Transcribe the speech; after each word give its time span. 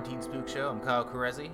Quarantine 0.00 0.22
Spook 0.22 0.48
Show. 0.48 0.70
I'm 0.70 0.80
Kyle 0.80 1.04
Carezzi. 1.04 1.50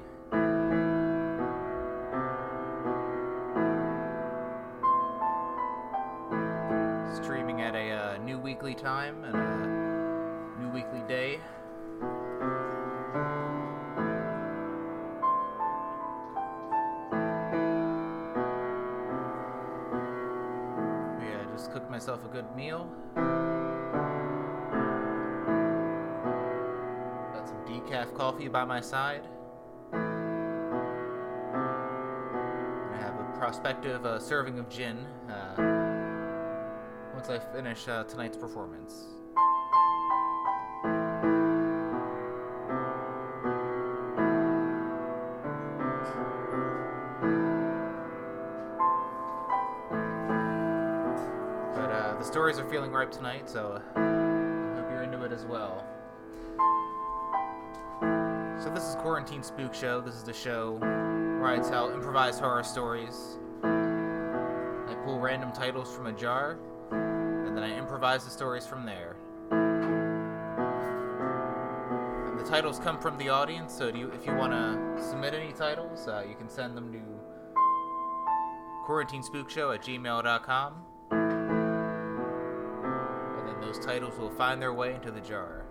Streaming 7.16 7.60
at 7.60 7.74
a 7.74 7.90
uh, 7.90 8.18
new 8.18 8.38
weekly 8.38 8.76
time 8.76 9.24
and 9.24 9.34
a 9.34 10.62
new 10.62 10.68
weekly 10.68 11.02
day. 11.08 11.40
Yeah, 21.20 21.50
just 21.50 21.72
cooked 21.72 21.90
myself 21.90 22.24
a 22.24 22.28
good 22.28 22.54
meal. 22.54 22.88
Decaf 27.96 28.14
coffee 28.14 28.48
by 28.48 28.64
my 28.64 28.80
side. 28.80 29.22
I 29.92 29.96
have 33.00 33.14
a 33.14 33.34
prospective 33.38 34.04
uh, 34.04 34.18
serving 34.18 34.58
of 34.58 34.68
gin 34.68 34.98
uh, 35.30 35.54
once 37.14 37.30
I 37.30 37.38
finish 37.54 37.88
uh, 37.88 38.04
tonight's 38.04 38.36
performance. 38.36 39.06
But 51.74 51.90
uh, 51.90 52.16
the 52.18 52.24
stories 52.24 52.58
are 52.58 52.68
feeling 52.68 52.92
ripe 52.92 53.10
tonight, 53.10 53.48
so 53.48 53.80
I 53.94 54.00
hope 54.00 54.90
you're 54.90 55.02
into 55.02 55.24
it 55.24 55.32
as 55.32 55.46
well. 55.46 55.95
So 58.66 58.72
this 58.72 58.88
is 58.88 58.96
Quarantine 58.96 59.44
Spook 59.44 59.72
Show. 59.72 60.00
This 60.00 60.16
is 60.16 60.24
the 60.24 60.32
show 60.32 60.78
where 60.80 61.46
I 61.46 61.58
tell 61.58 61.92
improvised 61.92 62.40
horror 62.40 62.64
stories. 62.64 63.38
I 63.62 64.96
pull 65.04 65.20
random 65.20 65.52
titles 65.52 65.94
from 65.94 66.08
a 66.08 66.12
jar, 66.12 66.58
and 66.90 67.56
then 67.56 67.62
I 67.62 67.78
improvise 67.78 68.24
the 68.24 68.30
stories 68.32 68.66
from 68.66 68.84
there. 68.84 69.14
And 72.26 72.36
the 72.36 72.42
titles 72.42 72.80
come 72.80 72.98
from 72.98 73.16
the 73.18 73.28
audience, 73.28 73.72
so 73.72 73.86
you, 73.86 74.10
if 74.10 74.26
you 74.26 74.34
want 74.34 74.50
to 74.50 75.00
submit 75.00 75.32
any 75.32 75.52
titles, 75.52 76.08
uh, 76.08 76.24
you 76.28 76.34
can 76.34 76.48
send 76.48 76.76
them 76.76 76.92
to 76.92 76.98
quarantinespookshow 78.84 79.76
at 79.76 79.84
gmail.com. 79.84 80.74
And 81.12 82.18
then 83.48 83.60
those 83.60 83.78
titles 83.78 84.18
will 84.18 84.30
find 84.30 84.60
their 84.60 84.74
way 84.74 84.92
into 84.92 85.12
the 85.12 85.20
jar. 85.20 85.65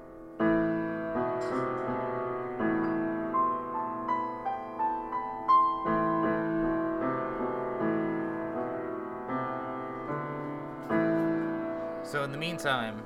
Meantime, 12.55 13.03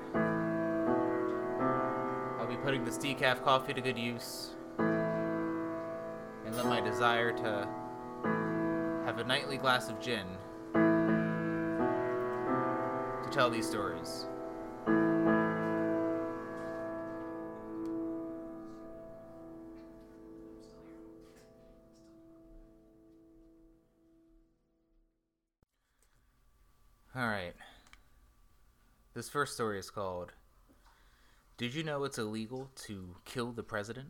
I'll 2.40 2.46
be 2.46 2.58
putting 2.58 2.86
this 2.86 3.00
decaf 3.00 3.44
coffee 3.44 3.74
to 3.74 3.82
good 3.82 3.98
use 3.98 4.52
and 4.78 6.56
let 6.56 6.68
my 6.68 6.80
desire 6.80 7.32
to 7.32 7.68
have 9.08 9.18
a 9.18 9.24
nightly 9.24 9.58
glass 9.58 9.90
of 9.90 10.00
gin 10.00 10.28
to 13.24 13.30
tell 13.32 13.50
these 13.50 13.68
stories. 13.68 14.28
First 29.30 29.54
story 29.54 29.78
is 29.78 29.92
called 29.92 30.34
Did 31.56 31.76
You 31.76 31.84
Know 31.84 32.04
It's 32.04 32.18
Illegal 32.18 32.72
to 32.88 33.16
Kill 33.26 33.52
the 33.52 33.62
President? 33.62 34.10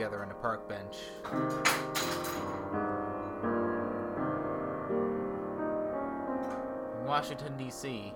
Together 0.00 0.24
on 0.24 0.30
a 0.30 0.34
park 0.34 0.66
bench. 0.66 0.96
In 6.98 7.06
Washington, 7.06 7.54
D.C. 7.58 8.14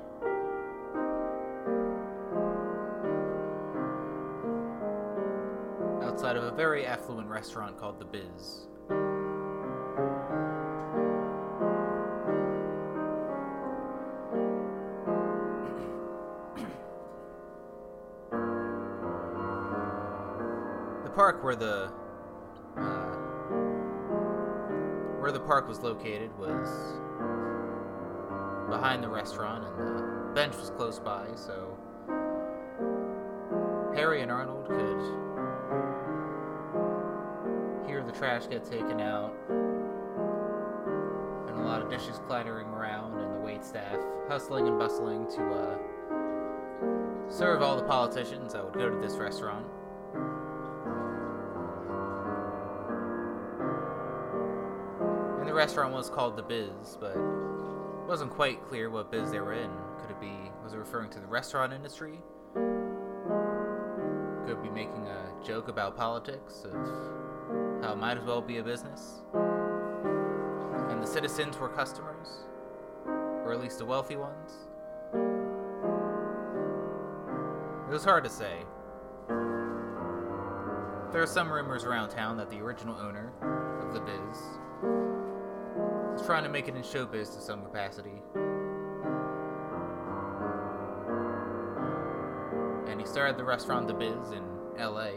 Outside 6.03 6.37
of 6.37 6.45
a 6.45 6.53
very 6.53 6.87
affluent 6.87 7.29
restaurant 7.29 7.79
called 7.79 7.99
The 7.99 8.07
Biz. 8.07 8.69
Where 21.45 21.55
the 21.55 21.93
uh, 22.79 23.17
where 25.21 25.31
the 25.31 25.41
park 25.41 25.69
was 25.69 25.81
located 25.81 26.31
was 26.39 26.69
behind 28.71 29.05
the 29.05 29.09
restaurant, 29.09 29.63
and 29.63 29.79
the 29.79 30.33
bench 30.35 30.57
was 30.57 30.71
close 30.71 30.99
by, 30.99 31.27
so 31.35 31.77
Harry 33.95 34.23
and 34.23 34.33
Arnold 34.33 34.67
could 34.69 34.99
hear 37.87 38.03
the 38.03 38.13
trash 38.13 38.47
get 38.47 38.65
taken 38.65 38.99
out, 39.03 39.35
and 41.47 41.59
a 41.59 41.63
lot 41.63 41.83
of 41.83 41.91
dishes 41.91 42.19
clattering 42.27 42.69
around, 42.69 43.19
and 43.19 43.35
the 43.37 43.41
wait 43.41 43.63
staff 43.63 43.99
hustling 44.29 44.67
and 44.67 44.79
bustling 44.79 45.27
to 45.27 45.43
uh, 45.53 45.77
serve 47.29 47.61
all 47.61 47.77
the 47.77 47.85
politicians 47.85 48.55
that 48.55 48.65
would 48.65 48.73
go 48.73 48.89
to 48.89 48.97
this 48.97 49.19
restaurant. 49.19 49.67
The 55.55 55.59
restaurant 55.59 55.95
was 55.95 56.11
called 56.11 56.37
The 56.37 56.43
Biz, 56.43 56.99
but 56.99 57.13
it 57.13 58.09
wasn't 58.09 58.33
quite 58.33 58.61
clear 58.67 58.91
what 58.91 59.13
biz 59.13 59.31
they 59.31 59.39
were 59.39 59.53
in. 59.53 59.71
Could 60.01 60.11
it 60.11 60.21
be, 60.21 60.51
was 60.65 60.73
it 60.73 60.79
referring 60.79 61.11
to 61.11 61.21
the 61.21 61.29
restaurant 61.29 61.73
industry? 61.73 62.19
Could 64.47 64.61
be 64.65 64.71
making 64.71 65.07
a 65.07 65.33
joke 65.47 65.69
about 65.69 65.97
politics, 65.97 66.65
of 66.65 66.73
how 67.85 67.93
it 67.93 67.99
might 67.99 68.19
as 68.19 68.25
well 68.25 68.41
be 68.41 68.57
a 68.57 68.65
business? 68.65 69.23
And 69.33 71.01
the 71.01 71.07
citizens 71.07 71.57
were 71.57 71.69
customers? 71.69 72.43
Or 73.07 73.53
at 73.53 73.61
least 73.61 73.79
the 73.79 73.85
wealthy 73.85 74.17
ones? 74.17 74.55
It 77.89 77.93
was 77.93 78.03
hard 78.03 78.25
to 78.25 78.31
say. 78.31 78.65
There 81.13 81.23
are 81.23 81.29
some 81.29 81.49
rumors 81.49 81.85
around 81.85 82.09
town 82.09 82.39
that 82.39 82.51
the 82.51 82.59
original 82.59 82.97
owner 82.97 83.33
of 83.87 83.95
the 83.95 84.01
biz 84.01 85.14
trying 86.25 86.43
to 86.43 86.49
make 86.49 86.69
it 86.69 86.75
in 86.75 86.83
showbiz 86.83 87.35
to 87.35 87.41
some 87.41 87.63
capacity. 87.63 88.23
And 92.89 92.99
he 92.99 93.07
started 93.07 93.37
the 93.37 93.45
restaurant 93.45 93.89
The 93.89 93.95
Biz 93.95 94.31
in 94.33 94.45
LA. 94.79 95.11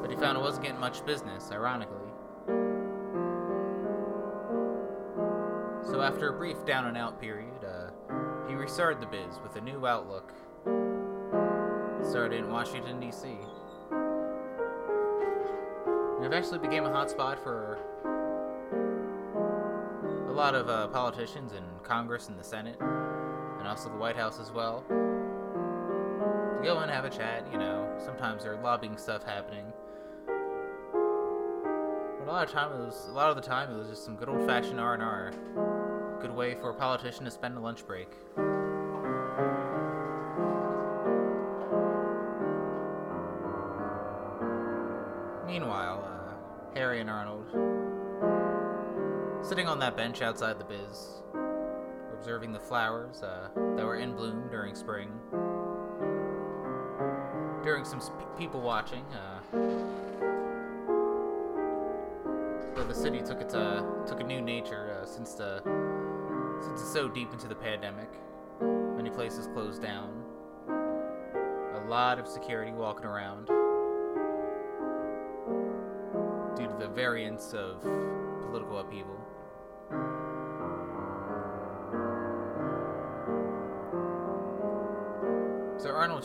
But 0.00 0.10
he 0.10 0.16
found 0.16 0.38
it 0.38 0.40
wasn't 0.40 0.64
getting 0.64 0.80
much 0.80 1.04
business, 1.04 1.50
ironically. 1.52 1.96
So 5.90 6.00
after 6.00 6.30
a 6.30 6.32
brief 6.32 6.64
down 6.64 6.86
and 6.86 6.96
out 6.96 7.20
period, 7.20 7.64
uh, 7.64 7.90
he 8.48 8.54
restarted 8.54 9.02
the 9.02 9.06
biz 9.06 9.38
with 9.42 9.56
a 9.56 9.60
new 9.60 9.86
outlook. 9.86 10.32
Started 12.02 12.38
in 12.38 12.50
Washington, 12.50 12.98
D.C. 12.98 13.36
It 16.20 16.24
eventually 16.24 16.58
became 16.58 16.84
a 16.86 16.88
hotspot 16.88 17.38
for 17.38 17.78
a 20.28 20.32
lot 20.32 20.54
of 20.54 20.68
uh, 20.68 20.88
politicians 20.88 21.52
in 21.52 21.62
Congress 21.82 22.28
and 22.28 22.38
the 22.38 22.44
Senate, 22.44 22.78
and 22.80 23.68
also 23.68 23.90
the 23.90 23.96
White 23.96 24.16
House 24.16 24.40
as 24.40 24.50
well. 24.50 24.82
To 24.88 26.60
go 26.62 26.78
and 26.78 26.90
have 26.90 27.04
a 27.04 27.10
chat, 27.10 27.46
you 27.52 27.58
know, 27.58 27.86
sometimes 28.02 28.44
there's 28.44 28.58
lobbying 28.62 28.96
stuff 28.96 29.24
happening. 29.24 29.66
But 32.18 32.28
a 32.28 32.32
lot 32.32 32.46
of 32.46 32.52
time 32.52 32.72
it 32.72 32.84
was 32.84 33.06
a 33.10 33.12
lot 33.12 33.28
of 33.28 33.36
the 33.36 33.42
time 33.42 33.70
it 33.70 33.76
was 33.76 33.88
just 33.88 34.04
some 34.04 34.16
good 34.16 34.30
old 34.30 34.46
fashioned 34.46 34.80
R 34.80 34.94
and 34.94 35.02
R. 35.02 35.32
Good 36.22 36.34
way 36.34 36.54
for 36.54 36.70
a 36.70 36.74
politician 36.74 37.26
to 37.26 37.30
spend 37.30 37.58
a 37.58 37.60
lunch 37.60 37.86
break. 37.86 38.08
On 49.76 49.80
that 49.80 49.94
bench 49.94 50.22
outside 50.22 50.58
the 50.58 50.64
biz, 50.64 51.20
observing 52.14 52.50
the 52.50 52.58
flowers 52.58 53.22
uh, 53.22 53.50
that 53.76 53.84
were 53.84 53.96
in 53.96 54.16
bloom 54.16 54.48
during 54.50 54.74
spring. 54.74 55.10
During 57.62 57.84
some 57.84 58.00
sp- 58.00 58.24
people 58.38 58.62
watching, 58.62 59.04
uh, 59.12 59.38
the 62.88 62.94
city 62.94 63.20
took 63.20 63.42
its 63.42 63.52
uh, 63.52 63.84
took 64.06 64.20
a 64.20 64.24
new 64.24 64.40
nature 64.40 64.98
uh, 64.98 65.04
since 65.04 65.34
the 65.34 65.60
since 66.62 66.80
it's 66.80 66.90
so 66.90 67.06
deep 67.06 67.30
into 67.34 67.46
the 67.46 67.54
pandemic. 67.54 68.08
Many 68.62 69.10
places 69.10 69.46
closed 69.48 69.82
down. 69.82 70.24
A 70.70 71.84
lot 71.86 72.18
of 72.18 72.26
security 72.26 72.72
walking 72.72 73.04
around 73.04 73.48
due 76.56 76.66
to 76.66 76.76
the 76.80 76.88
variance 76.88 77.52
of 77.52 77.82
political 78.40 78.78
upheaval. 78.78 79.25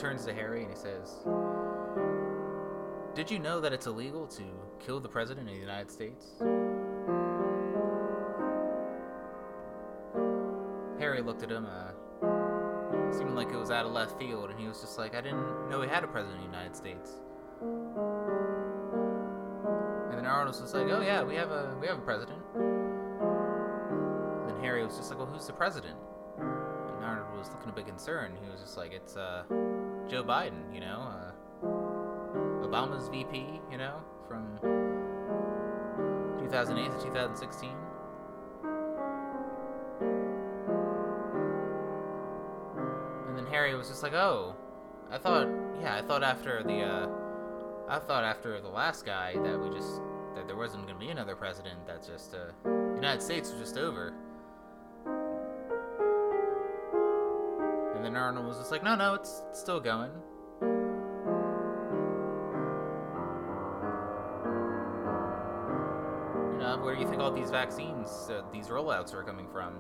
Turns 0.02 0.26
to 0.26 0.34
Harry 0.34 0.64
and 0.64 0.72
he 0.72 0.76
says, 0.76 1.20
Did 3.14 3.30
you 3.30 3.38
know 3.38 3.62
that 3.62 3.72
it's 3.72 3.86
illegal 3.86 4.26
to 4.28 4.42
kill 4.84 5.00
the 5.00 5.08
President 5.08 5.48
of 5.48 5.54
the 5.54 5.60
United 5.60 5.92
States? 5.92 6.26
Harry 10.98 11.22
looked 11.22 11.44
at 11.44 11.52
him, 11.52 11.68
uh, 11.68 11.92
seemed 13.14 13.36
like 13.36 13.52
it 13.52 13.58
was 13.58 13.70
out 13.70 13.86
of 13.86 13.92
left 13.92 14.18
field, 14.18 14.50
and 14.50 14.60
he 14.60 14.68
was 14.68 14.82
just 14.82 14.98
like, 14.98 15.14
I 15.14 15.22
didn't 15.22 15.70
know 15.70 15.80
we 15.80 15.88
had 15.88 16.04
a 16.04 16.08
President 16.08 16.44
of 16.44 16.46
the 16.46 16.58
United 16.58 16.76
States. 16.76 17.12
And 20.10 20.18
then 20.18 20.26
Arnold 20.26 20.60
was 20.60 20.74
like, 20.74 20.88
Oh 20.90 21.02
yeah, 21.02 21.22
we 21.22 21.36
have 21.36 21.52
a 21.52 21.78
we 21.80 21.86
have 21.86 22.00
a 22.00 22.02
president. 22.02 22.40
And 22.56 24.50
then 24.50 24.60
Harry 24.62 24.84
was 24.84 24.98
just 24.98 25.12
like, 25.12 25.20
Well, 25.20 25.28
who's 25.28 25.46
the 25.46 25.54
president? 25.54 25.96
And 26.40 27.06
Arnold 27.06 27.38
was 27.38 27.50
looking 27.52 27.70
a 27.70 27.74
bit 27.74 27.86
concerned. 27.86 28.36
He 28.44 28.50
was 28.50 28.62
just 28.62 28.78
like, 28.78 28.94
It's 28.94 29.16
uh, 29.16 29.44
Joe 30.12 30.26
Biden, 30.26 30.74
you 30.74 30.82
know, 30.82 31.08
uh, 31.08 31.32
Obama's 32.68 33.08
VP, 33.08 33.62
you 33.72 33.78
know, 33.78 33.96
from 34.28 34.58
2008 36.38 36.92
to 36.92 37.02
2016. 37.02 37.70
And 43.30 43.38
then 43.38 43.46
Harry 43.46 43.74
was 43.74 43.88
just 43.88 44.04
like, 44.04 44.12
"Oh, 44.12 44.54
I 45.10 45.18
thought, 45.18 45.48
yeah, 45.80 45.96
I 45.96 46.02
thought 46.02 46.24
after 46.24 46.62
the, 46.62 46.82
uh, 46.82 47.08
I 47.88 48.00
thought 48.00 48.26
after 48.26 48.60
the 48.60 48.68
last 48.68 49.06
guy 49.06 49.38
that 49.38 49.58
we 49.58 49.70
just 49.70 50.02
that 50.36 50.46
there 50.46 50.58
wasn't 50.58 50.88
gonna 50.88 51.00
be 51.00 51.08
another 51.08 51.38
president. 51.38 51.88
That 51.88 52.06
just, 52.06 52.36
uh, 52.36 52.52
United 52.96 53.22
States 53.22 53.50
was 53.50 53.62
just 53.62 53.78
over." 53.78 54.14
And 58.02 58.16
then 58.16 58.16
Arnold 58.16 58.48
was 58.48 58.58
just 58.58 58.72
like, 58.72 58.82
"No, 58.82 58.96
no, 58.96 59.14
it's, 59.14 59.44
it's 59.52 59.60
still 59.60 59.80
going." 59.80 60.10
You 66.52 66.58
know, 66.58 66.80
where 66.82 66.96
do 66.96 67.02
you 67.02 67.08
think 67.08 67.22
all 67.22 67.32
these 67.32 67.52
vaccines, 67.52 68.10
uh, 68.32 68.42
these 68.52 68.70
rollouts 68.70 69.14
are 69.14 69.22
coming 69.22 69.48
from? 69.52 69.76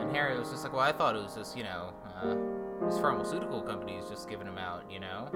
And 0.00 0.10
Harry 0.10 0.36
was 0.36 0.50
just 0.50 0.64
like, 0.64 0.72
well, 0.72 0.82
I 0.82 0.90
thought 0.90 1.14
it 1.14 1.22
was 1.22 1.36
just, 1.36 1.56
you 1.56 1.62
know, 1.62 1.92
uh, 2.20 2.34
these 2.84 2.98
pharmaceutical 2.98 3.62
companies 3.62 4.08
just 4.10 4.28
giving 4.28 4.46
them 4.46 4.58
out, 4.58 4.90
you 4.90 4.98
know? 4.98 5.28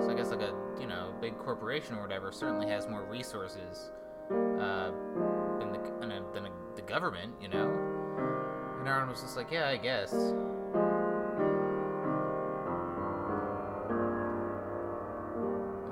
So 0.00 0.10
I 0.10 0.14
guess 0.14 0.30
like 0.30 0.42
a, 0.42 0.54
you 0.80 0.86
know, 0.86 1.12
big 1.20 1.36
corporation 1.38 1.96
or 1.96 2.02
whatever 2.02 2.30
certainly 2.30 2.68
has 2.68 2.86
more 2.86 3.02
resources 3.02 3.90
uh, 4.30 4.92
than, 5.58 5.72
the, 5.72 6.22
than, 6.32 6.52
the 6.76 6.82
government, 6.82 7.34
you 7.42 7.48
know? 7.48 7.89
And 8.80 8.88
Arnold 8.88 9.10
was 9.10 9.20
just 9.20 9.36
like, 9.36 9.50
yeah, 9.52 9.68
I 9.68 9.76
guess. 9.76 10.10
And 10.10 10.32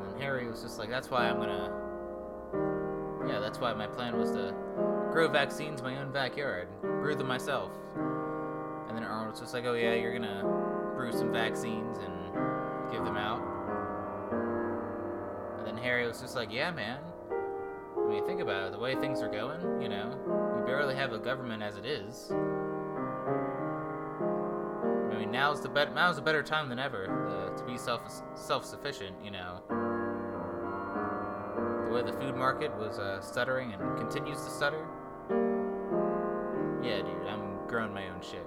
then 0.07 0.21
Harry 0.21 0.49
was 0.49 0.63
just 0.63 0.79
like, 0.79 0.89
that's 0.89 1.11
why 1.11 1.29
I'm 1.29 1.37
gonna. 1.37 1.71
Yeah, 3.29 3.41
that's 3.41 3.59
why 3.61 3.75
my 3.75 3.87
plan 3.87 4.17
was 4.19 4.31
to 4.31 4.55
grow 5.13 5.29
vaccines 5.29 5.81
in 5.81 5.87
my 5.87 5.99
own 5.99 6.11
backyard, 6.13 6.69
brew 6.81 7.15
them 7.15 7.27
myself. 7.27 7.73
And 8.89 8.97
then 8.97 9.05
Arnold 9.05 9.33
was 9.33 9.41
just 9.41 9.53
like, 9.53 9.67
oh 9.67 9.75
yeah, 9.75 9.93
you're 9.93 10.15
gonna 10.19 10.43
brew 10.97 11.13
some 11.13 11.31
vaccines 11.31 11.99
and 11.99 12.33
give 12.91 13.05
them 13.05 13.19
out. 13.19 13.43
And 15.59 15.67
then 15.67 15.77
Harry 15.77 16.07
was 16.07 16.23
just 16.23 16.35
like, 16.35 16.51
yeah, 16.51 16.71
man. 16.71 17.01
I 17.31 18.11
mean, 18.11 18.25
think 18.25 18.41
about 18.41 18.69
it. 18.69 18.73
The 18.73 18.79
way 18.79 18.95
things 18.95 19.21
are 19.21 19.29
going, 19.29 19.83
you 19.83 19.91
know, 19.91 20.17
we 20.57 20.65
barely 20.65 20.95
have 20.95 21.13
a 21.13 21.19
government 21.19 21.63
as 21.63 21.77
it 21.77 21.85
is. 21.85 22.33
Mean, 25.29 25.41
now's 25.41 25.61
the 25.61 25.69
bet- 25.69 25.95
now's 25.95 26.17
a 26.17 26.23
better 26.23 26.43
time 26.43 26.71
than 26.71 26.79
ever 26.79 27.05
uh, 27.29 27.57
to 27.57 27.65
be 27.65 27.77
self 27.77 28.01
self 28.35 28.65
sufficient. 28.65 29.15
You 29.23 29.33
know, 29.33 29.61
the 31.87 31.93
way 31.93 32.03
the 32.03 32.17
food 32.19 32.35
market 32.35 32.75
was 32.79 32.99
uh, 32.99 33.21
stuttering 33.21 33.75
and 33.75 33.99
continues 33.99 34.43
to 34.43 34.51
stutter. 34.51 34.87
Yeah, 36.83 37.03
dude, 37.03 37.27
I'm 37.29 37.67
growing 37.67 37.93
my 37.93 38.09
own 38.09 38.23
shit. 38.23 38.47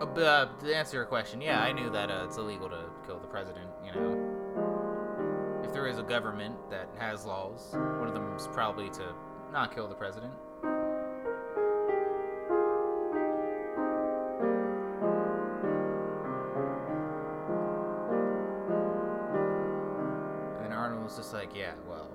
Uh, 0.00 0.20
uh, 0.20 0.48
to 0.58 0.74
answer 0.74 0.96
your 0.96 1.04
question, 1.04 1.42
yeah, 1.42 1.60
I 1.60 1.72
knew 1.72 1.90
that 1.90 2.10
uh, 2.10 2.24
it's 2.24 2.38
illegal 2.38 2.70
to 2.70 2.84
kill 3.06 3.18
the 3.18 3.26
president. 3.26 3.68
You 3.84 3.92
know, 3.92 5.62
if 5.62 5.74
there 5.74 5.86
is 5.86 5.98
a 5.98 6.02
government 6.02 6.56
that 6.70 6.88
has 6.98 7.26
laws, 7.26 7.74
one 7.74 8.08
of 8.08 8.14
them 8.14 8.34
is 8.34 8.46
probably 8.46 8.88
to 8.90 9.14
not 9.52 9.74
kill 9.74 9.88
the 9.88 9.94
president. 9.94 10.32
Just 21.16 21.32
like, 21.32 21.56
yeah, 21.56 21.72
well, 21.88 22.10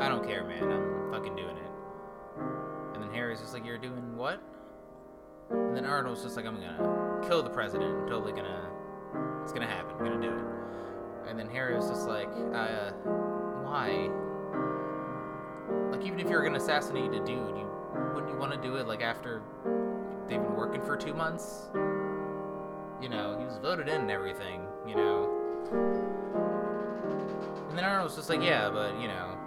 I 0.00 0.08
don't 0.08 0.24
care, 0.24 0.44
man. 0.44 0.62
I'm 0.62 1.12
fucking 1.12 1.34
doing 1.34 1.56
it. 1.56 1.70
And 2.94 3.02
then 3.02 3.12
Harry's 3.12 3.40
just 3.40 3.52
like, 3.52 3.66
you're 3.66 3.78
doing 3.78 4.16
what? 4.16 4.40
And 5.50 5.76
then 5.76 5.84
Arnold's 5.84 6.22
just 6.22 6.36
like, 6.36 6.46
I'm 6.46 6.54
gonna 6.54 7.20
kill 7.26 7.42
the 7.42 7.50
president. 7.50 7.92
I'm 8.02 8.08
totally 8.08 8.32
gonna. 8.32 8.70
It's 9.42 9.52
gonna 9.52 9.66
happen. 9.66 9.96
I'm 9.98 10.04
gonna 10.04 10.20
do 10.20 10.32
it. 10.32 11.28
And 11.28 11.38
then 11.38 11.48
Harry 11.50 11.74
was 11.74 11.88
just 11.88 12.06
like, 12.06 12.28
uh, 12.54 12.92
why? 13.62 14.08
Like, 15.90 16.06
even 16.06 16.20
if 16.20 16.30
you're 16.30 16.44
gonna 16.44 16.58
assassinate 16.58 17.12
a 17.12 17.18
dude, 17.18 17.28
you 17.28 17.68
wouldn't 18.14 18.32
you 18.32 18.38
want 18.38 18.52
to 18.52 18.60
do 18.60 18.76
it 18.76 18.86
like 18.86 19.02
after 19.02 19.42
they've 20.28 20.40
been 20.40 20.54
working 20.54 20.82
for 20.82 20.96
two 20.96 21.14
months? 21.14 21.68
You 23.02 23.08
know, 23.08 23.36
he 23.38 23.44
was 23.44 23.58
voted 23.58 23.88
in 23.88 24.02
and 24.02 24.10
everything. 24.10 24.62
You 24.86 24.94
know. 24.94 26.19
And 27.70 27.78
then 27.78 27.84
Arnold 27.84 28.08
was 28.08 28.16
just 28.16 28.28
like, 28.28 28.42
yeah, 28.42 28.68
but 28.68 29.00
you 29.00 29.06
know, 29.06 29.38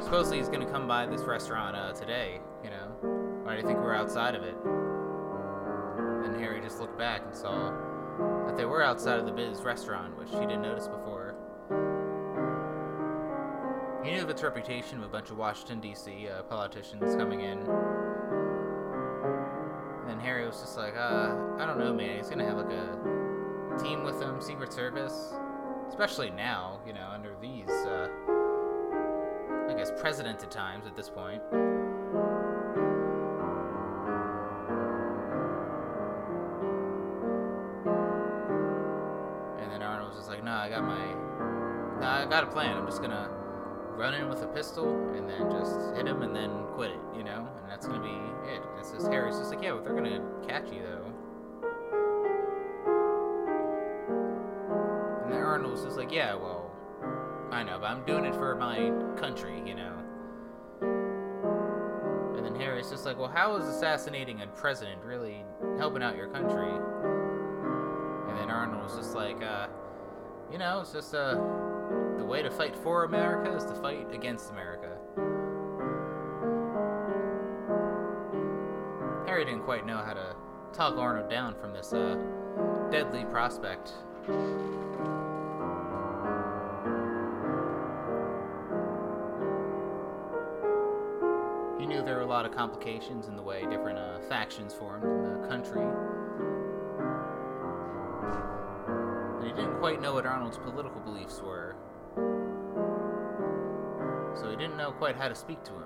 supposedly 0.00 0.38
he's 0.38 0.48
gonna 0.48 0.70
come 0.70 0.86
by 0.86 1.06
this 1.06 1.22
restaurant 1.22 1.74
uh, 1.76 1.92
today. 1.92 2.40
You 2.62 2.70
know, 2.70 3.42
why 3.42 3.56
do 3.56 3.60
you 3.60 3.66
think 3.66 3.80
we're 3.80 3.96
outside 3.96 4.36
of 4.36 4.44
it? 4.44 4.54
Then 6.22 6.38
Harry 6.38 6.60
just 6.60 6.78
looked 6.78 6.96
back 6.96 7.22
and 7.26 7.34
saw 7.34 7.72
that 8.46 8.56
they 8.56 8.64
were 8.64 8.80
outside 8.80 9.18
of 9.18 9.26
the 9.26 9.32
Biz 9.32 9.62
restaurant, 9.62 10.16
which 10.16 10.30
he 10.30 10.38
didn't 10.38 10.62
notice 10.62 10.86
before. 10.86 11.34
He 14.04 14.12
knew 14.12 14.22
of 14.22 14.30
its 14.30 14.44
reputation 14.44 14.98
of 14.98 15.04
a 15.04 15.08
bunch 15.08 15.30
of 15.30 15.36
Washington, 15.36 15.80
D.C. 15.80 16.28
Uh, 16.28 16.44
politicians 16.44 17.16
coming 17.16 17.40
in. 17.40 17.58
And 19.98 20.08
then 20.08 20.20
Harry 20.20 20.46
was 20.46 20.60
just 20.60 20.76
like, 20.76 20.94
uh, 20.96 21.34
I 21.58 21.66
don't 21.66 21.80
know, 21.80 21.92
man. 21.92 22.18
He's 22.18 22.28
gonna 22.28 22.44
have 22.44 22.58
like 22.58 22.70
a 22.70 23.82
team 23.82 24.04
with 24.04 24.22
him, 24.22 24.40
Secret 24.40 24.72
Service. 24.72 25.34
Especially 25.88 26.30
now, 26.30 26.80
you 26.86 26.92
know, 26.92 27.08
under 27.12 27.34
these, 27.40 27.68
uh, 27.68 28.08
I 29.68 29.74
guess, 29.74 29.90
precedented 30.00 30.50
times 30.50 30.86
at 30.86 30.96
this 30.96 31.08
point. 31.08 31.42
And 39.60 39.70
then 39.70 39.82
Arnold 39.82 40.08
was 40.08 40.18
just 40.18 40.28
like, 40.28 40.42
"No, 40.42 40.52
I 40.52 40.68
got 40.68 40.82
my. 40.82 42.00
Nah, 42.00 42.22
I 42.22 42.26
got 42.26 42.44
a 42.44 42.48
plan. 42.48 42.76
I'm 42.76 42.86
just 42.86 43.00
gonna 43.00 43.30
run 43.96 44.14
in 44.14 44.28
with 44.28 44.42
a 44.42 44.48
pistol 44.48 44.88
and 45.14 45.28
then 45.28 45.50
just 45.50 45.94
hit 45.94 46.06
him 46.06 46.22
and 46.22 46.34
then 46.34 46.50
quit 46.74 46.90
it, 46.90 46.98
you 47.16 47.22
know? 47.22 47.46
And 47.60 47.70
that's 47.70 47.86
gonna 47.86 48.02
be 48.02 48.50
it. 48.52 48.62
It's 48.78 48.90
just 48.90 49.06
Harry's 49.06 49.38
just 49.38 49.50
like, 49.50 49.62
yeah, 49.62 49.72
but 49.72 49.84
they're 49.84 49.94
gonna 49.94 50.20
catch 50.46 50.70
you 50.72 50.82
though. 50.82 51.23
Then 55.64 55.82
just 55.84 55.96
like, 55.96 56.12
yeah, 56.12 56.34
well, 56.34 56.70
I 57.50 57.62
know, 57.62 57.78
but 57.80 57.86
I'm 57.86 58.04
doing 58.04 58.24
it 58.24 58.34
for 58.34 58.54
my 58.54 58.92
country, 59.18 59.62
you 59.66 59.74
know? 59.74 59.98
And 62.36 62.44
then 62.44 62.54
Harry's 62.56 62.90
just 62.90 63.04
like, 63.06 63.18
well, 63.18 63.30
how 63.30 63.56
is 63.56 63.66
assassinating 63.66 64.42
a 64.42 64.46
president 64.48 65.02
really 65.02 65.44
helping 65.78 66.02
out 66.02 66.16
your 66.16 66.28
country? 66.28 66.70
And 66.70 68.38
then 68.38 68.50
Arnold 68.50 68.82
was 68.82 68.96
just 68.96 69.14
like, 69.14 69.42
uh, 69.42 69.68
you 70.52 70.58
know, 70.58 70.80
it's 70.80 70.92
just, 70.92 71.14
uh, 71.14 71.34
the 72.18 72.24
way 72.24 72.42
to 72.42 72.50
fight 72.50 72.76
for 72.76 73.04
America 73.04 73.54
is 73.56 73.64
to 73.64 73.74
fight 73.76 74.12
against 74.12 74.50
America. 74.50 74.98
Harry 79.26 79.44
didn't 79.44 79.62
quite 79.62 79.86
know 79.86 79.98
how 79.98 80.12
to 80.12 80.36
talk 80.72 80.96
Arnold 80.98 81.30
down 81.30 81.54
from 81.54 81.72
this 81.72 81.92
uh, 81.92 82.16
deadly 82.90 83.24
prospect. 83.24 83.92
Lot 92.34 92.44
of 92.44 92.50
complications 92.50 93.28
in 93.28 93.36
the 93.36 93.42
way 93.42 93.64
different 93.70 93.96
uh, 93.96 94.18
factions 94.28 94.74
formed 94.74 95.04
in 95.04 95.22
the 95.22 95.46
country. 95.46 95.86
And 99.38 99.46
he 99.46 99.52
didn't 99.52 99.78
quite 99.78 100.02
know 100.02 100.14
what 100.14 100.26
Arnold's 100.26 100.58
political 100.58 101.00
beliefs 101.02 101.40
were 101.40 101.76
so 104.34 104.50
he 104.50 104.56
didn't 104.56 104.76
know 104.76 104.90
quite 104.90 105.14
how 105.14 105.28
to 105.28 105.34
speak 105.36 105.62
to 105.62 105.70
him. 105.70 105.82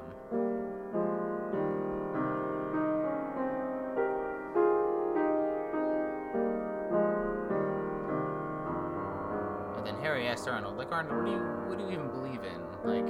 And 9.76 9.86
then 9.86 10.00
Harry 10.00 10.26
asked 10.26 10.48
Arnold, 10.48 10.78
like, 10.78 10.90
Arnold, 10.92 11.14
what 11.14 11.26
do 11.26 11.32
you 11.32 11.38
what 11.68 11.76
do 11.76 11.84
you 11.84 11.90
even 11.90 12.08
believe 12.08 12.40
in? 12.42 12.62
Like, 12.88 13.06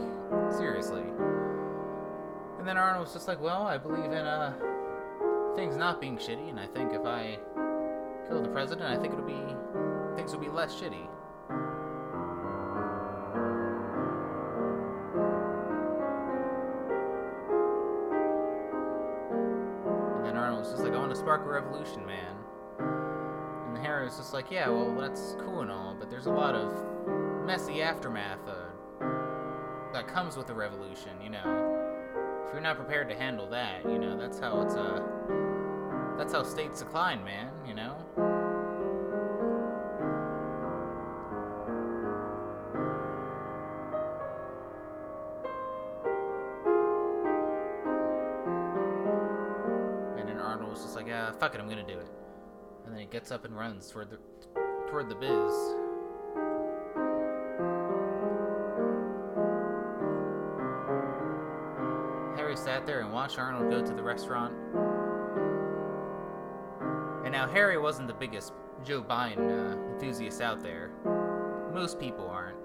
seriously. 0.59 1.05
And 2.69 2.77
then 2.77 2.85
Arnold 2.85 3.07
was 3.07 3.15
just 3.15 3.27
like, 3.27 3.41
Well, 3.41 3.63
I 3.63 3.79
believe 3.79 4.13
in 4.13 4.13
uh 4.13 4.53
things 5.57 5.75
not 5.75 6.03
being 6.03 6.19
shitty, 6.19 6.51
and 6.51 6.61
I 6.61 6.67
think 6.67 6.93
if 6.93 7.07
I 7.07 7.39
kill 8.29 8.43
the 8.43 8.51
president, 8.51 8.87
I 8.87 9.01
think 9.01 9.15
it'll 9.15 9.25
be 9.25 9.57
things 10.17 10.35
will 10.35 10.41
be 10.41 10.51
less 10.51 10.75
shitty. 10.75 11.09
And 20.17 20.27
then 20.27 20.37
Arnold 20.37 20.61
was 20.61 20.71
just 20.71 20.83
like, 20.83 20.93
I 20.93 20.99
want 20.99 21.09
to 21.09 21.17
spark 21.17 21.47
a 21.47 21.49
revolution, 21.49 22.05
man. 22.05 22.37
And 23.69 23.79
Harry 23.79 24.05
was 24.05 24.19
just 24.19 24.35
like, 24.35 24.51
yeah, 24.51 24.69
well, 24.69 24.95
that's 24.95 25.37
cool 25.41 25.63
and 25.63 25.71
all, 25.71 25.97
but 25.99 26.11
there's 26.11 26.27
a 26.27 26.33
lot 26.33 26.55
of 26.55 27.47
messy 27.47 27.81
aftermath 27.81 28.47
uh, 28.47 29.07
that 29.95 30.07
comes 30.07 30.37
with 30.37 30.51
a 30.51 30.55
revolution, 30.55 31.19
you 31.23 31.31
know. 31.31 31.78
If 32.49 32.55
you're 32.55 32.63
not 32.63 32.77
prepared 32.77 33.11
to 33.11 33.15
handle 33.15 33.47
that, 33.51 33.85
you 33.85 33.99
know, 33.99 34.17
that's 34.17 34.39
how 34.39 34.63
it's, 34.63 34.75
uh, 34.75 35.03
that's 36.17 36.33
how 36.33 36.43
states 36.43 36.81
decline, 36.81 37.23
man, 37.23 37.51
you 37.67 37.75
know. 37.75 37.95
And 50.17 50.27
then 50.27 50.39
Arnold 50.39 50.71
was 50.71 50.81
just 50.81 50.97
like, 50.97 51.09
ah, 51.13 51.35
fuck 51.39 51.55
it, 51.55 51.61
I'm 51.61 51.69
gonna 51.69 51.87
do 51.87 51.99
it. 51.99 52.09
And 52.87 52.95
then 52.95 53.01
he 53.01 53.07
gets 53.07 53.31
up 53.31 53.45
and 53.45 53.55
runs 53.55 53.91
toward 53.91 54.09
the 54.09 54.19
toward 54.89 55.11
the 55.11 55.17
biz. 55.17 55.88
There 62.89 63.01
and 63.01 63.13
watch 63.13 63.37
Arnold 63.37 63.71
go 63.71 63.85
to 63.85 63.93
the 63.93 64.03
restaurant. 64.03 64.55
And 67.23 67.31
now 67.31 67.47
Harry 67.47 67.77
wasn't 67.77 68.09
the 68.09 68.15
biggest 68.15 68.55
Joe 68.83 69.03
Biden 69.03 69.39
uh, 69.39 69.93
enthusiast 69.93 70.41
out 70.41 70.63
there. 70.63 70.91
Most 71.75 72.01
people 72.01 72.27
aren't. 72.31 72.57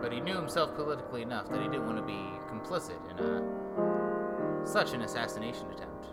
But 0.00 0.12
he 0.12 0.20
knew 0.20 0.36
himself 0.36 0.76
politically 0.76 1.22
enough 1.22 1.48
that 1.48 1.60
he 1.60 1.66
didn't 1.66 1.86
want 1.86 1.98
to 1.98 2.04
be 2.04 2.20
complicit 2.48 3.00
in 3.10 3.18
a 3.18 4.64
such 4.64 4.92
an 4.92 5.02
assassination 5.02 5.68
attempt. 5.72 6.06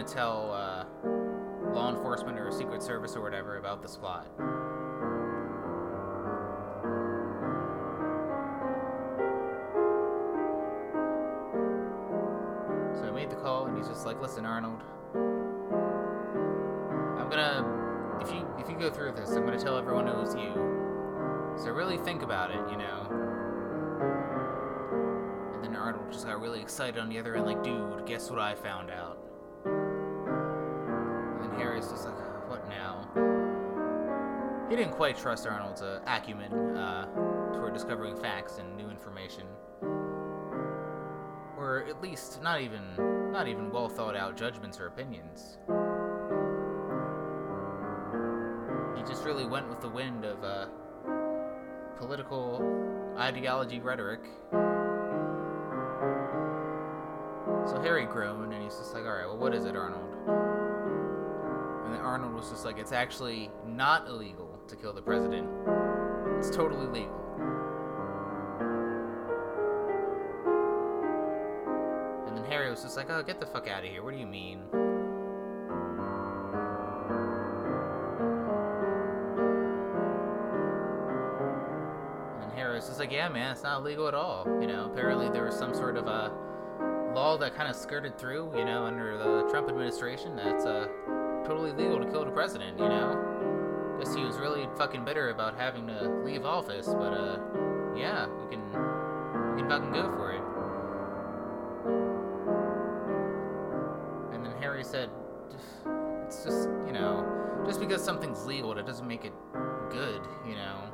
Going 0.00 0.08
to 0.08 0.14
tell 0.14 0.52
uh, 0.52 0.84
law 1.74 1.90
enforcement 1.90 2.38
or 2.38 2.50
Secret 2.50 2.82
Service 2.82 3.16
or 3.16 3.20
whatever 3.22 3.58
about 3.58 3.82
this 3.82 3.98
plot. 3.98 4.26
So 12.96 13.06
I 13.06 13.10
made 13.14 13.28
the 13.28 13.36
call, 13.36 13.66
and 13.66 13.76
he's 13.76 13.88
just 13.88 14.06
like, 14.06 14.18
"Listen, 14.22 14.46
Arnold, 14.46 14.80
I'm 17.18 17.28
gonna 17.28 18.18
if 18.22 18.32
you 18.32 18.46
if 18.58 18.70
you 18.70 18.76
go 18.78 18.88
through 18.90 19.12
this, 19.12 19.30
I'm 19.30 19.44
gonna 19.44 19.60
tell 19.60 19.76
everyone 19.76 20.08
it 20.08 20.16
was 20.16 20.34
you. 20.34 20.54
So 21.62 21.72
really 21.72 21.98
think 21.98 22.22
about 22.22 22.50
it, 22.50 22.60
you 22.70 22.78
know." 22.78 23.06
And 25.54 25.62
then 25.62 25.76
Arnold 25.76 26.10
just 26.10 26.26
got 26.26 26.40
really 26.40 26.62
excited 26.62 26.98
on 26.98 27.10
the 27.10 27.18
other 27.18 27.36
end, 27.36 27.44
like, 27.44 27.62
dude, 27.62 28.06
guess 28.06 28.30
what 28.30 28.38
I 28.38 28.54
found 28.54 28.90
out? 28.90 29.29
Then 31.80 31.88
just 31.88 32.04
like, 32.04 32.50
what 32.50 32.68
now? 32.68 33.08
He 34.68 34.76
didn't 34.76 34.92
quite 34.92 35.16
trust 35.16 35.46
Arnold's 35.46 35.80
uh, 35.80 36.00
acumen 36.06 36.76
uh, 36.76 37.06
toward 37.54 37.72
discovering 37.72 38.16
facts 38.16 38.58
and 38.58 38.76
new 38.76 38.90
information, 38.90 39.44
or 41.56 41.86
at 41.88 42.02
least 42.02 42.42
not 42.42 42.60
even 42.60 42.82
not 43.32 43.48
even 43.48 43.70
well 43.70 43.88
thought 43.88 44.14
out 44.14 44.36
judgments 44.36 44.78
or 44.78 44.88
opinions. 44.88 45.56
He 48.96 49.10
just 49.10 49.24
really 49.24 49.46
went 49.46 49.66
with 49.70 49.80
the 49.80 49.88
wind 49.88 50.26
of 50.26 50.44
uh, 50.44 50.66
political 51.96 52.62
ideology 53.16 53.80
rhetoric 53.80 54.20
so 57.66 57.80
Harry 57.82 58.04
groaned 58.04 58.52
and 58.52 58.62
he's 58.62 58.76
just 58.76 58.92
like, 58.94 59.04
alright, 59.04 59.26
well, 59.26 59.36
what 59.36 59.54
is 59.54 59.64
it, 59.64 59.76
Arnold? 59.76 60.69
Arnold 62.10 62.34
was 62.34 62.50
just 62.50 62.64
like, 62.64 62.76
it's 62.76 62.90
actually 62.90 63.52
not 63.64 64.08
illegal 64.08 64.58
to 64.66 64.74
kill 64.74 64.92
the 64.92 65.00
president, 65.00 65.48
it's 66.36 66.50
totally 66.50 66.88
legal. 66.88 67.14
And 72.26 72.36
then 72.36 72.44
Harry 72.46 72.68
was 72.68 72.82
just 72.82 72.96
like, 72.96 73.10
oh, 73.10 73.22
get 73.22 73.38
the 73.38 73.46
fuck 73.46 73.68
out 73.68 73.84
of 73.84 73.90
here, 73.90 74.02
what 74.02 74.12
do 74.12 74.18
you 74.18 74.26
mean? 74.26 74.58
And 82.42 82.52
Harry 82.54 82.74
was 82.74 82.88
just 82.88 82.98
like, 82.98 83.12
yeah, 83.12 83.28
man, 83.28 83.52
it's 83.52 83.62
not 83.62 83.82
illegal 83.82 84.08
at 84.08 84.14
all. 84.14 84.48
You 84.60 84.66
know, 84.66 84.90
apparently 84.92 85.28
there 85.28 85.44
was 85.44 85.54
some 85.54 85.72
sort 85.72 85.96
of 85.96 86.08
a 86.08 86.32
law 87.14 87.38
that 87.38 87.54
kind 87.54 87.70
of 87.70 87.76
skirted 87.76 88.18
through, 88.18 88.50
you 88.58 88.64
know, 88.64 88.84
under 88.84 89.16
the 89.16 89.48
Trump 89.48 89.68
administration 89.68 90.34
that's 90.34 90.64
uh, 90.64 90.88
totally 91.44 91.72
legal 91.72 91.98
to 91.98 92.10
kill 92.10 92.24
the 92.24 92.30
president, 92.30 92.78
you 92.78 92.88
know? 92.88 93.96
Guess 93.98 94.14
he 94.14 94.24
was 94.24 94.38
really 94.38 94.66
fucking 94.78 95.04
bitter 95.04 95.30
about 95.30 95.56
having 95.56 95.86
to 95.86 96.22
leave 96.24 96.44
office, 96.44 96.86
but 96.86 97.12
uh, 97.12 97.38
yeah, 97.94 98.26
we 98.26 98.48
can, 98.50 98.64
we 99.54 99.60
can 99.60 99.68
fucking 99.68 99.92
go 99.92 100.10
for 100.16 100.32
it. 100.32 100.40
And 104.34 104.44
then 104.44 104.52
Harry 104.60 104.84
said, 104.84 105.10
it's 106.24 106.44
just, 106.44 106.68
you 106.86 106.92
know, 106.92 107.26
just 107.66 107.78
because 107.78 108.02
something's 108.02 108.46
legal, 108.46 108.72
it 108.78 108.86
doesn't 108.86 109.06
make 109.06 109.24
it 109.24 109.34
good, 109.90 110.22
you 110.46 110.54
know? 110.54 110.88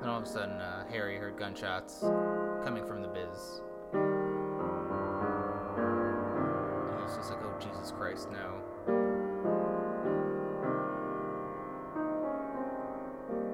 Then 0.00 0.08
all 0.08 0.18
of 0.18 0.22
a 0.22 0.26
sudden, 0.26 0.60
uh, 0.60 0.84
Harry 0.88 1.16
heard 1.18 1.36
gunshots 1.36 2.04
coming 2.66 2.84
from 2.84 3.00
the 3.00 3.06
biz. 3.06 3.60
And 3.92 4.02
was 7.00 7.16
just 7.16 7.30
like, 7.30 7.38
oh, 7.44 7.54
Jesus 7.60 7.92
Christ, 7.92 8.28
no. 8.32 8.60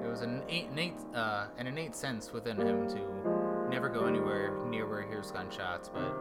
It 0.03 0.09
was 0.09 0.21
an 0.21 0.41
innate, 0.49 0.95
uh, 1.13 1.45
an 1.59 1.67
innate 1.67 1.95
sense 1.95 2.33
within 2.33 2.57
him 2.57 2.87
to 2.89 3.69
never 3.69 3.87
go 3.87 4.07
anywhere 4.07 4.57
near 4.65 4.89
where 4.89 5.03
he 5.03 5.07
hears 5.09 5.29
gunshots, 5.29 5.89
but 5.89 6.11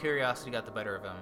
curiosity 0.00 0.50
got 0.50 0.64
the 0.64 0.72
better 0.72 0.96
of 0.96 1.02
him. 1.02 1.16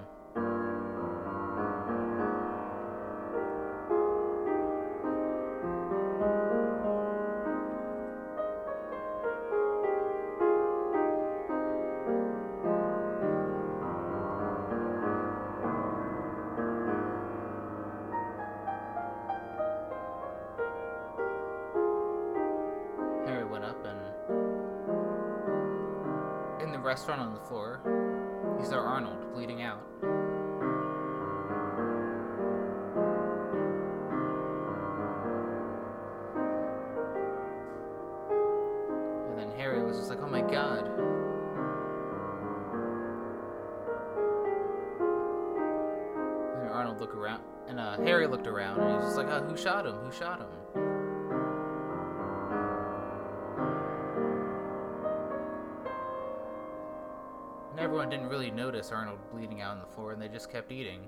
Arnold 59.03 59.19
bleeding 59.33 59.59
out 59.59 59.71
on 59.71 59.79
the 59.81 59.95
floor, 59.95 60.13
and 60.13 60.21
they 60.21 60.29
just 60.29 60.49
kept 60.49 60.71
eating. 60.71 61.01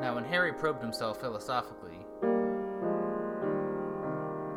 Now, 0.00 0.14
when 0.14 0.22
Harry 0.22 0.52
probed 0.52 0.80
himself 0.80 1.20
philosophically, 1.20 1.98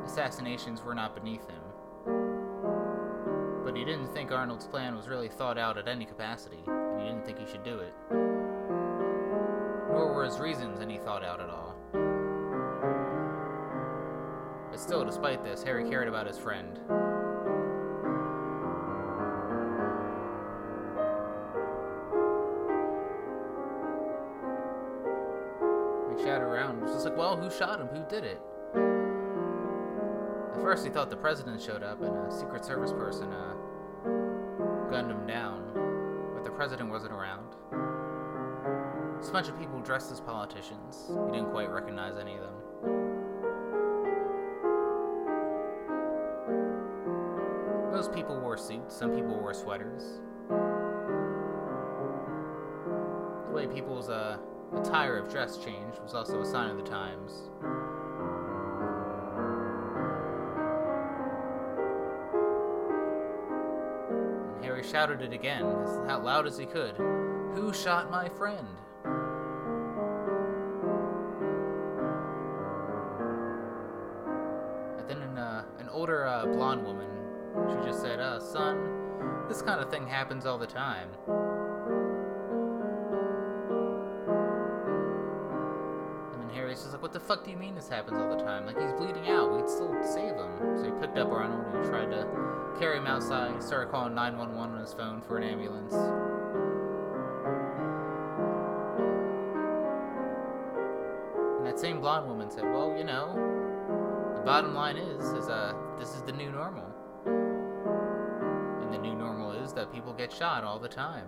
assassinations 0.06 0.84
were 0.84 0.94
not 0.94 1.16
beneath 1.16 1.50
him. 1.50 1.64
But 3.66 3.76
he 3.76 3.84
didn't 3.84 4.14
think 4.14 4.32
Arnold's 4.32 4.68
plan 4.68 4.96
was 4.96 5.08
really 5.08 5.30
thought 5.30 5.58
out 5.58 5.80
at 5.80 5.88
any 5.88 6.06
capacity, 6.06 6.60
and 6.68 7.02
he 7.02 7.08
didn't 7.08 7.26
think 7.26 7.40
he 7.40 7.48
should 7.48 7.64
do 7.64 7.80
it. 7.80 7.96
Nor 9.92 10.14
were 10.14 10.26
his 10.26 10.38
reasons 10.38 10.80
any 10.80 11.00
thought 11.00 11.24
out 11.24 11.40
at 11.40 11.50
all. 11.50 11.73
Still, 14.94 15.04
despite 15.04 15.44
this, 15.44 15.64
Harry 15.64 15.90
cared 15.90 16.08
about 16.08 16.28
his 16.28 16.38
friend. 16.38 16.78
He 26.16 26.24
shouted 26.24 26.46
around, 26.46 26.80
was 26.80 26.92
just 26.94 27.06
like, 27.06 27.18
well, 27.18 27.36
who 27.36 27.50
shot 27.50 27.82
him? 27.82 27.88
Who 27.88 28.06
did 28.08 28.24
it? 28.24 28.40
At 30.54 30.62
first, 30.62 30.86
he 30.86 30.92
thought 30.92 31.10
the 31.10 31.18
president 31.18 31.60
showed 31.60 31.82
up 31.82 32.00
and 32.04 32.16
a 32.16 32.32
Secret 32.32 32.64
Service 32.64 32.92
person 32.92 33.34
uh, 33.34 33.56
gunned 34.92 35.10
him 35.10 35.26
down, 35.26 35.72
but 36.36 36.44
the 36.44 36.52
president 36.52 36.92
wasn't 36.92 37.14
around. 37.14 37.56
Just 39.18 39.32
a 39.32 39.34
bunch 39.34 39.48
of 39.48 39.58
people 39.58 39.80
dressed 39.80 40.12
as 40.12 40.20
politicians. 40.20 41.10
He 41.26 41.32
didn't 41.32 41.50
quite 41.50 41.72
recognize 41.72 42.16
any 42.16 42.36
of 42.36 42.42
them. 42.42 43.13
Suits, 48.64 48.96
some 48.96 49.12
people 49.12 49.38
wore 49.38 49.54
sweaters. 49.54 50.22
The 53.48 53.54
way 53.54 53.68
people's 53.68 54.10
uh, 54.10 54.38
attire 54.76 55.18
of 55.18 55.30
dress 55.30 55.58
changed 55.58 56.00
was 56.02 56.14
also 56.14 56.42
a 56.42 56.46
sign 56.46 56.70
of 56.70 56.78
the 56.78 56.84
times. 56.84 57.50
And 64.56 64.64
Harry 64.64 64.84
shouted 64.84 65.22
it 65.22 65.34
again, 65.34 65.66
as 65.66 66.22
loud 66.24 66.48
as 66.48 66.58
he 66.58 66.66
could. 66.66 66.96
Who 67.56 67.74
shot 67.74 68.10
my 68.10 68.30
friend? 68.30 68.68
Kind 79.66 79.80
of 79.80 79.90
thing 79.90 80.06
happens 80.06 80.46
all 80.46 80.58
the 80.58 80.68
time. 80.68 81.08
And 86.34 86.42
then 86.42 86.50
Harry's 86.54 86.82
just 86.82 86.92
like, 86.92 87.02
what 87.02 87.14
the 87.14 87.20
fuck 87.20 87.44
do 87.46 87.52
you 87.52 87.58
mean 87.58 87.76
this 87.76 87.88
happens 87.88 88.20
all 88.20 88.36
the 88.36 88.44
time? 88.44 88.66
Like, 88.66 88.80
he's 88.80 88.92
bleeding 88.94 89.30
out. 89.30 89.56
We'd 89.56 89.70
still 89.70 89.96
save 90.04 90.36
him. 90.36 90.78
So 90.78 90.84
he 90.84 90.92
picked 91.00 91.18
up 91.18 91.30
Arnold 91.30 91.66
and 91.74 91.84
he 91.84 91.90
tried 91.90 92.12
to 92.12 92.28
carry 92.80 92.98
him 92.98 93.08
outside. 93.08 93.56
He 93.56 93.62
started 93.62 93.90
calling 93.90 94.14
911 94.14 94.76
on 94.76 94.82
his 94.82 94.94
phone 94.94 95.22
for 95.22 95.38
an 95.38 95.44
ambulance. 95.44 95.94
And 101.58 101.66
that 101.66 101.80
same 101.80 102.02
blonde 102.02 102.28
woman 102.28 102.52
said, 102.52 102.64
well, 102.64 102.96
you 102.98 103.06
know, 103.06 103.34
the 104.36 104.42
bottom 104.42 104.74
line 104.74 104.98
is, 104.98 105.24
is, 105.34 105.48
uh, 105.48 105.74
this 105.98 106.16
is 106.16 106.22
the 106.24 106.34
new 106.34 106.52
normal. 106.52 106.93
People 110.04 110.14
get 110.18 110.34
shot 110.34 110.66
all 110.66 110.80
the 110.80 110.88
time. 110.90 111.26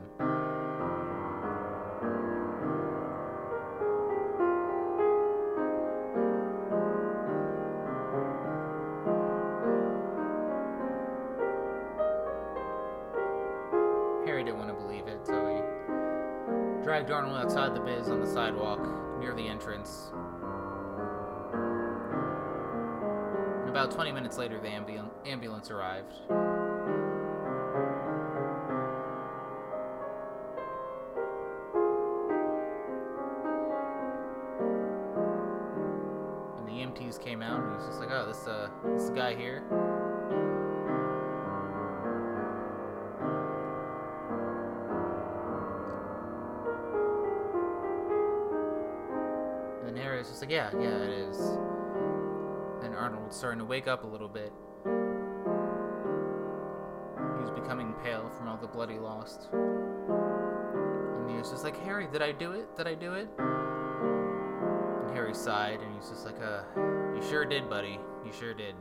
Harry 14.25 14.43
didn't 14.43 14.57
want 14.57 14.67
to 14.67 14.73
believe 14.73 15.07
it, 15.07 15.25
so 15.25 15.33
he 15.33 16.83
dragged 16.83 17.11
Arnold 17.11 17.37
outside 17.37 17.73
the 17.73 17.79
biz 17.79 18.09
on 18.09 18.19
the 18.19 18.27
sidewalk 18.27 18.81
near 19.21 19.33
the 19.33 19.47
entrance. 19.47 20.11
And 23.61 23.69
about 23.69 23.91
20 23.91 24.11
minutes 24.11 24.37
later, 24.37 24.59
the 24.59 24.67
ambu- 24.67 25.09
ambulance 25.25 25.71
arrived. 25.71 26.11
Guy 39.15 39.33
here." 39.33 39.63
And 49.85 49.95
then 49.95 50.03
Harry 50.03 50.17
was 50.17 50.27
just 50.27 50.41
like, 50.41 50.49
yeah, 50.49 50.71
yeah, 50.73 50.97
it 50.97 51.11
is. 51.11 51.37
Then 52.81 52.93
Arnold's 52.95 53.35
starting 53.37 53.59
to 53.59 53.65
wake 53.65 53.87
up 53.87 54.03
a 54.03 54.07
little 54.07 54.27
bit. 54.27 54.51
He 54.83 54.89
was 57.39 57.51
becoming 57.51 57.93
pale 58.03 58.31
from 58.35 58.47
all 58.47 58.57
the 58.57 58.65
blood 58.67 58.89
he 58.89 58.97
lost. 58.97 59.47
And 59.53 61.29
he 61.29 61.37
was 61.37 61.51
just 61.51 61.63
like, 61.63 61.79
Harry, 61.83 62.07
did 62.11 62.23
I 62.23 62.31
do 62.31 62.53
it? 62.53 62.75
Did 62.75 62.87
I 62.87 62.95
do 62.95 63.13
it? 63.13 63.29
And 65.05 65.11
Harry 65.15 65.35
sighed, 65.35 65.81
and 65.81 65.93
he's 65.93 66.09
just 66.09 66.25
like, 66.25 66.41
uh, 66.41 66.63
you 67.15 67.21
sure 67.29 67.45
did, 67.45 67.69
buddy. 67.69 67.99
You 68.25 68.33
sure 68.33 68.53
did. 68.55 68.73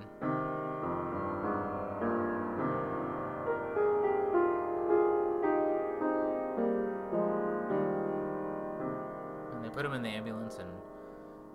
And 9.52 9.64
they 9.64 9.68
put 9.68 9.84
him 9.84 9.92
in 9.92 10.02
the 10.02 10.08
ambulance, 10.08 10.56
and 10.56 10.68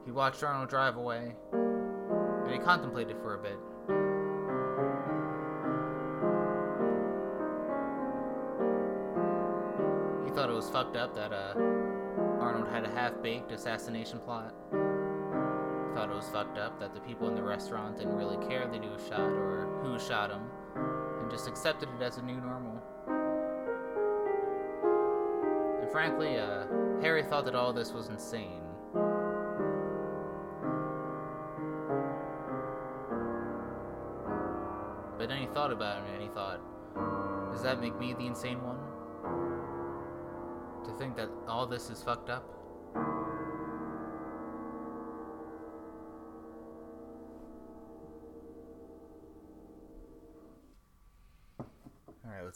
he 0.06 0.12
watched 0.12 0.44
Arnold 0.44 0.70
drive 0.70 0.98
away, 0.98 1.34
and 1.52 2.52
he 2.52 2.60
contemplated 2.60 3.18
for 3.24 3.34
a 3.34 3.40
bit. 3.40 3.58
He 10.26 10.32
thought 10.36 10.50
it 10.50 10.54
was 10.54 10.70
fucked 10.70 10.96
up 10.96 11.16
that 11.16 11.34
uh, 11.34 11.54
Arnold 12.40 12.68
had 12.70 12.86
a 12.86 12.90
half-baked 12.90 13.52
assassination 13.52 14.20
plot. 14.20 14.54
Thought 16.00 16.12
it 16.12 16.16
was 16.16 16.30
fucked 16.30 16.58
up 16.58 16.80
that 16.80 16.94
the 16.94 17.02
people 17.02 17.28
in 17.28 17.36
the 17.36 17.44
restaurant 17.44 17.98
didn't 17.98 18.16
really 18.16 18.38
care 18.48 18.72
he 18.72 18.88
was 18.88 19.06
shot 19.06 19.20
or 19.20 19.68
who 19.84 20.00
shot 20.00 20.32
him, 20.32 20.44
and 21.22 21.30
just 21.30 21.46
accepted 21.46 21.90
it 22.00 22.02
as 22.02 22.18
a 22.18 22.22
new 22.22 22.40
normal. 22.40 22.82
And 25.82 25.92
frankly, 25.92 26.38
uh, 26.38 26.68
Harry 27.02 27.22
thought 27.24 27.44
that 27.44 27.54
all 27.54 27.74
this 27.74 27.92
was 27.92 28.08
insane. 28.08 28.62
But 35.18 35.28
then 35.28 35.40
he 35.42 35.48
thought 35.48 35.74
about 35.74 36.08
it 36.08 36.14
and 36.14 36.22
he 36.22 36.30
thought, 36.30 36.62
does 37.52 37.62
that 37.64 37.82
make 37.82 38.00
me 38.00 38.14
the 38.14 38.26
insane 38.26 38.60
one? 38.64 38.80
To 40.86 40.98
think 40.98 41.18
that 41.18 41.30
all 41.46 41.68
this 41.68 41.90
is 41.90 42.02
fucked 42.02 42.30
up? 42.30 42.59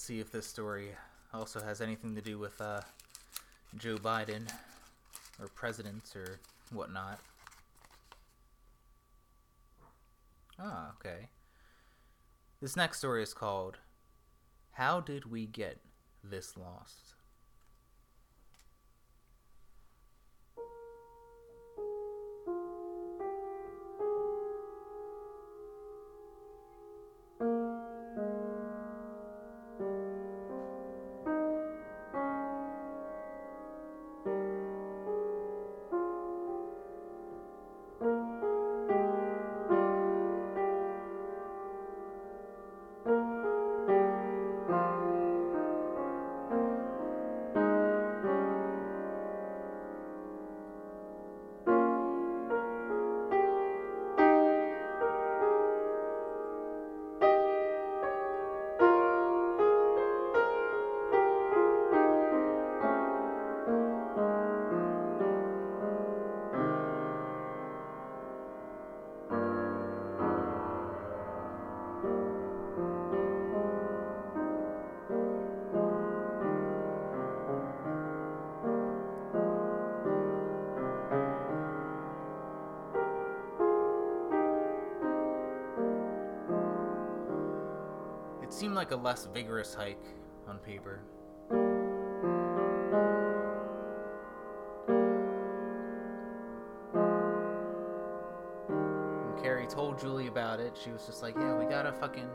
See 0.04 0.20
if 0.20 0.34
this 0.34 0.46
story 0.46 0.90
also 1.34 1.62
has 1.62 1.80
anything 1.80 2.14
to 2.14 2.22
do 2.22 2.38
with 2.38 2.60
uh, 2.60 2.82
Joe 3.78 3.96
Biden 3.96 4.52
or 5.40 5.48
presidents 5.48 6.14
or 6.14 6.40
whatnot. 6.74 7.22
Ah, 10.60 10.92
okay. 11.00 11.30
This 12.62 12.76
next 12.76 12.98
story 12.98 13.24
is 13.24 13.34
called 13.34 13.78
How 14.72 15.00
Did 15.00 15.32
We 15.32 15.46
Get 15.46 15.80
This 16.22 16.58
Lost? 16.58 17.16
Seemed 88.54 88.76
like 88.76 88.92
a 88.92 88.96
less 88.96 89.28
vigorous 89.34 89.74
hike 89.74 90.06
on 90.48 90.60
paper. 90.60 91.02
When 99.26 99.44
Carrie 99.44 99.66
told 99.66 100.00
Julie 100.00 100.28
about 100.28 100.60
it, 100.60 100.78
she 100.82 100.92
was 100.92 101.06
just 101.08 101.24
like, 101.24 101.36
yeah, 101.36 101.58
we 101.58 101.66
gotta 101.66 101.92
fucking 101.94 102.30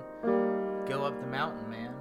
go 0.88 1.04
up 1.04 1.18
the 1.20 1.26
mountain, 1.28 1.70
man. 1.70 1.94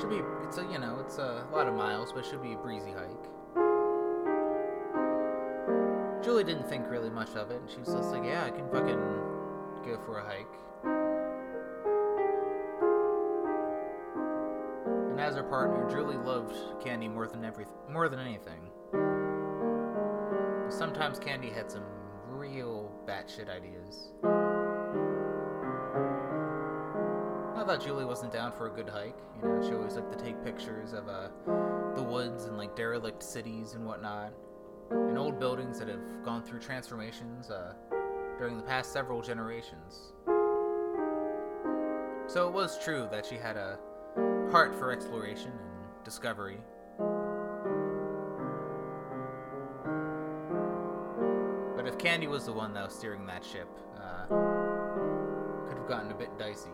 Should 0.00 0.10
be, 0.10 0.20
it's 0.44 0.58
a, 0.58 0.62
you 0.70 0.78
know, 0.78 1.00
it's 1.04 1.18
a 1.18 1.44
lot 1.52 1.66
of 1.66 1.74
miles, 1.74 2.12
but 2.12 2.24
it 2.24 2.26
should 2.26 2.42
be 2.42 2.52
a 2.52 2.56
breezy 2.56 2.92
hike. 2.92 3.26
Julie 6.22 6.44
didn't 6.44 6.68
think 6.68 6.88
really 6.88 7.10
much 7.10 7.34
of 7.34 7.50
it, 7.50 7.60
and 7.60 7.68
she 7.68 7.78
was 7.78 7.88
just 7.88 8.12
like, 8.12 8.22
yeah, 8.24 8.44
I 8.44 8.50
can 8.50 8.68
fucking 8.70 9.00
go 9.84 9.98
for 10.06 10.18
a 10.20 10.24
hike. 10.24 10.46
As 15.28 15.36
her 15.36 15.42
partner, 15.42 15.86
Julie 15.90 16.16
loved 16.16 16.56
Candy 16.82 17.06
more 17.06 17.28
than 17.28 17.44
every 17.44 17.66
more 17.90 18.08
than 18.08 18.18
anything. 18.18 18.70
But 20.64 20.72
sometimes 20.72 21.18
Candy 21.18 21.50
had 21.50 21.70
some 21.70 21.84
real 22.30 22.90
batshit 23.06 23.50
ideas. 23.50 24.12
I 27.54 27.64
thought 27.64 27.84
Julie 27.84 28.06
wasn't 28.06 28.32
down 28.32 28.52
for 28.52 28.68
a 28.68 28.70
good 28.70 28.88
hike. 28.88 29.18
You 29.36 29.46
know, 29.46 29.62
she 29.62 29.74
always 29.74 29.96
liked 29.96 30.10
to 30.16 30.24
take 30.24 30.42
pictures 30.42 30.94
of 30.94 31.06
uh, 31.08 31.28
the 31.94 32.02
woods 32.02 32.46
and 32.46 32.56
like 32.56 32.74
derelict 32.74 33.22
cities 33.22 33.74
and 33.74 33.84
whatnot, 33.84 34.32
and 34.90 35.18
old 35.18 35.38
buildings 35.38 35.78
that 35.78 35.88
have 35.88 36.24
gone 36.24 36.42
through 36.42 36.60
transformations 36.60 37.50
uh, 37.50 37.74
during 38.38 38.56
the 38.56 38.62
past 38.62 38.94
several 38.94 39.20
generations. 39.20 40.14
So 42.28 42.48
it 42.48 42.54
was 42.54 42.82
true 42.82 43.08
that 43.10 43.26
she 43.26 43.36
had 43.36 43.58
a 43.58 43.78
heart 44.50 44.74
for 44.74 44.92
exploration 44.92 45.50
and 45.52 46.04
discovery. 46.04 46.58
But 51.76 51.86
if 51.86 51.98
Candy 51.98 52.26
was 52.26 52.46
the 52.46 52.52
one 52.52 52.72
that 52.74 52.84
was 52.84 52.94
steering 52.94 53.26
that 53.26 53.44
ship, 53.44 53.68
uh, 53.96 54.26
could 55.68 55.76
have 55.76 55.86
gotten 55.86 56.10
a 56.10 56.14
bit 56.14 56.36
dicey. 56.38 56.70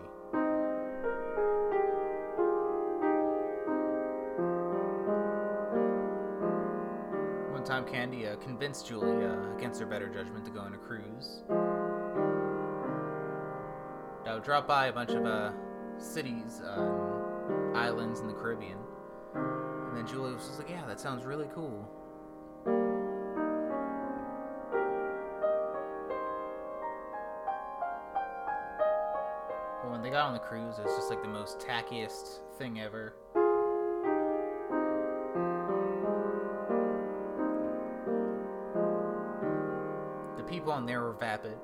One 7.50 7.64
time, 7.64 7.84
Candy 7.84 8.26
uh, 8.28 8.36
convinced 8.36 8.86
Julie, 8.86 9.24
uh, 9.24 9.56
against 9.56 9.80
her 9.80 9.86
better 9.86 10.08
judgment, 10.08 10.44
to 10.44 10.50
go 10.50 10.60
on 10.60 10.74
a 10.74 10.78
cruise. 10.78 11.42
That 14.24 14.34
would 14.34 14.44
drop 14.44 14.68
by 14.68 14.86
a 14.86 14.92
bunch 14.92 15.10
of 15.10 15.26
uh, 15.26 15.52
cities, 15.98 16.62
um, 16.66 17.13
islands 17.74 18.20
in 18.20 18.26
the 18.26 18.32
Caribbean. 18.34 18.78
And 19.34 19.96
then 19.96 20.06
Julie 20.06 20.32
was 20.32 20.46
just 20.46 20.58
like, 20.58 20.70
yeah, 20.70 20.84
that 20.86 21.00
sounds 21.00 21.24
really 21.24 21.48
cool. 21.54 21.88
But 29.82 29.90
when 29.90 30.02
they 30.02 30.10
got 30.10 30.26
on 30.26 30.32
the 30.32 30.38
cruise, 30.38 30.78
it 30.78 30.84
was 30.84 30.96
just 30.96 31.10
like 31.10 31.22
the 31.22 31.28
most 31.28 31.58
tackiest 31.58 32.40
thing 32.58 32.80
ever. 32.80 33.14
The 40.36 40.44
people 40.44 40.72
on 40.72 40.86
there 40.86 41.02
were 41.02 41.12
vapid. 41.12 41.58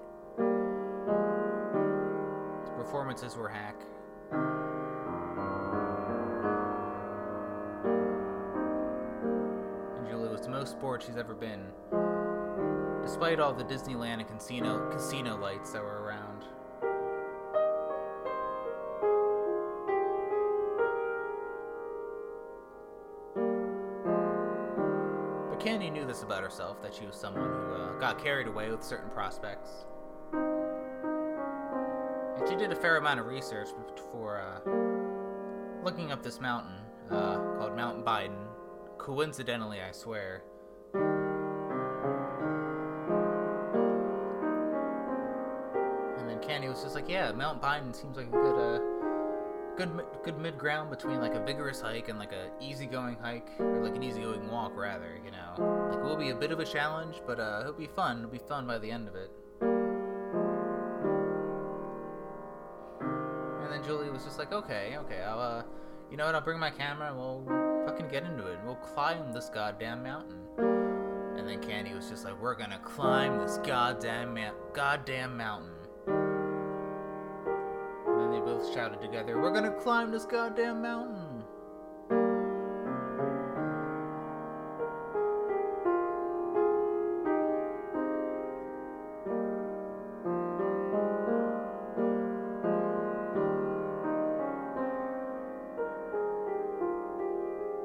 The 2.67 2.73
performances 2.77 3.37
were 3.37 3.49
hack. 3.49 3.77
she's 11.03 11.17
ever 11.17 11.35
been, 11.35 11.65
despite 13.03 13.41
all 13.41 13.55
the 13.55 13.65
Disneyland 13.65 14.21
and 14.21 14.29
casino, 14.29 14.89
casino 14.91 15.37
lights 15.37 15.73
that 15.73 15.83
were 15.83 16.03
around. 16.03 16.45
But 25.49 25.59
Candy 25.61 25.91
knew 25.91 26.07
this 26.07 26.23
about 26.23 26.43
herself 26.43 26.83
that 26.83 26.95
she 26.95 27.07
was 27.07 27.17
someone 27.17 27.51
who 27.51 27.75
uh, 27.75 27.99
got 27.99 28.23
carried 28.23 28.47
away 28.47 28.71
with 28.71 28.83
certain 28.83 29.09
prospects. 29.11 29.87
And 30.33 32.49
she 32.49 32.57
did 32.57 32.73
a 32.73 32.77
fair 32.77 32.97
amount 32.99 33.21
of 33.21 33.27
research 33.27 33.69
before 33.97 34.41
uh, 34.41 34.61
looking 35.83 36.13
up 36.13 36.23
this 36.23 36.41
mountain 36.41 36.77
uh, 37.11 37.39
called 37.57 37.75
Mount 37.75 38.05
Biden 38.05 38.47
coincidentally, 38.99 39.81
I 39.81 39.93
swear, 39.93 40.43
was 46.81 46.95
just 46.95 46.95
like, 46.95 47.11
"Yeah, 47.11 47.31
Mount 47.33 47.61
Biden 47.61 47.95
seems 47.95 48.17
like 48.17 48.29
a 48.29 48.31
good, 48.31 48.57
uh, 48.57 48.79
good, 49.77 50.03
good 50.23 50.39
mid 50.39 50.57
ground 50.57 50.89
between 50.89 51.21
like 51.21 51.35
a 51.35 51.45
vigorous 51.45 51.83
hike 51.83 52.09
and 52.09 52.19
like 52.19 52.33
a 52.33 52.51
easygoing 52.59 53.19
hike, 53.21 53.51
or 53.59 53.83
like 53.83 53.95
an 53.95 54.03
easygoing 54.03 54.51
walk, 54.51 54.75
rather. 54.75 55.19
You 55.23 55.31
know, 55.31 55.89
like 55.91 55.99
it 55.99 56.05
will 56.05 56.17
be 56.17 56.31
a 56.31 56.35
bit 56.35 56.53
of 56.53 56.61
a 56.61 56.65
challenge, 56.65 57.21
but 57.27 57.39
uh, 57.39 57.59
it'll 57.61 57.75
be 57.75 57.87
fun. 57.87 58.21
It'll 58.21 58.31
be 58.31 58.39
fun 58.39 58.67
by 58.67 58.79
the 58.79 58.91
end 58.91 59.09
of 59.09 59.15
it." 59.15 59.31
And 63.61 63.71
then 63.71 63.85
Julie 63.85 64.09
was 64.09 64.25
just 64.25 64.39
like, 64.39 64.53
"Okay, 64.53 64.97
okay, 64.97 65.23
I'll, 65.23 65.39
uh, 65.39 65.63
you 66.11 66.17
know 66.17 66.25
what? 66.25 66.35
I'll 66.35 66.41
bring 66.41 66.59
my 66.59 66.71
camera 66.71 67.09
and 67.09 67.19
we'll 67.19 67.45
fucking 67.87 68.09
get 68.09 68.25
into 68.25 68.47
it. 68.47 68.59
We'll 68.65 68.77
climb 68.77 69.35
this 69.35 69.51
goddamn 69.51 70.03
mountain." 70.03 70.39
And 70.57 71.47
then 71.47 71.61
Candy 71.61 71.93
was 71.93 72.09
just 72.09 72.25
like, 72.25 72.41
"We're 72.41 72.55
gonna 72.55 72.81
climb 72.81 73.39
this 73.39 73.59
goddamn 73.59 74.33
ma- 74.33 74.55
goddamn 74.73 75.37
mountain." 75.37 75.80
And 78.31 78.39
they 78.41 78.45
both 78.47 78.73
shouted 78.73 79.01
together, 79.01 79.41
"We're 79.41 79.51
gonna 79.51 79.73
climb 79.73 80.13
this 80.13 80.25
goddamn 80.25 80.83
mountain!" 80.83 81.43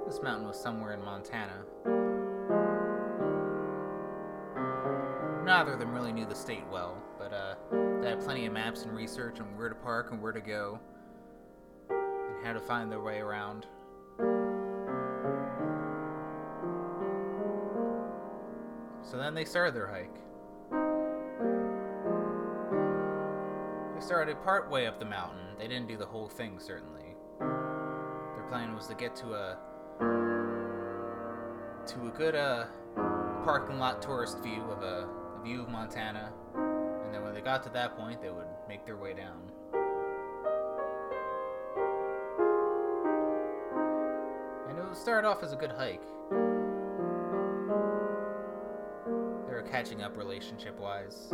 This 0.05 0.21
mountain 0.21 0.47
was 0.47 0.59
somewhere 0.59 0.93
in 0.93 1.03
Montana. 1.03 1.65
Neither 5.43 5.73
of 5.73 5.79
them 5.79 5.91
really 5.91 6.13
knew 6.13 6.27
the 6.27 6.35
state 6.35 6.65
well, 6.71 7.01
but 7.17 7.33
uh, 7.33 7.55
plenty 8.35 8.47
of 8.47 8.53
maps 8.53 8.83
and 8.83 8.93
research 8.93 9.39
on 9.39 9.45
where 9.55 9.69
to 9.69 9.75
park 9.75 10.11
and 10.11 10.21
where 10.21 10.33
to 10.33 10.41
go, 10.41 10.77
and 11.89 12.45
how 12.45 12.51
to 12.51 12.59
find 12.59 12.91
their 12.91 12.99
way 12.99 13.19
around. 13.19 13.65
So 19.09 19.15
then 19.15 19.33
they 19.35 19.45
started 19.45 19.73
their 19.73 19.87
hike. 19.87 20.13
They 23.95 24.05
started 24.05 24.43
part 24.43 24.69
way 24.69 24.85
up 24.85 24.99
the 24.99 25.05
mountain. 25.05 25.55
They 25.57 25.69
didn't 25.69 25.87
do 25.87 25.95
the 25.95 26.05
whole 26.05 26.27
thing, 26.27 26.59
certainly. 26.59 27.15
Their 27.39 28.45
plan 28.49 28.75
was 28.75 28.87
to 28.87 28.95
get 28.95 29.15
to 29.15 29.27
a 29.33 29.57
to 31.87 32.07
a 32.07 32.11
good 32.17 32.35
uh 32.35 32.65
parking 33.45 33.79
lot 33.79 34.01
tourist 34.01 34.43
view 34.43 34.61
of 34.63 34.83
a, 34.83 35.07
a 35.39 35.41
view 35.41 35.61
of 35.61 35.69
Montana, 35.69 36.33
then 37.15 37.23
when 37.23 37.33
they 37.33 37.39
got 37.39 37.63
to 37.63 37.69
that 37.69 37.97
point, 37.97 38.21
they 38.21 38.29
would 38.29 38.45
make 38.67 38.85
their 38.85 38.97
way 38.97 39.13
down. 39.13 39.39
And 44.67 44.77
it 44.77 44.83
would 44.83 44.97
start 44.97 45.23
off 45.23 45.41
as 45.41 45.53
a 45.53 45.55
good 45.55 45.71
hike. 45.71 46.01
They 49.47 49.53
were 49.53 49.65
catching 49.71 50.01
up 50.03 50.17
relationship 50.17 50.77
wise. 50.77 51.27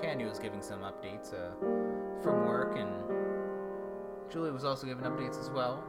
Candy 0.00 0.24
was 0.24 0.38
giving 0.38 0.62
some 0.62 0.80
updates 0.80 1.34
uh, 1.34 1.50
from 2.22 2.46
work, 2.46 2.78
and 2.78 2.90
Julie 4.32 4.50
was 4.50 4.64
also 4.64 4.86
giving 4.86 5.04
updates 5.04 5.38
as 5.38 5.50
well. 5.50 5.84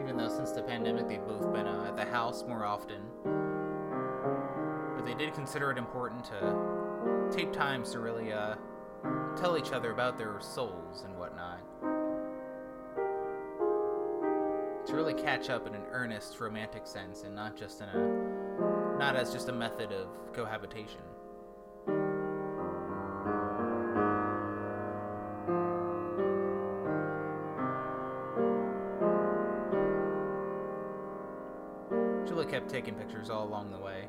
Even 0.00 0.16
though 0.16 0.28
since 0.28 0.52
the 0.52 0.62
pandemic 0.62 1.08
they've 1.08 1.26
both 1.26 1.52
been 1.52 1.66
uh, 1.66 1.86
at 1.88 1.96
the 1.96 2.04
house 2.04 2.44
more 2.46 2.64
often. 2.64 3.00
But 4.96 5.06
they 5.06 5.14
did 5.14 5.34
consider 5.34 5.70
it 5.70 5.78
important 5.78 6.24
to 6.24 7.30
take 7.34 7.52
times 7.52 7.90
to 7.92 8.00
really 8.00 8.32
uh, 8.32 8.56
tell 9.36 9.56
each 9.58 9.72
other 9.72 9.92
about 9.92 10.18
their 10.18 10.40
souls 10.40 11.04
and 11.04 11.16
whatnot. 11.18 11.60
To 14.86 14.94
really 14.94 15.14
catch 15.14 15.48
up 15.48 15.66
in 15.66 15.74
an 15.74 15.84
earnest 15.90 16.38
romantic 16.40 16.86
sense 16.86 17.22
and 17.22 17.34
not 17.34 17.56
just 17.56 17.80
in 17.80 17.88
a 17.88 18.98
not 18.98 19.16
as 19.16 19.32
just 19.32 19.48
a 19.48 19.52
method 19.52 19.92
of 19.92 20.08
cohabitation. 20.32 21.00
Taking 32.84 32.98
pictures 32.98 33.30
all 33.30 33.44
along 33.44 33.70
the 33.70 33.78
way. 33.78 34.04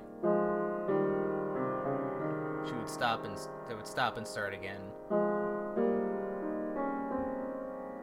She 2.67 2.73
would 2.73 2.89
stop 2.89 3.23
and 3.23 3.37
they 3.69 3.75
would 3.75 3.87
stop 3.87 4.17
and 4.17 4.27
start 4.27 4.53
again. 4.53 4.81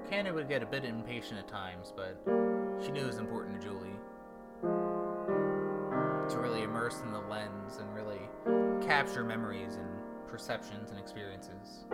Candy 0.09 0.31
would 0.31 0.49
get 0.49 0.63
a 0.63 0.67
bit 0.67 0.85
impatient 0.85 1.41
at 1.41 1.49
times, 1.49 1.93
but 1.95 2.17
she 2.83 2.91
knew 2.91 3.03
it 3.03 3.07
was 3.07 3.19
important 3.19 3.61
to 3.61 3.67
Julie 3.67 3.99
to 4.63 6.39
really 6.39 6.63
immerse 6.63 7.03
in 7.03 7.13
the 7.13 7.21
lens 7.21 7.77
and 7.77 7.95
really 7.95 8.21
capture 8.81 9.25
memories 9.25 9.77
and 9.77 9.89
perceptions 10.27 10.91
and 10.91 10.99
experiences. 10.99 11.85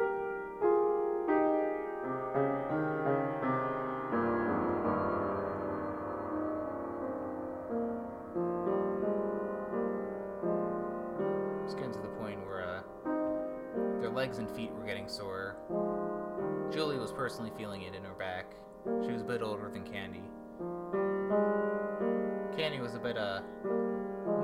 A 22.98 23.02
bit 23.02 23.16
uh 23.16 23.40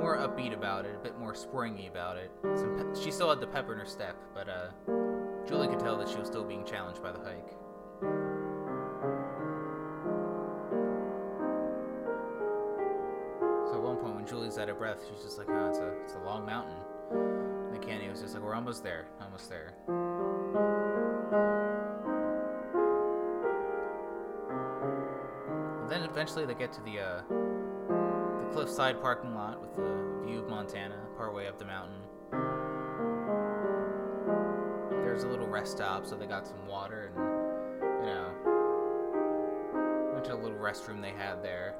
more 0.00 0.16
upbeat 0.16 0.52
about 0.52 0.84
it, 0.84 0.94
a 0.94 1.02
bit 1.02 1.18
more 1.18 1.34
springy 1.34 1.88
about 1.88 2.16
it. 2.16 2.30
Pe- 2.42 3.02
she 3.02 3.10
still 3.10 3.30
had 3.30 3.40
the 3.40 3.46
pep 3.46 3.70
in 3.70 3.78
her 3.78 3.86
step, 3.86 4.16
but 4.34 4.48
uh, 4.48 4.68
Julie 5.46 5.68
could 5.68 5.80
tell 5.80 5.96
that 5.98 6.08
she 6.08 6.16
was 6.16 6.28
still 6.28 6.44
being 6.44 6.64
challenged 6.64 7.02
by 7.02 7.10
the 7.10 7.18
hike. 7.18 7.50
So 13.66 13.74
at 13.74 13.82
one 13.82 13.96
point, 13.96 14.14
when 14.14 14.26
Julie's 14.26 14.58
out 14.58 14.68
of 14.68 14.78
breath, 14.78 14.98
she's 15.08 15.24
just 15.24 15.38
like, 15.38 15.48
"Oh, 15.50 15.68
it's 15.68 15.78
a 15.78 15.88
it's 16.02 16.14
a 16.14 16.24
long 16.24 16.46
mountain." 16.46 16.76
And 17.72 17.82
Candy 17.82 18.08
was 18.08 18.20
just 18.20 18.34
like, 18.34 18.42
"We're 18.42 18.54
almost 18.54 18.82
there, 18.84 19.06
almost 19.20 19.48
there." 19.48 19.74
Then 25.88 26.02
eventually 26.02 26.46
they 26.46 26.54
get 26.54 26.72
to 26.74 26.80
the 26.82 26.98
uh, 27.00 27.22
cliffside 28.54 29.00
parking 29.02 29.34
lot 29.34 29.60
with 29.60 29.74
the 29.74 29.82
view 30.24 30.38
of 30.38 30.48
Montana, 30.48 30.94
partway 31.16 31.48
up 31.48 31.58
the 31.58 31.64
mountain. 31.64 31.98
There's 35.02 35.24
a 35.24 35.28
little 35.28 35.48
rest 35.48 35.72
stop, 35.72 36.06
so 36.06 36.14
they 36.14 36.26
got 36.26 36.46
some 36.46 36.64
water 36.68 37.10
and 37.16 38.06
you 38.06 38.14
know 38.14 38.28
went 40.12 40.24
to 40.26 40.34
a 40.34 40.36
little 40.36 40.56
restroom 40.56 41.02
they 41.02 41.10
had 41.10 41.42
there. 41.42 41.74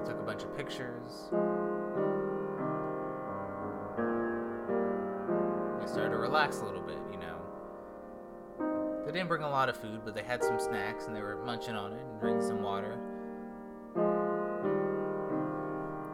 They 0.00 0.10
took 0.10 0.18
a 0.18 0.24
bunch 0.24 0.42
of 0.42 0.56
pictures. 0.56 1.28
They 5.80 5.86
started 5.86 6.12
to 6.12 6.18
relax 6.18 6.60
a 6.60 6.64
little 6.64 6.80
bit, 6.80 6.96
you 7.12 7.18
know. 7.18 7.33
They 9.14 9.20
didn't 9.20 9.28
bring 9.28 9.42
a 9.44 9.48
lot 9.48 9.68
of 9.68 9.76
food, 9.76 10.00
but 10.04 10.16
they 10.16 10.24
had 10.24 10.42
some 10.42 10.58
snacks 10.58 11.06
and 11.06 11.14
they 11.14 11.20
were 11.20 11.36
munching 11.46 11.76
on 11.76 11.92
it 11.92 12.00
and 12.00 12.18
drinking 12.18 12.48
some 12.48 12.60
water. 12.64 12.98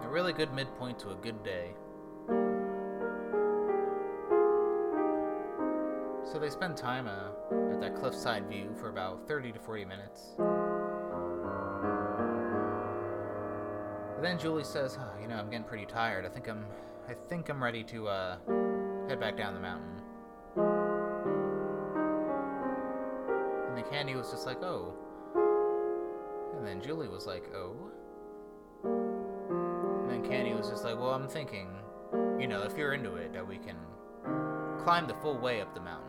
A 0.02 0.06
really 0.06 0.34
good 0.34 0.52
midpoint 0.52 0.98
to 0.98 1.08
a 1.08 1.14
good 1.14 1.42
day. 1.42 1.70
So 6.30 6.38
they 6.38 6.50
spend 6.50 6.76
time 6.76 7.08
uh, 7.08 7.72
at 7.72 7.80
that 7.80 7.96
cliffside 7.96 8.46
view 8.50 8.76
for 8.78 8.90
about 8.90 9.26
30 9.26 9.52
to 9.52 9.58
40 9.58 9.86
minutes. 9.86 10.34
Then 14.20 14.38
Julie 14.38 14.62
says, 14.62 14.98
oh, 15.00 15.18
"You 15.18 15.26
know, 15.26 15.36
I'm 15.36 15.48
getting 15.48 15.64
pretty 15.64 15.86
tired. 15.86 16.26
I 16.26 16.28
think 16.28 16.50
I'm, 16.50 16.66
I 17.08 17.14
think 17.30 17.48
I'm 17.48 17.64
ready 17.64 17.82
to 17.84 18.08
uh, 18.08 18.36
head 19.08 19.18
back 19.18 19.38
down 19.38 19.54
the 19.54 19.60
mountain." 19.60 19.99
And 24.00 24.08
Candy 24.08 24.18
was 24.18 24.30
just 24.30 24.46
like, 24.46 24.62
"Oh." 24.62 24.94
And 26.56 26.66
then 26.66 26.80
Julie 26.80 27.08
was 27.08 27.26
like, 27.26 27.44
"Oh." 27.54 27.76
And 28.82 30.10
then 30.10 30.24
Candy 30.26 30.54
was 30.54 30.70
just 30.70 30.84
like, 30.84 30.98
"Well, 30.98 31.10
I'm 31.10 31.28
thinking, 31.28 31.68
you 32.38 32.48
know, 32.48 32.62
if 32.62 32.78
you're 32.78 32.94
into 32.94 33.16
it, 33.16 33.34
that 33.34 33.46
we 33.46 33.58
can 33.58 33.76
climb 34.82 35.06
the 35.06 35.12
full 35.16 35.36
way 35.36 35.60
up 35.60 35.74
the 35.74 35.82
mountain." 35.82 36.08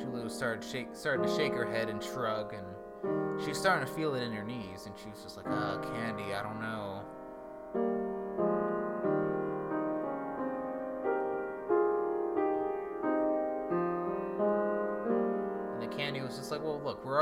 Julie 0.00 0.26
started 0.30 0.64
shake, 0.64 0.96
started 0.96 1.28
to 1.28 1.36
shake 1.36 1.52
her 1.52 1.66
head 1.66 1.90
and 1.90 2.02
shrug, 2.02 2.54
and 2.54 3.42
she 3.42 3.50
was 3.50 3.58
starting 3.58 3.86
to 3.86 3.92
feel 3.92 4.14
it 4.14 4.22
in 4.22 4.32
her 4.32 4.42
knees, 4.42 4.86
and 4.86 4.98
she 4.98 5.10
was 5.10 5.22
just 5.22 5.36
like, 5.36 5.44
"Ah, 5.50 5.76
Candy, 5.82 6.32
I 6.32 6.42
don't 6.42 6.62
know." 6.62 7.02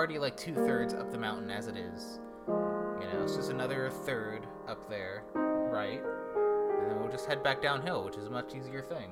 Already 0.01 0.19
like 0.19 0.35
two 0.35 0.55
thirds 0.55 0.95
up 0.95 1.11
the 1.13 1.19
mountain 1.19 1.51
as 1.51 1.67
it 1.67 1.77
is. 1.77 2.21
You 2.49 2.55
know, 2.55 3.21
it's 3.23 3.37
just 3.37 3.51
another 3.51 3.91
third 3.91 4.47
up 4.67 4.89
there, 4.89 5.25
right?" 5.35 6.01
and 6.81 6.91
then 6.91 6.99
we'll 6.99 7.11
just 7.11 7.27
head 7.27 7.43
back 7.43 7.61
downhill, 7.61 8.03
which 8.03 8.17
is 8.17 8.25
a 8.25 8.31
much 8.31 8.55
easier 8.55 8.81
thing. 8.81 9.11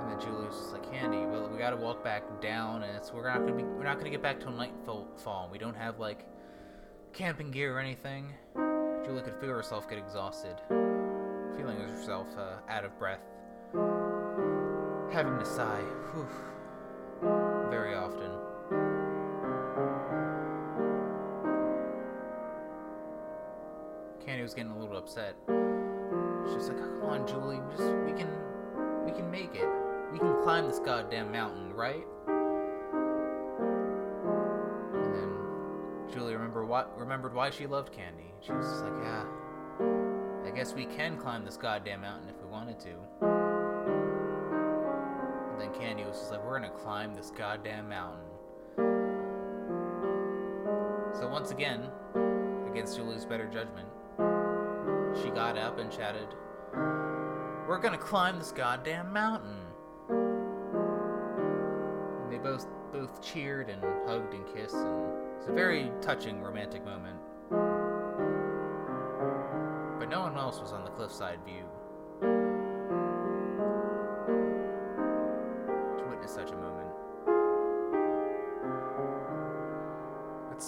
And 0.00 0.10
then 0.10 0.18
Julie 0.18 0.46
was 0.46 0.56
just 0.56 0.72
like, 0.72 0.90
Candy, 0.90 1.18
well, 1.18 1.50
we 1.52 1.58
gotta 1.58 1.76
walk 1.76 2.02
back 2.02 2.22
down, 2.40 2.84
and 2.84 2.96
it's 2.96 3.12
we're 3.12 3.28
not 3.28 3.40
gonna 3.40 3.54
be 3.54 3.64
we're 3.64 3.84
not 3.84 3.98
gonna 3.98 4.08
get 4.08 4.22
back 4.22 4.40
till 4.40 4.52
nightfall. 4.52 5.50
We 5.52 5.58
don't 5.58 5.76
have 5.76 5.98
like 5.98 6.24
camping 7.12 7.50
gear 7.50 7.76
or 7.76 7.80
anything. 7.80 8.32
Julie 9.04 9.20
could 9.20 9.38
feel 9.42 9.50
herself 9.50 9.90
get 9.90 9.98
exhausted, 9.98 10.56
feeling 10.68 11.76
herself 11.76 12.28
uh, 12.38 12.54
out 12.70 12.86
of 12.86 12.98
breath, 12.98 13.20
having 13.74 15.38
to 15.38 15.44
sigh, 15.44 15.82
whew, 16.12 16.26
very 17.70 17.94
often. 17.94 18.30
Candy 24.24 24.42
was 24.42 24.54
getting 24.54 24.72
a 24.72 24.78
little 24.78 24.96
upset. 24.96 25.34
She's 26.46 26.54
just 26.54 26.68
like, 26.68 26.78
oh, 26.80 27.00
"Come 27.00 27.10
on, 27.10 27.26
Julie, 27.26 27.60
we 27.60 27.76
just 27.76 27.92
we 28.04 28.12
can 28.12 28.30
we 29.04 29.12
can 29.12 29.30
make 29.30 29.54
it. 29.54 29.68
We 30.12 30.18
can 30.18 30.42
climb 30.42 30.66
this 30.66 30.78
goddamn 30.78 31.30
mountain, 31.32 31.72
right?" 31.72 32.06
And 34.94 35.14
then 35.14 35.30
Julie 36.12 36.34
remember 36.34 36.64
what 36.64 36.96
remembered 36.98 37.34
why 37.34 37.50
she 37.50 37.66
loved 37.66 37.92
Candy. 37.92 38.32
She 38.40 38.52
was 38.52 38.66
just 38.66 38.82
like, 38.84 38.92
"Yeah, 39.02 39.24
I 40.46 40.50
guess 40.50 40.74
we 40.74 40.86
can 40.86 41.16
climb 41.16 41.44
this 41.44 41.56
goddamn 41.56 42.00
mountain 42.02 42.28
if 42.28 42.36
we 42.42 42.50
wanted 42.50 42.80
to." 42.80 43.41
And 45.82 45.98
then 45.98 46.06
was 46.06 46.18
just 46.18 46.30
like, 46.30 46.44
"We're 46.44 46.58
gonna 46.60 46.70
climb 46.70 47.14
this 47.14 47.30
goddamn 47.30 47.88
mountain." 47.88 48.24
So 51.12 51.28
once 51.28 51.50
again, 51.50 51.90
against 52.68 52.96
Julie's 52.96 53.24
better 53.24 53.46
judgment, 53.46 53.88
she 55.22 55.30
got 55.30 55.58
up 55.58 55.78
and 55.78 55.92
shouted, 55.92 56.28
We're 56.72 57.78
gonna 57.78 57.98
climb 57.98 58.38
this 58.38 58.52
goddamn 58.52 59.12
mountain. 59.12 59.58
And 62.22 62.32
they 62.32 62.38
both 62.38 62.66
both 62.92 63.20
cheered 63.22 63.68
and 63.68 63.82
hugged 64.06 64.34
and 64.34 64.46
kissed, 64.54 64.76
and 64.76 65.12
it's 65.36 65.48
a 65.48 65.52
very 65.52 65.90
touching 66.00 66.40
romantic 66.42 66.84
moment. 66.84 67.18
But 69.98 70.08
no 70.08 70.20
one 70.22 70.36
else 70.36 70.60
was 70.60 70.72
on 70.72 70.84
the 70.84 70.90
cliffside 70.90 71.42
view 71.44 71.64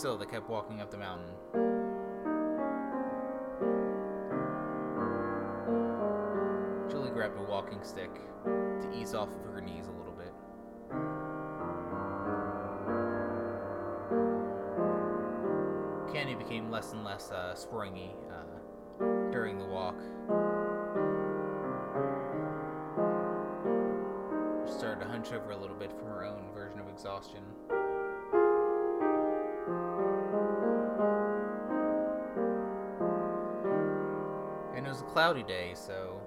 still, 0.04 0.18
they 0.18 0.26
kept 0.26 0.50
walking 0.50 0.82
up 0.82 0.90
the 0.90 0.98
mountain. 0.98 1.32
Julie 6.90 7.08
grabbed 7.08 7.38
a 7.38 7.42
walking 7.50 7.82
stick 7.82 8.10
to 8.44 8.92
ease 8.94 9.14
off 9.14 9.30
of 9.30 9.54
her 9.54 9.62
knees 9.62 9.86
a 9.86 9.92
little 9.92 10.12
bit. 10.12 10.34
Candy 16.12 16.34
became 16.34 16.70
less 16.70 16.92
and 16.92 17.02
less 17.02 17.30
uh, 17.30 17.54
springy 17.54 18.14
uh, 18.30 19.04
during 19.32 19.58
the 19.58 19.64
walk. 19.64 19.96
She 24.66 24.78
started 24.78 25.02
to 25.02 25.10
hunch 25.10 25.32
over 25.32 25.52
a 25.52 25.56
little 25.56 25.76
bit 25.76 25.90
from 25.92 26.08
her 26.08 26.26
own 26.26 26.52
version 26.52 26.78
of 26.78 26.90
exhaustion. 26.90 27.42
Cloudy 35.14 35.44
day, 35.44 35.72
so 35.76 36.20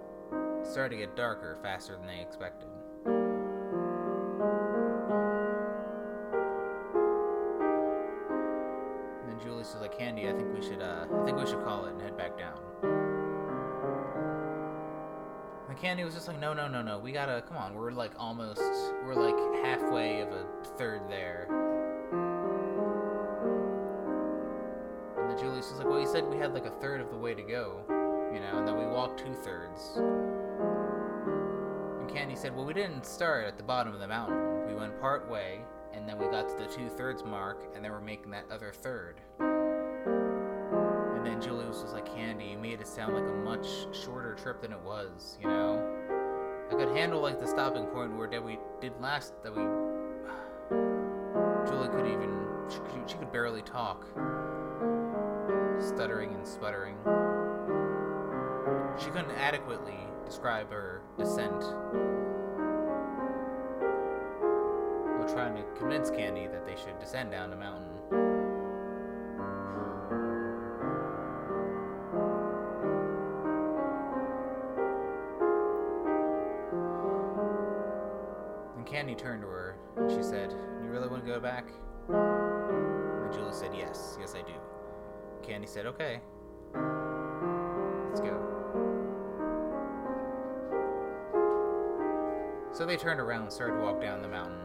it 0.61 0.65
started 0.65 0.95
to 0.95 1.01
get 1.01 1.13
darker 1.13 1.57
faster 1.61 1.97
than 1.97 2.07
they 2.07 2.21
expected. 2.21 2.69
And 3.05 3.15
then 9.27 9.37
Julie 9.43 9.65
says, 9.65 9.81
like, 9.81 9.97
Candy, 9.97 10.29
I 10.29 10.31
think 10.31 10.57
we 10.57 10.65
should, 10.65 10.81
uh, 10.81 11.05
I 11.13 11.25
think 11.25 11.37
we 11.37 11.45
should 11.45 11.65
call 11.65 11.85
it 11.87 11.91
and 11.91 12.01
head 12.01 12.15
back 12.15 12.37
down. 12.37 12.57
And 15.67 15.77
Candy 15.77 16.05
was 16.05 16.13
just 16.13 16.29
like, 16.29 16.39
no, 16.39 16.53
no, 16.53 16.69
no, 16.69 16.81
no, 16.81 16.97
we 16.97 17.11
gotta, 17.11 17.43
come 17.45 17.57
on, 17.57 17.75
we're 17.75 17.91
like 17.91 18.13
almost, 18.17 18.61
we're 19.03 19.15
like 19.15 19.35
halfway 19.65 20.21
of 20.21 20.29
a 20.29 20.45
third 20.77 21.01
there. 21.09 21.47
And 25.17 25.29
then 25.29 25.37
Julie 25.37 25.61
says, 25.61 25.77
like, 25.77 25.89
well, 25.89 25.99
you 25.99 26.07
said 26.07 26.25
we 26.25 26.37
had 26.37 26.53
like 26.53 26.65
a 26.65 26.71
third 26.79 27.01
of 27.01 27.09
the 27.09 27.17
way 27.17 27.33
to 27.33 27.41
go, 27.41 27.81
you 28.37 28.43
know, 28.43 28.59
and 28.59 28.67
then 28.67 28.77
we 28.77 28.85
walked 28.85 29.25
two 29.25 29.33
thirds. 29.33 29.97
And 31.99 32.07
Candy 32.07 32.35
said, 32.35 32.55
well, 32.55 32.65
we 32.65 32.73
didn't 32.75 33.03
start 33.03 33.47
at 33.47 33.57
the 33.57 33.63
bottom 33.63 33.95
of 33.95 33.99
the 33.99 34.07
mountain. 34.07 34.67
We 34.67 34.75
went 34.75 35.01
part 35.01 35.27
way, 35.27 35.61
and 35.91 36.07
then 36.07 36.19
we 36.19 36.27
got 36.27 36.47
to 36.49 36.55
the 36.55 36.67
two 36.67 36.87
thirds 36.87 37.23
mark, 37.23 37.63
and 37.73 37.83
then 37.83 37.91
we're 37.91 37.99
making 37.99 38.29
that 38.31 38.45
other 38.51 38.71
third. 38.71 39.21
And 39.39 41.25
then 41.25 41.41
Julie 41.41 41.65
was 41.65 41.81
just 41.81 41.95
like, 41.95 42.05
Candy, 42.05 42.45
you 42.45 42.59
made 42.59 42.79
it 42.79 42.87
sound 42.87 43.15
like 43.15 43.27
a 43.27 43.33
much 43.33 43.65
shorter 43.91 44.35
trip 44.35 44.61
than 44.61 44.71
it 44.71 44.81
was, 44.81 45.39
you 45.41 45.47
know? 45.47 45.83
I 46.71 46.75
could 46.75 46.95
handle 46.95 47.19
like 47.19 47.39
the 47.39 47.47
stopping 47.47 47.87
point 47.87 48.15
where 48.15 48.27
that 48.27 48.43
we 48.43 48.59
did 48.79 48.93
last, 49.01 49.33
that 49.41 49.55
we. 49.55 49.63
Julie 51.67 51.89
could 51.89 52.05
even. 52.05 52.37
She, 52.69 52.77
she 53.07 53.17
could 53.17 53.31
barely 53.31 53.63
talk. 53.63 54.05
Stuttering 55.79 56.35
and 56.35 56.45
sputtering. 56.45 56.97
She 58.99 59.09
couldn't 59.11 59.31
adequately 59.31 59.97
describe 60.25 60.71
her 60.71 61.01
descent. 61.17 61.63
While 65.17 65.29
trying 65.29 65.55
to 65.55 65.63
convince 65.77 66.09
Candy 66.09 66.47
that 66.47 66.65
they 66.65 66.75
should 66.75 66.99
descend 66.99 67.31
down 67.31 67.49
the 67.49 67.55
mountain. 67.55 67.87
And 78.77 78.85
Candy 78.85 79.15
turned 79.15 79.41
to 79.43 79.47
her 79.47 79.77
and 79.97 80.11
she 80.11 80.23
said, 80.23 80.51
You 80.83 80.89
really 80.89 81.07
want 81.07 81.25
to 81.25 81.31
go 81.31 81.39
back? 81.39 81.69
And 82.09 83.31
Julie 83.33 83.53
said, 83.53 83.71
Yes, 83.75 84.17
yes, 84.19 84.33
I 84.35 84.41
do. 84.41 84.53
Candy 85.43 85.67
said, 85.67 85.85
Okay. 85.85 86.19
So 92.77 92.85
they 92.85 92.95
turned 92.95 93.19
around 93.19 93.41
and 93.41 93.51
started 93.51 93.77
to 93.77 93.81
walk 93.81 93.99
down 93.99 94.21
the 94.21 94.27
mountain. 94.27 94.61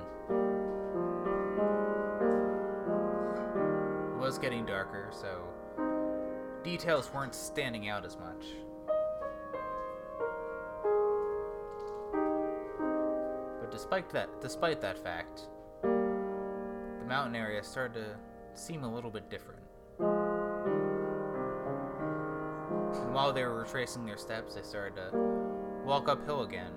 It 4.12 4.18
was 4.20 4.36
getting 4.36 4.66
darker, 4.66 5.08
so 5.10 5.40
details 6.62 7.10
weren't 7.14 7.34
standing 7.34 7.88
out 7.88 8.04
as 8.04 8.18
much. 8.18 8.44
But 13.62 13.70
despite 13.70 14.10
that, 14.10 14.28
despite 14.42 14.82
that 14.82 14.98
fact, 14.98 15.48
the 15.80 17.06
mountain 17.08 17.34
area 17.34 17.64
started 17.64 17.94
to 17.94 18.14
seem 18.52 18.84
a 18.84 18.94
little 18.94 19.10
bit 19.10 19.30
different. 19.30 19.62
And 23.00 23.14
while 23.14 23.32
they 23.32 23.42
were 23.44 23.60
retracing 23.62 24.04
their 24.04 24.18
steps, 24.18 24.56
they 24.56 24.62
started 24.62 24.96
to 24.96 25.16
walk 25.86 26.10
uphill 26.10 26.42
again, 26.42 26.72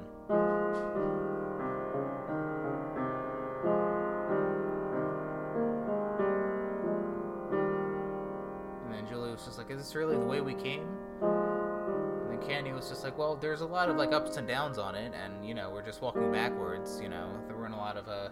"Is 9.75 9.83
this 9.87 9.95
really 9.95 10.15
the 10.15 10.23
way 10.25 10.39
we 10.39 10.53
came?" 10.53 10.87
And 11.21 12.31
then 12.31 12.47
Candy 12.47 12.71
was 12.71 12.87
just 12.87 13.03
like, 13.03 13.17
"Well, 13.17 13.35
there's 13.35 13.59
a 13.59 13.65
lot 13.65 13.89
of 13.89 13.97
like 13.97 14.13
ups 14.13 14.37
and 14.37 14.47
downs 14.47 14.77
on 14.77 14.95
it, 14.95 15.11
and 15.13 15.45
you 15.45 15.53
know, 15.53 15.69
we're 15.69 15.83
just 15.83 16.01
walking 16.01 16.31
backwards. 16.31 17.01
You 17.01 17.09
know, 17.09 17.29
there 17.47 17.57
weren't 17.57 17.73
a 17.73 17.77
lot 17.77 17.97
of 17.97 18.07
uh, 18.07 18.29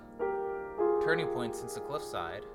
turning 1.03 1.27
points 1.27 1.59
since 1.59 1.73
the 1.73 1.81
cliffside." 1.81 2.45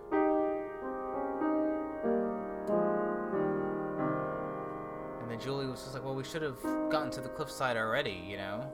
And 5.20 5.30
then 5.30 5.38
Julie 5.38 5.66
was 5.66 5.82
just 5.82 5.92
like, 5.92 6.02
"Well, 6.02 6.14
we 6.14 6.24
should 6.24 6.40
have 6.40 6.62
gotten 6.90 7.10
to 7.10 7.20
the 7.20 7.28
cliffside 7.28 7.76
already, 7.76 8.24
you 8.26 8.38
know." 8.38 8.72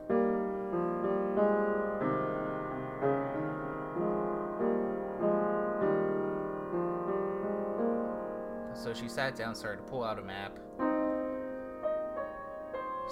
She 9.05 9.09
sat 9.09 9.35
down, 9.35 9.53
started 9.53 9.83
to 9.85 9.89
pull 9.91 10.03
out 10.03 10.17
a 10.17 10.21
map, 10.23 10.57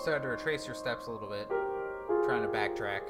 started 0.02 0.24
to 0.24 0.30
retrace 0.30 0.66
her 0.66 0.74
steps 0.74 1.06
a 1.06 1.12
little 1.12 1.30
bit, 1.30 1.48
trying 2.26 2.42
to 2.42 2.48
backtrack. 2.48 3.02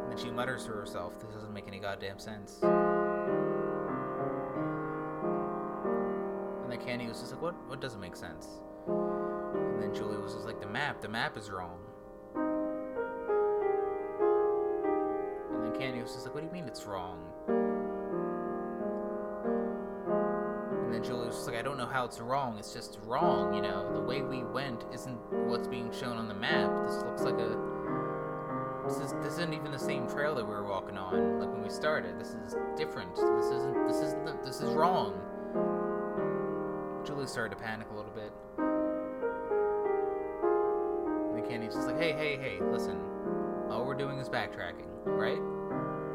And 0.00 0.10
then 0.10 0.16
she 0.16 0.30
mutters 0.30 0.64
to 0.64 0.70
herself, 0.70 1.20
This 1.20 1.34
doesn't 1.34 1.52
make 1.52 1.68
any 1.68 1.78
goddamn 1.78 2.18
sense. 2.18 2.60
And 2.62 2.72
then 6.72 6.80
Candy 6.80 7.06
was 7.06 7.20
just 7.20 7.32
like, 7.32 7.42
What 7.42 7.54
what 7.68 7.82
doesn't 7.82 8.00
make 8.00 8.16
sense? 8.16 8.48
And 8.86 9.82
then 9.82 9.94
Julie 9.94 10.16
was 10.16 10.32
just 10.32 10.46
like, 10.46 10.62
The 10.62 10.66
map, 10.66 11.02
the 11.02 11.10
map 11.10 11.36
is 11.36 11.50
wrong. 11.50 11.78
And 15.52 15.62
then 15.62 15.78
Candy 15.78 16.00
was 16.00 16.14
just 16.14 16.24
like, 16.24 16.34
What 16.34 16.40
do 16.40 16.46
you 16.46 16.52
mean 16.54 16.64
it's 16.64 16.86
wrong? 16.86 17.79
Just 21.40 21.48
like, 21.48 21.58
I 21.58 21.62
don't 21.62 21.78
know 21.78 21.86
how 21.86 22.04
it's 22.04 22.20
wrong. 22.20 22.58
It's 22.58 22.74
just 22.74 22.98
wrong, 23.06 23.54
you 23.54 23.62
know. 23.62 23.90
The 23.94 24.00
way 24.00 24.20
we 24.20 24.44
went 24.44 24.84
isn't 24.92 25.16
what's 25.48 25.66
being 25.66 25.90
shown 25.90 26.18
on 26.18 26.28
the 26.28 26.34
map. 26.34 26.70
This 26.86 27.02
looks 27.02 27.22
like 27.22 27.38
a. 27.38 27.56
This 28.86 28.98
is 28.98 29.14
this 29.22 29.32
isn't 29.34 29.54
even 29.54 29.72
the 29.72 29.78
same 29.78 30.06
trail 30.06 30.34
that 30.34 30.44
we 30.44 30.50
were 30.50 30.64
walking 30.64 30.98
on, 30.98 31.40
like 31.40 31.50
when 31.50 31.62
we 31.62 31.70
started. 31.70 32.20
This 32.20 32.34
is 32.34 32.56
different. 32.76 33.16
This 33.16 33.46
isn't. 33.46 33.88
This 33.88 33.96
isn't. 34.02 34.44
This 34.44 34.60
is 34.60 34.74
wrong. 34.74 35.18
Julie 37.06 37.26
started 37.26 37.56
to 37.56 37.62
panic 37.64 37.86
a 37.90 37.96
little 37.96 38.12
bit. 38.12 38.32
And 41.34 41.48
Candy's 41.48 41.72
just 41.72 41.86
like, 41.86 41.98
Hey, 41.98 42.12
hey, 42.12 42.36
hey, 42.36 42.58
listen. 42.70 43.00
All 43.70 43.86
we're 43.86 43.94
doing 43.94 44.18
is 44.18 44.28
backtracking, 44.28 44.90
right? 45.06 45.40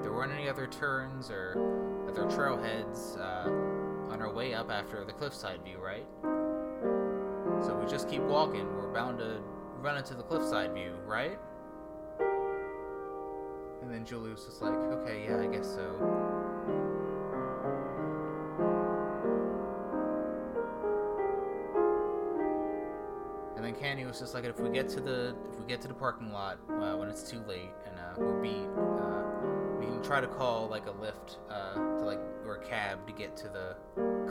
There 0.03 0.13
weren't 0.13 0.33
any 0.33 0.47
other 0.47 0.67
turns 0.67 1.31
or 1.31 2.05
other 2.07 2.25
trailheads. 2.25 3.19
Uh, 3.19 3.74
on 4.09 4.21
our 4.21 4.31
way 4.31 4.53
up 4.53 4.71
after 4.71 5.03
the 5.03 5.13
cliffside 5.13 5.63
view, 5.63 5.77
right? 5.79 6.05
So 7.63 7.77
we 7.81 7.89
just 7.89 8.09
keep 8.09 8.21
walking. 8.21 8.65
We're 8.75 8.93
bound 8.93 9.19
to 9.19 9.41
run 9.81 9.97
into 9.97 10.13
the 10.13 10.23
cliffside 10.23 10.73
view, 10.73 10.93
right? 11.05 11.37
And 13.81 13.93
then 13.93 14.05
Julie 14.05 14.31
was 14.31 14.45
just 14.45 14.61
like, 14.61 14.73
okay, 14.73 15.25
yeah, 15.27 15.41
I 15.41 15.47
guess 15.47 15.67
so. 15.67 15.85
And 23.55 23.63
then 23.63 23.75
Candy 23.75 24.05
was 24.05 24.19
just 24.19 24.33
like, 24.33 24.43
if 24.43 24.59
we 24.59 24.69
get 24.69 24.89
to 24.89 25.01
the 25.01 25.35
if 25.51 25.59
we 25.59 25.65
get 25.67 25.81
to 25.81 25.87
the 25.87 25.93
parking 25.93 26.31
lot 26.31 26.57
uh, 26.69 26.95
when 26.95 27.09
it's 27.09 27.29
too 27.29 27.41
late 27.47 27.71
and 27.85 27.99
uh, 27.99 28.13
we're 28.17 28.41
beat, 28.41 28.67
uh, 28.99 29.24
try 30.03 30.21
to 30.21 30.27
call 30.27 30.67
like 30.67 30.85
a 30.87 30.91
lift 30.91 31.37
uh, 31.49 31.73
to 31.73 32.05
like 32.05 32.19
or 32.45 32.55
a 32.55 32.65
cab 32.65 33.05
to 33.07 33.13
get 33.13 33.35
to 33.37 33.49
the 33.49 33.75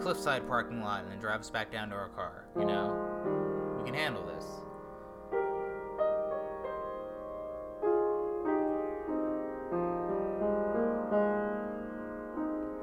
cliffside 0.01 0.47
parking 0.47 0.81
lot 0.81 1.03
and 1.03 1.11
then 1.11 1.19
drive 1.19 1.41
us 1.41 1.51
back 1.51 1.71
down 1.73 1.91
to 1.91 1.95
our 1.95 2.09
car. 2.09 2.45
You 2.59 2.65
know, 2.65 3.77
we 3.79 3.85
can 3.85 3.95
handle 3.95 4.25
this. 4.27 4.45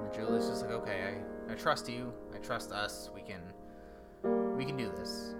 And 0.03 0.13
Julie's 0.13 0.47
just 0.47 0.63
like, 0.63 0.71
okay, 0.71 1.15
I, 1.49 1.53
I 1.53 1.55
trust 1.55 1.89
you. 1.89 2.13
I 2.36 2.38
trust 2.39 2.71
us. 2.71 3.09
We 3.13 3.21
can 3.21 3.41
we 4.57 4.65
can 4.65 4.77
do 4.77 4.91
this. 4.97 5.36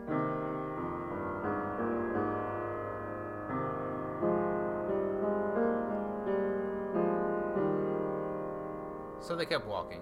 They 9.42 9.48
kept 9.48 9.66
walking. 9.66 10.02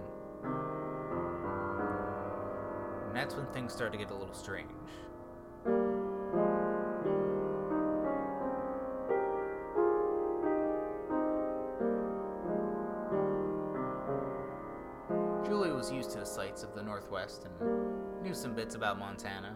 And 3.07 3.15
that's 3.15 3.35
when 3.35 3.45
things 3.53 3.71
started 3.71 3.97
to 3.97 4.03
get 4.03 4.11
a 4.11 4.13
little 4.13 4.33
strange. 4.33 4.69
Julie 15.45 15.71
was 15.71 15.89
used 15.89 16.11
to 16.11 16.19
the 16.19 16.25
sights 16.25 16.63
of 16.63 16.75
the 16.75 16.83
Northwest 16.83 17.45
and 17.45 18.21
knew 18.21 18.33
some 18.33 18.53
bits 18.53 18.75
about 18.75 18.99
Montana. 18.99 19.55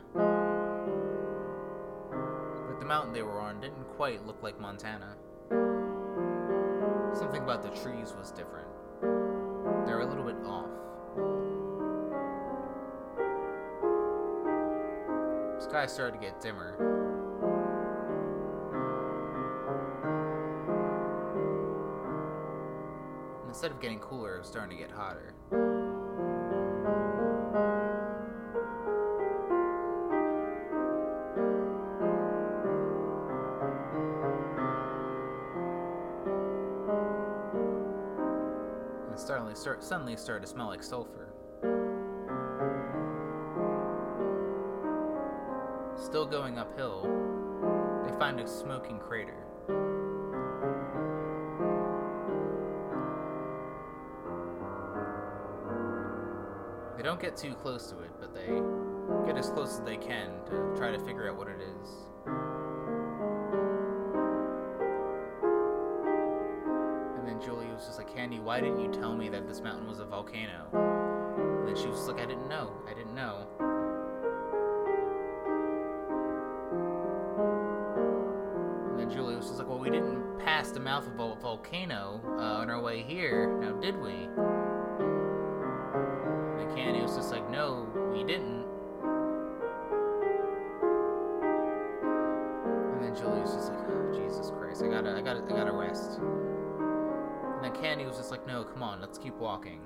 But 2.70 2.80
the 2.80 2.86
mountain 2.86 3.12
they 3.12 3.24
were 3.24 3.42
on 3.42 3.60
didn't 3.60 3.84
quite 3.98 4.26
look 4.26 4.42
like 4.42 4.58
Montana. 4.62 5.18
Something 7.14 7.44
about 7.44 7.64
the 7.64 7.70
trees 7.82 8.14
was 8.18 8.32
different. 8.32 8.73
They're 9.86 10.00
a 10.00 10.06
little 10.06 10.24
bit 10.24 10.36
off. 10.46 10.70
Sky 15.62 15.86
started 15.86 16.20
to 16.20 16.26
get 16.26 16.42
dimmer. 16.42 16.76
Instead 23.48 23.72
of 23.72 23.80
getting 23.80 24.00
cooler, 24.00 24.36
it 24.36 24.40
was 24.40 24.48
starting 24.48 24.76
to 24.78 24.84
get 24.84 24.92
hotter. 24.92 25.34
Start, 39.64 39.82
suddenly 39.82 40.18
started 40.18 40.42
to 40.42 40.48
smell 40.52 40.68
like 40.68 40.84
sulfur. 40.84 41.30
Still 45.96 46.26
going 46.26 46.58
uphill, 46.58 47.04
they 48.04 48.12
find 48.20 48.42
a 48.42 48.48
smoking 48.48 49.00
crater. 49.00 49.38
They 56.98 57.04
don't 57.04 57.22
get 57.22 57.38
too 57.38 57.54
close 57.54 57.88
to 57.88 58.00
it, 58.00 58.12
but 58.20 58.36
they 58.36 58.48
get 59.26 59.38
as 59.38 59.50
close 59.50 59.80
as 59.80 59.86
they 59.86 59.96
can 59.96 60.44
to 60.48 60.74
try 60.76 60.92
to 60.92 61.00
figure 61.00 61.30
out 61.30 61.38
what 61.38 61.48
it 61.48 61.62
is. 61.62 62.13
Why 68.54 68.62
didn't 68.62 68.82
you 68.82 68.92
tell 68.92 69.16
me 69.16 69.30
that 69.30 69.48
this 69.48 69.62
mountain 69.62 69.88
was 69.88 69.98
a 69.98 70.06
volcano? 70.06 70.68
And 70.74 71.68
then 71.68 71.76
she 71.76 71.88
was 71.88 72.08
like, 72.08 72.22
I 72.22 72.28
didn't 72.28 72.48
know. 72.48 72.72
I 72.88 72.94
didn't 72.94 73.16
know. 73.16 73.48
And 78.92 79.00
then 79.00 79.10
Julie 79.10 79.36
was 79.36 79.50
like, 79.54 79.68
Well, 79.68 79.80
we 79.80 79.90
didn't 79.90 80.38
pass 80.38 80.70
the 80.70 80.80
mouth 80.80 81.08
of 81.08 81.14
a 81.14 81.36
volcano 81.42 82.22
uh, 82.38 82.62
on 82.62 82.70
our 82.70 82.80
way 82.80 83.02
here, 83.02 83.58
now 83.60 83.72
did 83.72 84.00
we? 84.00 84.12
And 86.62 86.76
Candy 86.78 87.02
was 87.02 87.16
just 87.16 87.32
like, 87.32 87.50
No, 87.50 87.90
we 88.14 88.24
didn't. 88.24 88.53
And 97.94 98.02
he 98.02 98.08
was 98.08 98.18
just 98.18 98.32
like, 98.32 98.48
No, 98.48 98.64
come 98.64 98.82
on, 98.82 99.00
let's 99.02 99.20
keep 99.20 99.36
walking. 99.36 99.80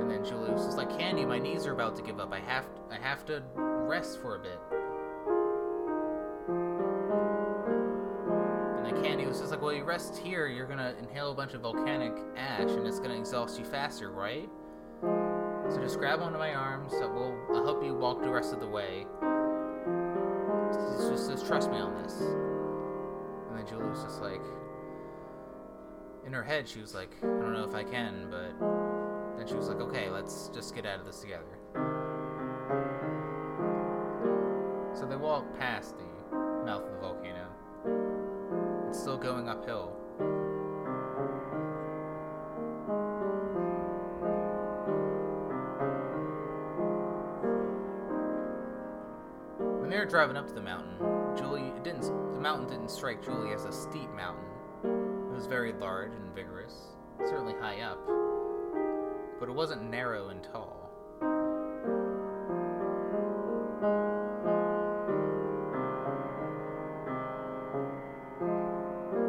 And 0.00 0.10
then 0.10 0.24
Julie 0.24 0.50
was 0.50 0.64
just 0.64 0.76
like, 0.76 0.90
Candy, 0.98 1.24
my 1.24 1.38
knees 1.38 1.68
are 1.68 1.72
about 1.72 1.94
to 1.96 2.02
give 2.02 2.18
up. 2.18 2.32
I 2.32 2.40
have, 2.40 2.64
I 2.90 2.96
have 2.96 3.24
to 3.26 3.40
rest 3.54 4.20
for 4.20 4.34
a 4.34 4.40
bit. 4.40 4.58
And 8.76 8.84
then 8.84 9.00
Candy 9.04 9.24
was 9.26 9.38
just 9.38 9.52
like, 9.52 9.62
Well, 9.62 9.72
you 9.72 9.84
rest 9.84 10.18
here, 10.18 10.48
you're 10.48 10.66
gonna 10.66 10.96
inhale 10.98 11.30
a 11.30 11.34
bunch 11.36 11.54
of 11.54 11.60
volcanic 11.60 12.12
ash, 12.36 12.68
and 12.68 12.84
it's 12.84 12.98
gonna 12.98 13.16
exhaust 13.16 13.56
you 13.56 13.64
faster, 13.64 14.10
right? 14.10 14.50
So 15.00 15.78
just 15.80 15.98
grab 15.98 16.22
onto 16.22 16.38
my 16.38 16.54
arms. 16.54 16.90
So 16.90 17.08
we'll 17.08 17.38
I'll 17.56 17.64
help 17.64 17.84
you 17.84 17.94
walk 17.94 18.20
the 18.20 18.30
rest 18.30 18.52
of 18.52 18.58
the 18.58 18.66
way. 18.66 19.06
Just 20.72 21.46
"Trust 21.46 21.70
me 21.70 21.78
on 21.78 22.02
this." 22.02 22.20
And 22.20 23.56
then 23.56 23.64
Julie 23.68 23.88
was 23.88 24.02
just 24.02 24.20
like, 24.20 24.42
in 26.26 26.32
her 26.32 26.42
head, 26.42 26.68
she 26.68 26.80
was 26.80 26.94
like, 26.94 27.16
"I 27.22 27.26
don't 27.26 27.52
know 27.52 27.64
if 27.64 27.74
I 27.74 27.84
can," 27.84 28.28
but 28.30 28.58
then 29.36 29.46
she 29.46 29.54
was 29.54 29.68
like, 29.68 29.80
"Okay, 29.80 30.10
let's 30.10 30.48
just 30.48 30.74
get 30.74 30.86
out 30.86 31.00
of 31.00 31.06
this 31.06 31.20
together." 31.20 31.44
So 34.94 35.06
they 35.06 35.16
walk 35.16 35.44
past 35.58 35.96
the 35.98 36.36
mouth 36.64 36.84
of 36.84 36.92
the 36.92 36.98
volcano. 36.98 37.46
It's 38.88 38.98
still 39.00 39.16
going 39.16 39.48
uphill. 39.48 39.96
When 49.80 49.88
they 49.88 49.98
were 49.98 50.04
driving 50.04 50.36
up 50.36 50.46
to 50.48 50.54
the 50.54 50.60
mountain, 50.60 50.98
Julie 51.36 51.68
it 51.68 51.82
didn't 51.82 52.02
the 52.34 52.40
mountain 52.40 52.68
didn't 52.68 52.90
strike 52.90 53.22
Julie 53.22 53.52
as 53.52 53.64
a 53.64 53.72
steep 53.72 54.10
mountain. 54.10 54.49
Was 55.40 55.46
very 55.46 55.72
large 55.72 56.12
and 56.12 56.34
vigorous, 56.34 56.74
certainly 57.24 57.54
high 57.54 57.80
up, 57.80 57.98
but 59.40 59.48
it 59.48 59.52
wasn't 59.52 59.90
narrow 59.90 60.28
and 60.28 60.44
tall. 60.44 60.90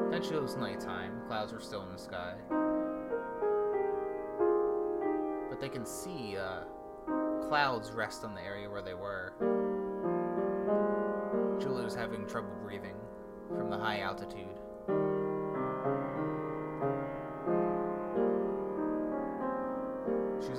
Eventually 0.09 0.35
it 0.35 0.41
was 0.41 0.57
nighttime, 0.57 1.21
clouds 1.29 1.53
were 1.53 1.61
still 1.61 1.83
in 1.83 1.93
the 1.93 1.97
sky. 1.97 2.35
But 5.49 5.61
they 5.61 5.69
can 5.69 5.85
see 5.85 6.35
uh, 6.35 6.65
clouds 7.47 7.91
rest 7.91 8.25
on 8.25 8.35
the 8.35 8.41
area 8.41 8.69
where 8.69 8.81
they 8.81 8.95
were. 8.95 9.31
Julie 11.57 11.85
was 11.85 11.95
having 11.95 12.27
trouble 12.27 12.51
breathing 12.61 12.97
from 13.55 13.69
the 13.69 13.77
high 13.77 14.01
altitude. 14.01 14.60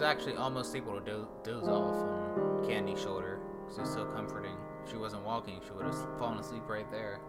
Actually 0.02 0.36
almost 0.36 0.74
able 0.74 0.98
to 0.98 1.04
do- 1.04 1.28
doze 1.44 1.68
off 1.68 1.94
on 1.94 2.64
Candy's 2.66 3.00
shoulder 3.00 3.40
because 3.68 3.92
so 3.92 4.04
comforting. 4.06 4.56
If 4.84 4.90
she 4.90 4.96
wasn't 4.96 5.24
walking, 5.24 5.60
she 5.64 5.72
would 5.72 5.86
have 5.86 6.18
fallen 6.18 6.38
asleep 6.38 6.68
right 6.68 6.90
there. 6.90 7.20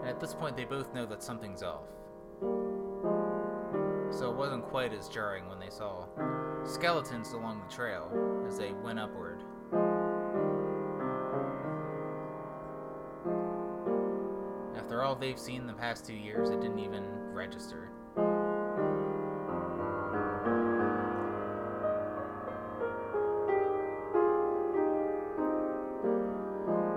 And 0.00 0.08
at 0.08 0.20
this 0.20 0.34
point, 0.34 0.56
they 0.56 0.64
both 0.64 0.92
know 0.92 1.06
that 1.06 1.22
something's 1.22 1.62
off. 1.62 1.86
So 4.10 4.30
it 4.30 4.36
wasn't 4.36 4.64
quite 4.64 4.92
as 4.92 5.08
jarring 5.08 5.48
when 5.48 5.58
they 5.58 5.70
saw 5.70 6.06
skeletons 6.64 7.32
along 7.32 7.62
the 7.66 7.74
trail 7.74 8.10
as 8.46 8.58
they 8.58 8.72
went 8.72 8.98
upward. 8.98 9.42
All 15.12 15.18
they've 15.18 15.38
seen 15.38 15.66
the 15.66 15.74
past 15.74 16.06
two 16.06 16.14
years, 16.14 16.48
it 16.48 16.58
didn't 16.62 16.78
even 16.78 17.04
register. 17.34 17.90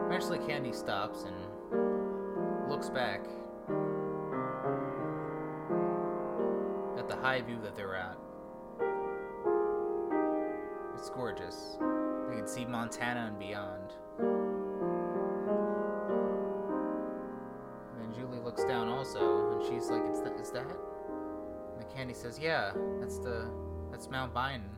Eventually, 0.05 0.39
Candy 0.47 0.71
stops 0.71 1.25
and 1.25 1.35
looks 2.69 2.89
back 2.89 3.25
at 6.97 7.09
the 7.09 7.17
high 7.17 7.41
view 7.41 7.57
that 7.61 7.75
they're 7.75 7.97
at. 7.97 8.17
It's 10.97 11.09
gorgeous. 11.09 11.77
They 12.29 12.37
can 12.37 12.47
see 12.47 12.63
Montana 12.63 13.25
and 13.27 13.37
beyond. 13.37 14.54
Down 18.67 18.87
also, 18.87 19.51
and 19.51 19.63
she's 19.63 19.89
like, 19.89 20.03
"It's 20.09 20.21
that? 20.21 20.33
Is 20.39 20.51
that?" 20.51 20.65
And 20.67 21.81
the 21.81 21.85
Candy 21.95 22.13
says, 22.13 22.39
"Yeah, 22.39 22.71
that's 22.99 23.19
the 23.19 23.47
that's 23.91 24.09
Mount 24.09 24.33
Biden. 24.33 24.69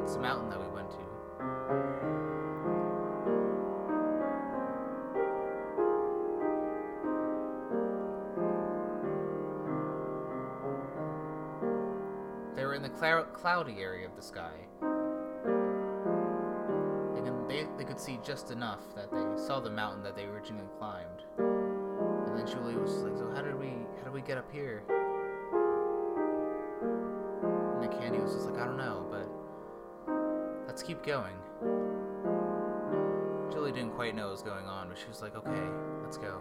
That's 0.00 0.14
the 0.14 0.20
mountain 0.20 0.50
that 0.50 0.60
we 0.60 0.66
went 0.68 0.90
to." 0.90 0.96
They 12.54 12.64
were 12.64 12.74
in 12.74 12.82
the 12.82 12.90
clou- 12.90 13.24
cloudy 13.32 13.80
area 13.80 14.06
of 14.06 14.14
the 14.16 14.22
sky. 14.22 14.52
They, 17.14 17.30
they, 17.48 17.66
they 17.78 17.84
could 17.84 18.00
see 18.00 18.18
just 18.24 18.50
enough 18.50 18.94
that 18.94 19.10
they 19.10 19.24
saw 19.42 19.60
the 19.60 19.70
mountain 19.70 20.02
that 20.04 20.16
they 20.16 20.24
originally 20.24 20.68
climbed. 20.78 21.24
And 22.34 22.44
then 22.44 22.52
Julie 22.52 22.74
was 22.74 22.90
like, 22.96 23.16
"So 23.16 23.30
how 23.30 23.42
did 23.42 23.56
we 23.56 23.68
how 23.98 24.04
did 24.06 24.12
we 24.12 24.20
get 24.20 24.38
up 24.38 24.50
here?" 24.50 24.82
And 27.72 27.80
the 27.80 27.86
Candy 27.96 28.18
was 28.18 28.34
just 28.34 28.46
like, 28.46 28.58
"I 28.58 28.66
don't 28.66 28.76
know, 28.76 29.06
but 29.08 29.28
let's 30.66 30.82
keep 30.82 31.04
going." 31.04 31.36
Julie 33.52 33.70
didn't 33.70 33.92
quite 33.92 34.16
know 34.16 34.24
what 34.24 34.32
was 34.32 34.42
going 34.42 34.66
on, 34.66 34.88
but 34.88 34.98
she 34.98 35.06
was 35.06 35.22
like, 35.22 35.36
"Okay, 35.36 35.62
let's 36.02 36.16
go." 36.16 36.40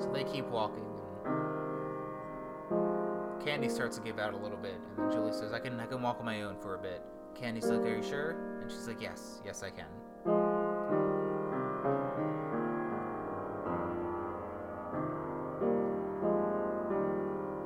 So 0.00 0.10
they 0.12 0.24
keep 0.24 0.48
walking. 0.48 0.82
And 2.80 3.40
Candy 3.44 3.68
starts 3.68 3.96
to 3.96 4.02
give 4.02 4.18
out 4.18 4.34
a 4.34 4.38
little 4.38 4.58
bit, 4.58 4.74
and 4.74 5.04
then 5.04 5.12
Julie 5.12 5.32
says, 5.32 5.52
"I 5.52 5.60
can, 5.60 5.78
I 5.78 5.86
can 5.86 6.02
walk 6.02 6.18
on 6.18 6.24
my 6.24 6.42
own 6.42 6.56
for 6.58 6.74
a 6.74 6.78
bit." 6.78 7.00
Candy's 7.38 7.66
like, 7.66 7.80
"Are 7.80 7.96
you 7.96 8.02
sure?" 8.02 8.30
And 8.60 8.70
she's 8.70 8.88
like, 8.88 9.00
"Yes, 9.00 9.40
yes, 9.44 9.62
I 9.62 9.70
can." 9.70 9.86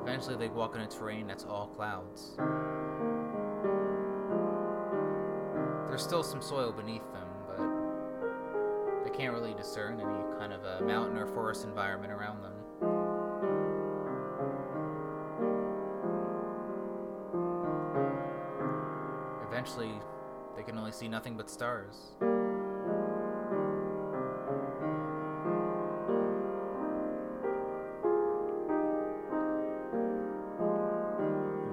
Eventually, 0.03 0.35
they 0.35 0.49
walk 0.49 0.75
on 0.75 0.81
a 0.81 0.87
terrain 0.87 1.25
that's 1.25 1.43
all 1.43 1.67
clouds. 1.67 2.35
There's 5.87 6.03
still 6.03 6.23
some 6.23 6.41
soil 6.41 6.71
beneath 6.71 7.11
them, 7.11 7.27
but 7.47 9.03
they 9.03 9.09
can't 9.09 9.33
really 9.33 9.55
discern 9.55 9.99
any 9.99 10.39
kind 10.39 10.53
of 10.53 10.63
a 10.63 10.81
mountain 10.85 11.17
or 11.17 11.25
forest 11.25 11.65
environment 11.65 12.13
around 12.13 12.43
them. 12.43 12.52
See 21.03 21.09
nothing 21.09 21.35
but 21.35 21.49
stars. 21.49 22.13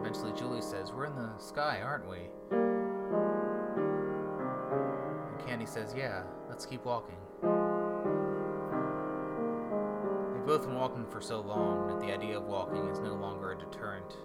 Eventually, 0.01 0.33
Julie 0.37 0.61
says, 0.61 0.93
We're 0.93 1.07
in 1.07 1.14
the 1.14 1.39
sky, 1.39 1.81
aren't 1.81 2.09
we? 2.09 2.18
And 5.31 5.47
Candy 5.47 5.66
says, 5.66 5.95
Yeah, 5.97 6.24
let's 6.49 6.66
keep 6.66 6.85
walking. 6.85 7.14
They've 10.35 10.47
both 10.47 10.62
been 10.62 10.74
walking 10.74 11.07
for 11.09 11.20
so 11.20 11.41
long 11.41 11.87
that 11.87 12.01
the 12.05 12.12
idea 12.12 12.37
of 12.37 12.47
walking 12.47 12.89
is 12.89 12.99
no 12.99 13.14
longer 13.14 13.53
a 13.53 13.59
deterrent. 13.59 14.16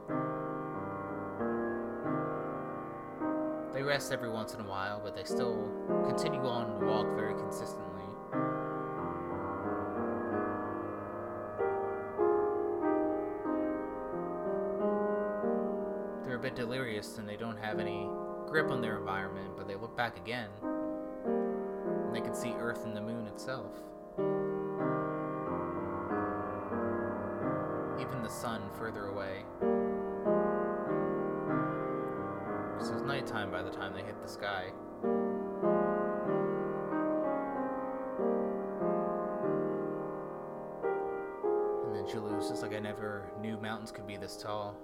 Rest 3.85 4.11
every 4.11 4.29
once 4.29 4.53
in 4.53 4.59
a 4.59 4.63
while, 4.63 4.99
but 5.03 5.15
they 5.15 5.23
still 5.23 5.69
continue 6.05 6.41
on 6.41 6.79
to 6.79 6.85
walk 6.85 7.05
very 7.15 7.35
consistently. 7.35 8.03
They're 16.25 16.37
a 16.37 16.39
bit 16.39 16.55
delirious 16.55 17.19
and 17.19 17.29
they 17.29 17.37
don't 17.37 17.57
have 17.57 17.79
any 17.79 18.09
grip 18.47 18.71
on 18.71 18.81
their 18.81 18.97
environment, 18.97 19.51
but 19.55 19.67
they 19.67 19.75
look 19.75 19.95
back 19.95 20.17
again 20.17 20.49
and 20.63 22.15
they 22.15 22.21
can 22.21 22.33
see 22.33 22.53
Earth 22.59 22.85
and 22.85 22.95
the 22.95 23.01
moon 23.01 23.27
itself. 23.27 23.71
Even 28.01 28.23
the 28.23 28.29
sun 28.29 28.61
further 28.77 29.05
away. 29.05 29.43
Nighttime 33.25 33.49
by 33.51 33.63
the 33.63 33.71
time 33.71 33.93
they 33.93 34.01
hit 34.01 34.21
the 34.21 34.27
sky. 34.27 34.65
And 41.85 41.95
then 41.95 42.07
Julie 42.07 42.35
was 42.35 42.49
just 42.49 42.61
like, 42.61 42.73
I 42.73 42.79
never 42.79 43.23
knew 43.41 43.57
mountains 43.57 43.91
could 43.91 44.05
be 44.05 44.17
this 44.17 44.37
tall. 44.37 44.75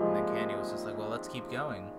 And 0.00 0.16
then 0.16 0.26
Candy 0.34 0.56
was 0.56 0.72
just 0.72 0.84
like, 0.84 0.98
well, 0.98 1.08
let's 1.08 1.28
keep 1.28 1.48
going. 1.50 1.90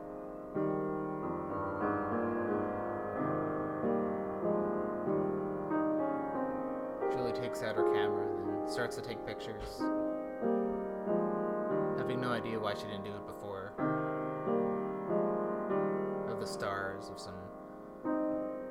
Julie 7.14 7.32
takes 7.32 7.64
out 7.64 7.76
her 7.76 7.90
camera 7.94 8.28
and 8.60 8.70
starts 8.70 8.98
to 8.98 9.02
take 9.02 9.26
pictures. 9.26 9.82
Having 12.10 12.22
no 12.22 12.32
idea 12.32 12.60
why 12.60 12.74
she 12.74 12.86
didn't 12.86 13.03
do 13.03 13.12
it 13.12 13.28
before. 13.28 13.72
Of 16.28 16.39
the 16.39 16.47
stars, 16.47 17.07
of 17.07 17.20
some 17.20 17.36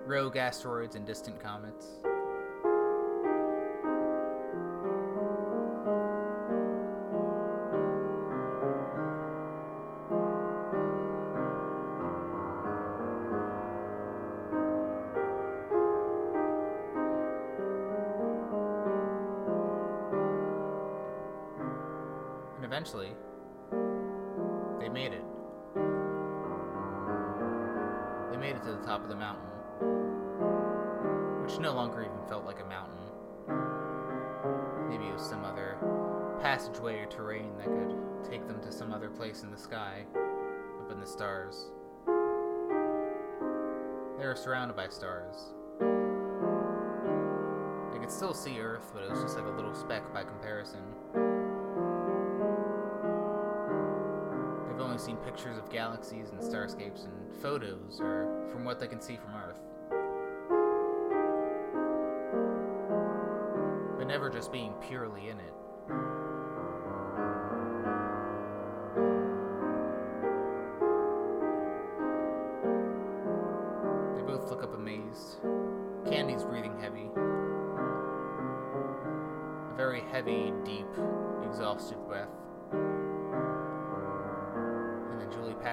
rogue 0.06 0.36
asteroids 0.36 0.96
and 0.96 1.06
distant 1.06 1.38
comets. 1.38 2.00
Photos, 57.68 58.00
or 58.00 58.46
from 58.50 58.64
what 58.64 58.80
they 58.80 58.86
can 58.86 59.00
see 59.00 59.16
from 59.16 59.34
Earth. 59.34 59.60
But 63.98 64.06
never 64.06 64.30
just 64.30 64.52
being 64.52 64.72
purely 64.86 65.28
in 65.28 65.38
it. 65.38 65.54
They 74.16 74.22
both 74.22 74.50
look 74.50 74.62
up 74.62 74.74
amazed. 74.74 75.40
Candy's 76.06 76.44
breathing 76.44 76.78
heavy. 76.80 77.10
A 79.72 79.76
very 79.76 80.02
heavy, 80.12 80.52
deep, 80.64 80.86
exhausted 81.44 81.98
breath. 82.06 82.28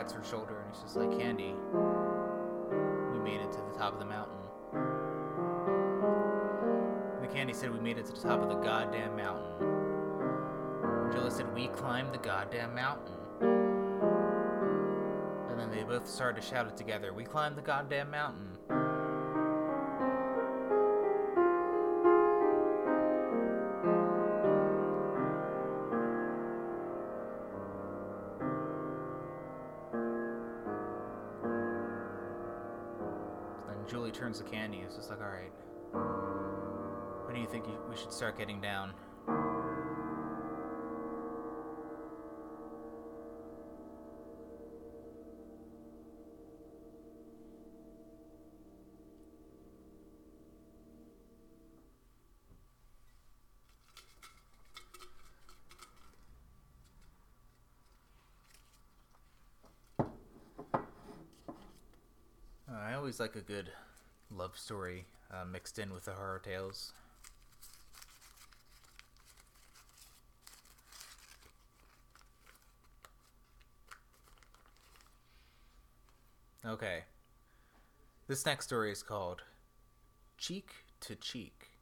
Pats 0.06 0.14
her 0.14 0.24
shoulder 0.24 0.60
and 0.60 0.70
it's 0.70 0.82
just 0.84 0.96
like, 0.96 1.18
Candy, 1.18 1.56
we 3.12 3.20
made 3.20 3.42
it 3.42 3.52
to 3.52 3.58
the 3.58 3.74
top 3.76 3.94
of 3.94 4.00
the 4.00 4.06
mountain. 4.06 4.38
And 7.16 7.24
the 7.24 7.34
Candy 7.34 7.54
said, 7.54 7.74
We 7.74 7.80
made 7.80 7.98
it 7.98 8.06
to 8.06 8.12
the 8.12 8.22
top 8.22 8.42
of 8.42 8.50
the 8.50 8.56
goddamn 8.56 9.16
mountain. 9.16 9.68
And 11.12 11.34
said, 11.34 11.52
We 11.56 11.70
climbed 11.70 12.14
the 12.14 12.20
goddamn 12.20 12.76
mountain. 12.76 13.16
And 15.50 15.60
then 15.60 15.72
they 15.72 15.82
both 15.84 16.08
started 16.08 16.42
to 16.42 16.48
shout 16.48 16.68
it 16.68 16.78
together 16.78 17.12
We 17.12 17.24
climbed 17.24 17.58
the 17.58 17.64
goddamn 17.64 18.12
mountain. 18.12 18.58
Julie 33.88 34.12
turns 34.12 34.40
the 34.40 34.46
Candy 34.46 34.80
It's 34.80 34.96
just 34.96 35.12
like, 35.12 35.20
all 35.22 35.28
right, 35.28 35.52
when 37.26 37.36
do 37.36 37.42
you 37.42 37.48
think 37.48 37.68
you, 37.68 37.78
we 37.88 37.96
should 37.96 38.12
start 38.12 38.36
getting 38.38 38.60
down? 38.60 38.94
Uh, 62.68 62.82
I 62.82 62.96
always 63.16 63.34
like 63.34 63.42
a 63.42 63.46
good 63.46 63.70
love 64.30 64.58
story 64.58 65.06
uh, 65.32 65.46
mixed 65.46 65.80
in 65.80 65.94
with 65.94 66.04
the 66.04 66.12
horror 66.12 66.42
tales. 66.44 66.92
Okay. 76.66 77.04
This 78.28 78.46
next 78.46 78.66
story 78.66 78.92
is 78.92 79.02
called 79.02 79.44
Cheek 80.38 80.72
to 81.02 81.16
Cheek. 81.16 81.75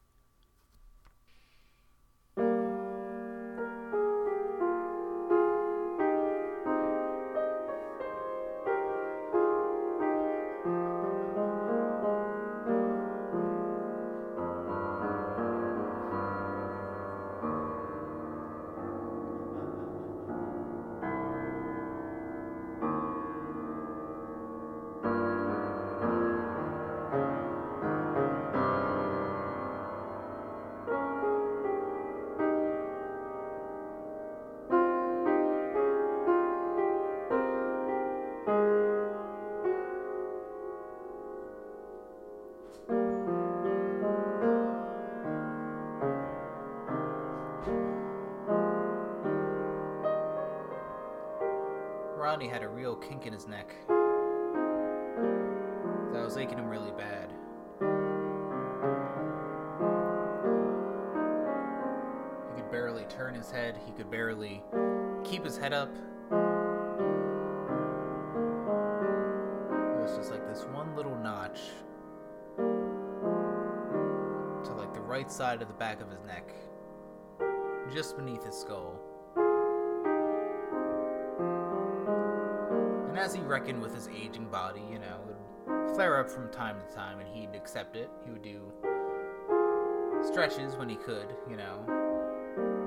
Just 77.94 78.18
beneath 78.18 78.44
his 78.44 78.58
skull. 78.58 79.00
And 83.08 83.20
as 83.20 83.36
he 83.36 83.42
reckoned 83.42 83.82
with 83.82 83.94
his 83.94 84.08
aging 84.08 84.50
body, 84.50 84.82
you 84.92 84.98
know, 84.98 85.20
it 85.30 85.36
would 85.72 85.96
flare 85.96 86.20
up 86.20 86.28
from 86.30 86.50
time 86.52 86.78
to 86.80 86.96
time 86.96 87.20
and 87.20 87.30
he'd 87.30 87.56
accept 87.56 87.96
it. 87.96 88.10
He 88.26 88.32
would 88.32 88.42
do 88.42 88.62
stretches 90.26 90.76
when 90.76 90.90
he 90.90 90.96
could, 90.96 91.36
you 91.48 91.56
know, 91.56 91.84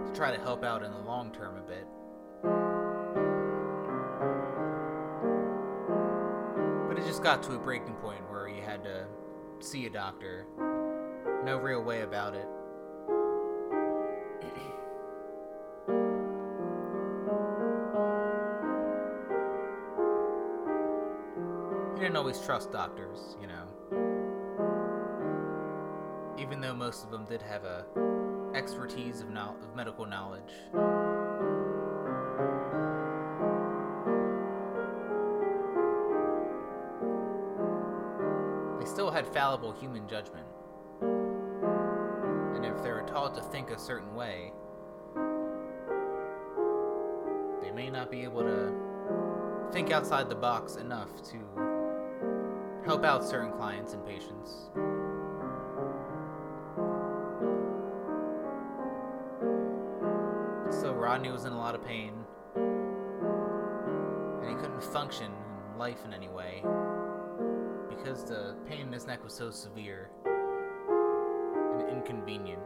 to 0.07 0.12
try 0.12 0.34
to 0.34 0.42
help 0.42 0.64
out 0.64 0.82
in 0.82 0.90
the 0.90 0.98
long 0.98 1.30
term 1.30 1.57
a 1.57 1.61
bit. 1.61 1.86
But 6.88 6.98
it 6.98 7.07
just 7.07 7.22
got 7.22 7.44
to 7.44 7.52
a 7.52 7.59
breaking 7.59 7.94
point 7.94 8.28
where 8.28 8.48
he 8.48 8.61
had 8.61 8.82
to 8.82 9.07
see 9.61 9.86
a 9.86 9.90
doctor. 9.90 10.46
No 11.44 11.59
real 11.59 11.82
way 11.82 12.00
about 12.00 12.34
it. 12.34 12.48
Didn't 22.07 22.18
always 22.18 22.40
trust 22.40 22.70
doctors, 22.70 23.36
you 23.40 23.48
know. 23.48 23.64
Even 26.38 26.61
though 26.61 26.72
most 26.72 27.02
of 27.02 27.11
them 27.11 27.24
did 27.24 27.42
have 27.42 27.64
a 27.64 27.84
expertise 28.54 29.20
of, 29.20 29.28
no- 29.28 29.57
of 29.61 29.74
medical 29.74 30.07
knowledge. 30.07 30.52
They 38.78 38.86
still 38.88 39.11
had 39.11 39.26
fallible 39.26 39.72
human 39.72 40.07
judgment. 40.07 40.46
And 41.02 42.64
if 42.64 42.84
they 42.84 42.92
were 42.92 43.04
taught 43.09 43.34
to 43.34 43.42
think 43.42 43.72
a 43.72 43.78
certain 43.80 44.14
way, 44.14 44.52
they 47.62 47.72
may 47.72 47.90
not 47.90 48.12
be 48.12 48.22
able 48.22 48.42
to 48.42 48.72
think 49.72 49.90
outside 49.90 50.28
the 50.28 50.36
box 50.36 50.76
enough 50.76 51.11
to 51.30 51.65
help 52.87 53.05
out 53.05 53.24
certain 53.24 53.51
clients 53.51 53.95
and 53.95 54.07
patients. 54.07 54.70
So 60.70 60.93
Rodney 60.93 61.32
was 61.32 61.47
in 61.47 61.53
a 61.53 61.59
lot 61.59 61.74
of 61.74 61.84
pain, 61.84 62.14
and 62.55 64.49
he 64.49 64.55
couldn't 64.55 64.84
function 64.84 65.32
in 65.72 65.78
life 65.78 66.05
in 66.05 66.14
any 66.14 66.28
way 66.28 66.62
because 67.89 68.24
the 68.24 68.55
pain 68.68 68.82
in 68.82 68.93
his 68.93 69.05
neck 69.05 69.24
was 69.24 69.34
so 69.34 69.51
severe 69.51 70.11
and 70.24 71.91
inconvenient. 71.91 72.62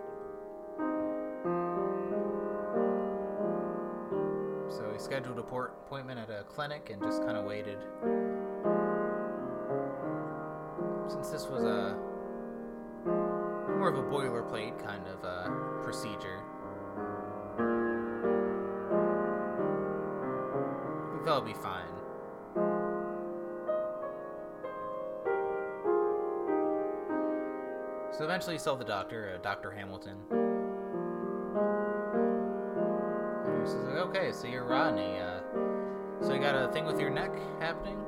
So 4.68 4.92
he 4.92 4.98
scheduled 4.98 5.38
a 5.38 5.42
port 5.42 5.78
appointment 5.86 6.18
at 6.20 6.28
a 6.28 6.44
clinic 6.44 6.90
and 6.92 7.02
just 7.02 7.22
kind 7.22 7.38
of 7.38 7.46
waited. 7.46 7.78
Since 11.20 11.32
this 11.32 11.50
was 11.50 11.64
a 11.64 11.98
more 13.76 13.88
of 13.90 13.98
a 13.98 14.02
boilerplate 14.02 14.82
kind 14.82 15.06
of 15.06 15.22
uh, 15.22 15.50
procedure, 15.84 16.40
he 21.12 21.24
thought 21.26 21.44
be 21.44 21.52
fine. 21.52 21.84
So 28.16 28.24
eventually 28.24 28.54
you 28.54 28.58
saw 28.58 28.74
the 28.76 28.84
doctor, 28.86 29.34
uh, 29.34 29.42
Dr. 29.42 29.70
Hamilton. 29.72 30.16
And 33.46 33.68
like, 33.84 34.08
okay, 34.08 34.32
so 34.32 34.46
you're 34.46 34.64
Rodney. 34.64 35.18
Uh, 35.18 35.40
so 36.22 36.32
you 36.32 36.40
got 36.40 36.54
a 36.54 36.72
thing 36.72 36.86
with 36.86 36.98
your 36.98 37.10
neck 37.10 37.32
happening? 37.60 37.98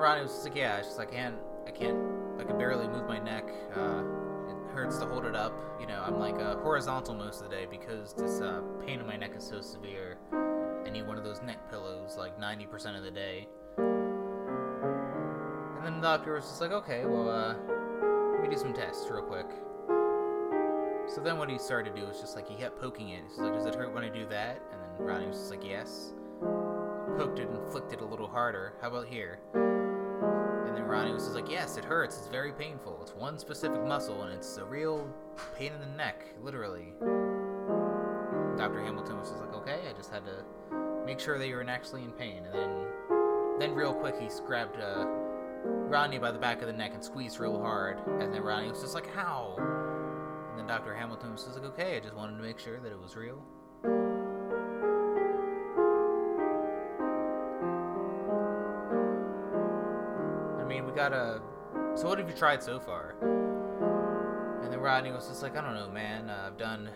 Then 0.00 0.22
was 0.22 0.32
just 0.32 0.44
like, 0.44 0.56
yeah, 0.56 0.78
it's 0.78 0.88
just 0.88 0.98
I 0.98 1.04
can't, 1.04 1.36
I 1.66 1.70
can't, 1.70 1.98
I 2.38 2.44
can 2.44 2.56
barely 2.56 2.88
move 2.88 3.06
my 3.06 3.18
neck. 3.18 3.44
Uh, 3.76 4.02
it 4.48 4.56
hurts 4.74 4.96
to 4.98 5.04
hold 5.06 5.26
it 5.26 5.36
up. 5.36 5.52
You 5.78 5.86
know, 5.86 6.02
I'm 6.04 6.18
like 6.18 6.36
uh, 6.36 6.56
horizontal 6.56 7.14
most 7.14 7.42
of 7.42 7.50
the 7.50 7.56
day 7.56 7.66
because 7.70 8.14
this 8.14 8.40
uh, 8.40 8.62
pain 8.86 8.98
in 9.00 9.06
my 9.06 9.16
neck 9.16 9.32
is 9.36 9.44
so 9.44 9.60
severe. 9.60 10.16
I 10.32 10.90
need 10.90 11.06
one 11.06 11.18
of 11.18 11.24
those 11.24 11.42
neck 11.42 11.70
pillows 11.70 12.16
like 12.18 12.40
90% 12.40 12.96
of 12.96 13.02
the 13.04 13.10
day. 13.10 13.46
And 15.76 15.84
then 15.84 15.96
the 15.96 16.02
doctor 16.02 16.34
was 16.34 16.44
just 16.44 16.62
like, 16.62 16.72
okay, 16.72 17.04
well, 17.04 17.28
uh, 17.28 17.54
let 18.32 18.42
me 18.42 18.48
do 18.48 18.56
some 18.58 18.72
tests 18.72 19.06
real 19.10 19.22
quick. 19.22 19.46
So 21.14 21.20
then 21.22 21.36
what 21.38 21.50
he 21.50 21.58
started 21.58 21.94
to 21.94 22.00
do 22.00 22.06
was 22.06 22.20
just 22.20 22.36
like 22.36 22.48
he 22.48 22.54
kept 22.56 22.80
poking 22.80 23.10
it. 23.10 23.22
He's 23.28 23.38
like, 23.38 23.52
does 23.52 23.66
it 23.66 23.74
hurt 23.74 23.94
when 23.94 24.04
I 24.04 24.08
do 24.08 24.26
that? 24.28 24.62
And 24.72 24.80
then 24.80 25.06
Ronnie 25.06 25.26
was 25.26 25.36
just 25.38 25.50
like, 25.50 25.64
yes. 25.64 26.14
Poked 27.18 27.38
it 27.38 27.48
and 27.50 27.70
flicked 27.70 27.92
it 27.92 28.00
a 28.00 28.04
little 28.06 28.28
harder. 28.28 28.72
How 28.80 28.88
about 28.88 29.06
here? 29.06 29.40
And 30.22 30.76
then 30.76 30.84
Ronnie 30.84 31.12
was 31.12 31.24
just 31.24 31.34
like, 31.34 31.50
yes, 31.50 31.76
it 31.76 31.84
hurts. 31.84 32.18
It's 32.18 32.28
very 32.28 32.52
painful. 32.52 32.98
It's 33.02 33.14
one 33.14 33.38
specific 33.38 33.84
muscle 33.84 34.22
and 34.22 34.32
it's 34.32 34.56
a 34.56 34.64
real 34.64 35.08
pain 35.56 35.72
in 35.72 35.80
the 35.80 35.96
neck, 35.96 36.24
literally. 36.42 36.92
Dr. 38.58 38.82
Hamilton 38.84 39.18
was 39.18 39.30
just 39.30 39.40
like, 39.40 39.54
okay, 39.54 39.80
I 39.88 39.92
just 39.96 40.10
had 40.10 40.22
to 40.26 40.44
make 41.06 41.18
sure 41.18 41.38
that 41.38 41.48
you 41.48 41.54
were 41.54 41.64
actually 41.68 42.04
in 42.04 42.12
pain. 42.12 42.44
And 42.44 42.54
then, 42.54 42.86
then 43.58 43.74
real 43.74 43.94
quick, 43.94 44.16
he 44.20 44.28
grabbed 44.46 44.78
uh, 44.78 45.06
Rodney 45.64 46.18
by 46.18 46.30
the 46.30 46.38
back 46.38 46.60
of 46.60 46.66
the 46.66 46.72
neck 46.72 46.92
and 46.94 47.02
squeezed 47.02 47.40
real 47.40 47.58
hard. 47.58 47.98
And 48.20 48.32
then 48.32 48.42
Rodney 48.42 48.70
was 48.70 48.80
just 48.80 48.94
like, 48.94 49.12
how? 49.14 49.54
And 50.50 50.58
then 50.58 50.66
Dr. 50.66 50.94
Hamilton 50.94 51.32
was 51.32 51.44
just 51.44 51.56
like, 51.56 51.64
okay, 51.72 51.96
I 51.96 52.00
just 52.00 52.14
wanted 52.14 52.36
to 52.36 52.42
make 52.42 52.58
sure 52.58 52.78
that 52.80 52.92
it 52.92 53.00
was 53.00 53.16
real. 53.16 53.42
We 60.90 60.96
got 60.96 61.12
a. 61.12 61.40
So, 61.94 62.08
what 62.08 62.18
have 62.18 62.28
you 62.28 62.34
tried 62.34 62.62
so 62.62 62.80
far? 62.80 63.14
And 64.62 64.72
then 64.72 64.80
Rodney 64.80 65.12
was 65.12 65.28
just 65.28 65.42
like, 65.42 65.56
I 65.56 65.60
don't 65.60 65.74
know, 65.74 65.88
man. 65.88 66.28
Uh, 66.28 66.44
I've 66.46 66.58
done 66.58 66.90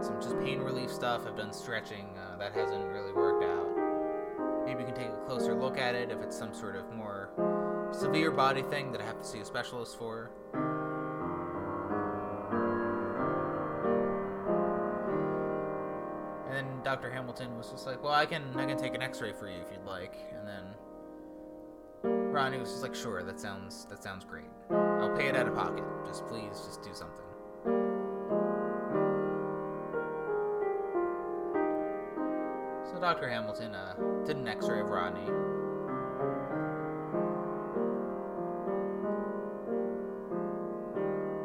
some 0.00 0.20
just 0.20 0.38
pain 0.40 0.60
relief 0.60 0.90
stuff. 0.90 1.26
I've 1.26 1.36
done 1.36 1.52
stretching. 1.52 2.06
Uh, 2.16 2.36
that 2.38 2.52
hasn't 2.52 2.84
really 2.86 3.12
worked 3.12 3.44
out. 3.44 4.64
Maybe 4.64 4.80
we 4.80 4.84
can 4.84 4.94
take 4.94 5.08
a 5.08 5.26
closer 5.26 5.54
look 5.54 5.76
at 5.76 5.94
it 5.94 6.10
if 6.10 6.20
it's 6.20 6.36
some 6.36 6.54
sort 6.54 6.76
of 6.76 6.90
more 6.92 7.30
severe 7.92 8.30
body 8.30 8.62
thing 8.62 8.92
that 8.92 9.00
I 9.00 9.04
have 9.04 9.20
to 9.20 9.26
see 9.26 9.40
a 9.40 9.44
specialist 9.44 9.98
for. 9.98 10.30
And 16.46 16.54
then 16.56 16.82
Dr. 16.82 17.10
Hamilton 17.10 17.56
was 17.58 17.70
just 17.70 17.86
like, 17.86 18.02
"Well, 18.02 18.12
I 18.12 18.26
can 18.26 18.42
I 18.56 18.64
can 18.64 18.78
take 18.78 18.94
an 18.94 19.02
X-ray 19.02 19.32
for 19.32 19.48
you 19.48 19.60
if 19.60 19.70
you'd 19.72 19.84
like." 19.84 20.16
And 20.32 20.46
then 20.46 20.64
Ronnie 22.34 22.58
was 22.58 22.70
just 22.70 22.82
like, 22.82 22.96
"Sure, 22.96 23.22
that 23.22 23.38
sounds 23.38 23.84
that 23.84 24.02
sounds 24.02 24.24
great. 24.24 24.50
I'll 24.68 25.16
pay 25.16 25.28
it 25.28 25.36
out 25.36 25.46
of 25.46 25.54
pocket. 25.54 25.84
Just 26.04 26.26
please, 26.26 26.50
just 26.66 26.82
do 26.82 26.92
something." 26.92 27.24
So 32.90 32.98
Dr. 33.00 33.28
Hamilton 33.30 33.76
uh, 33.76 33.94
did 34.26 34.36
an 34.36 34.48
X-ray 34.48 34.80
of 34.80 34.88
Rodney. 34.88 35.30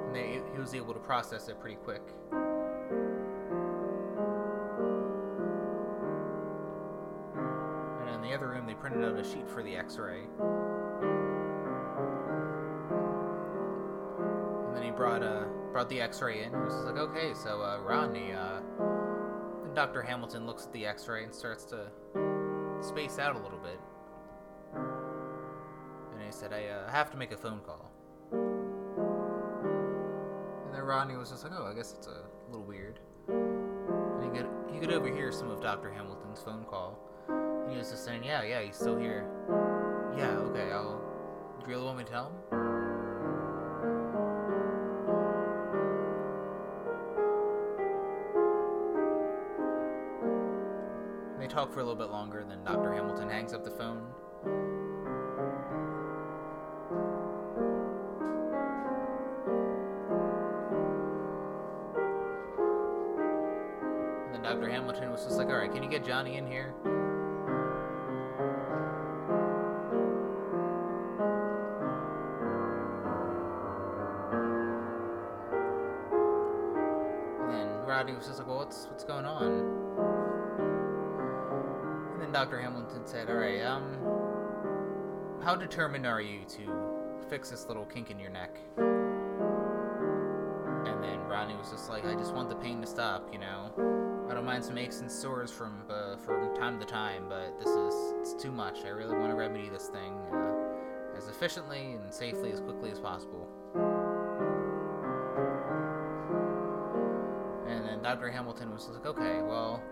And 0.08 0.16
they, 0.16 0.42
he 0.52 0.60
was 0.60 0.74
able 0.74 0.96
to 0.96 1.00
process 1.00 1.50
it 1.50 1.60
pretty 1.60 1.76
quick. 1.76 2.02
Printed 8.90 9.12
out 9.12 9.20
a 9.20 9.24
sheet 9.24 9.48
for 9.50 9.62
the 9.62 9.76
X-ray. 9.76 10.22
And 14.68 14.76
then 14.76 14.84
he 14.84 14.92
brought 14.92 15.22
uh, 15.22 15.44
brought 15.72 15.90
the 15.90 16.02
X-ray 16.02 16.44
in. 16.44 16.50
He 16.50 16.58
was 16.58 16.74
like, 16.86 16.98
"Okay, 16.98 17.34
so 17.36 17.62
uh, 17.62 17.80
Rodney." 17.86 18.34
Uh, 18.34 18.62
Dr. 19.76 20.02
Hamilton 20.02 20.48
looks 20.48 20.66
at 20.66 20.74
the 20.74 20.88
X-ray 20.88 21.24
and 21.24 21.34
starts 21.34 21.64
to 21.66 21.86
space 22.82 23.20
out 23.20 23.36
a 23.36 23.40
little 23.40 23.60
bit. 23.60 23.80
And 24.76 26.24
he 26.26 26.32
said, 26.32 26.52
"I 26.52 26.66
uh, 26.66 26.90
have 26.90 27.12
to 27.12 27.18
make 27.18 27.32
a 27.32 27.38
phone 27.38 27.60
call." 27.60 27.92
And 28.32 28.40
then 30.74 30.82
Rodney 30.82 31.16
was 31.16 31.30
just 31.30 31.44
like, 31.44 31.54
"Oh, 31.56 31.66
I 31.66 31.76
guess 31.76 31.94
it's 31.94 32.08
a 32.08 32.24
little 32.50 32.66
weird." 32.66 33.00
And 33.28 34.24
he 34.24 34.30
could 34.30 34.48
he 34.72 34.80
could 34.80 34.92
overhear 34.92 35.32
some 35.32 35.52
of 35.52 35.62
Dr. 35.62 35.92
Hamilton's 35.92 36.42
phone 36.42 36.64
call. 36.64 36.98
He 37.70 37.78
was 37.78 37.92
just 37.92 38.04
saying, 38.04 38.24
"Yeah, 38.24 38.44
yeah, 38.44 38.62
he's 38.62 38.76
still 38.76 38.98
here. 38.98 39.26
Yeah, 40.18 40.38
okay, 40.50 40.72
I'll. 40.72 41.02
Do 41.60 41.66
you 41.66 41.76
really 41.76 41.86
want 41.86 41.98
me 42.00 42.04
to 42.04 42.10
tell 42.10 42.26
him?" 42.26 42.34
They 51.40 51.48
talk 51.48 51.72
for 51.72 51.80
a 51.80 51.84
little 51.84 51.96
bit 51.96 52.12
longer, 52.12 52.44
then 52.48 52.64
Dr. 52.64 52.94
Hamilton 52.94 53.30
hangs 53.30 53.54
up 53.54 53.64
the 53.64 53.72
phone. 53.72 54.06
And 64.26 64.34
then 64.34 64.42
Dr. 64.44 64.70
Hamilton 64.70 65.12
was 65.12 65.24
just 65.24 65.38
like, 65.38 65.48
alright, 65.48 65.72
can 65.72 65.82
you 65.82 65.90
get 65.90 66.04
Johnny 66.04 66.36
in 66.36 66.46
here? 66.46 66.74
Rodney 77.90 78.14
was 78.14 78.28
just 78.28 78.38
like, 78.38 78.48
well, 78.48 78.58
what's, 78.58 78.86
what's 78.86 79.04
going 79.04 79.26
on? 79.26 79.52
And 82.14 82.22
then 82.22 82.32
Dr. 82.32 82.62
Hamilton 82.62 83.02
said, 83.08 83.32
Alright, 83.32 83.66
um, 83.66 83.98
how 85.44 85.56
determined 85.56 86.06
are 86.06 86.22
you 86.22 86.42
to 86.50 87.18
fix 87.32 87.50
this 87.50 87.68
little 87.68 87.86
kink 87.86 88.12
in 88.12 88.20
your 88.20 88.30
neck? 88.30 88.60
And 88.78 88.86
then 91.04 91.20
Rodney 91.28 91.56
was 91.56 91.72
just 91.72 91.90
like, 91.90 92.06
I 92.06 92.14
just 92.14 92.36
want 92.36 92.50
the 92.50 92.56
pain 92.58 92.80
to 92.82 92.88
stop, 92.88 93.28
you 93.34 93.40
know? 93.40 93.72
I 94.30 94.36
don't 94.36 94.46
mind 94.46 94.64
some 94.64 94.78
aches 94.78 95.00
and 95.00 95.12
sores 95.12 95.50
from 95.50 95.82
uh, 95.90 96.16
from 96.18 96.56
time 96.56 96.80
to 96.80 96.86
time, 96.86 97.24
but 97.28 97.58
this 97.58 97.70
is 97.70 98.14
it's 98.22 98.36
too 98.40 98.52
much. 98.52 98.86
I 98.86 98.90
really 98.90 99.18
want 99.18 99.32
to 99.32 99.36
remedy 99.36 99.68
this 99.70 99.88
thing 99.88 100.14
uh, 100.32 101.18
as 101.18 101.28
efficiently 101.28 101.94
and 101.94 102.14
safely 102.14 102.52
as 102.52 102.60
quickly 102.62 102.92
as 102.92 103.00
possible. 103.00 103.50
Dr. 108.10 108.32
Hamilton 108.32 108.74
was 108.74 108.90
like, 108.90 109.06
okay, 109.06 109.40
well, 109.44 109.84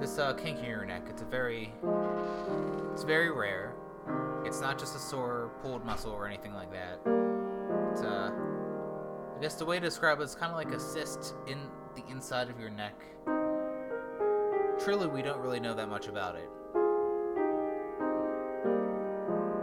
this 0.00 0.18
uh, 0.18 0.32
kink 0.32 0.58
in 0.58 0.64
your 0.64 0.84
neck, 0.84 1.02
it's 1.08 1.22
a 1.22 1.24
very, 1.24 1.72
it's 2.92 3.04
very 3.04 3.30
rare. 3.30 3.76
It's 4.44 4.60
not 4.60 4.80
just 4.80 4.96
a 4.96 4.98
sore 4.98 5.52
pulled 5.62 5.84
muscle 5.84 6.10
or 6.10 6.26
anything 6.26 6.54
like 6.54 6.72
that. 6.72 6.98
It's 7.92 8.02
uh, 8.02 8.32
I 9.36 9.40
guess 9.40 9.54
the 9.54 9.64
way 9.64 9.78
to 9.78 9.86
describe 9.86 10.18
it 10.18 10.24
is 10.24 10.34
kind 10.34 10.50
of 10.50 10.56
like 10.56 10.72
a 10.72 10.80
cyst 10.80 11.36
in 11.46 11.56
the 11.94 12.02
inside 12.10 12.50
of 12.50 12.58
your 12.58 12.68
neck. 12.68 13.00
Truly, 14.82 15.06
we 15.06 15.22
don't 15.22 15.38
really 15.38 15.60
know 15.60 15.72
that 15.72 15.88
much 15.88 16.08
about 16.08 16.34
it. 16.34 16.50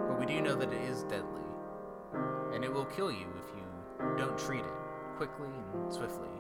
But 0.08 0.18
we 0.18 0.26
do 0.26 0.40
know 0.40 0.56
that 0.56 0.72
it 0.72 0.84
is 0.84 1.04
deadly. 1.04 1.42
And 2.54 2.64
it 2.64 2.74
will 2.74 2.86
kill 2.86 3.12
you 3.12 3.28
if 3.44 3.54
you 3.54 4.18
don't 4.18 4.38
treat 4.38 4.62
it 4.62 5.18
quickly 5.18 5.50
and 5.74 5.94
swiftly. 5.94 6.39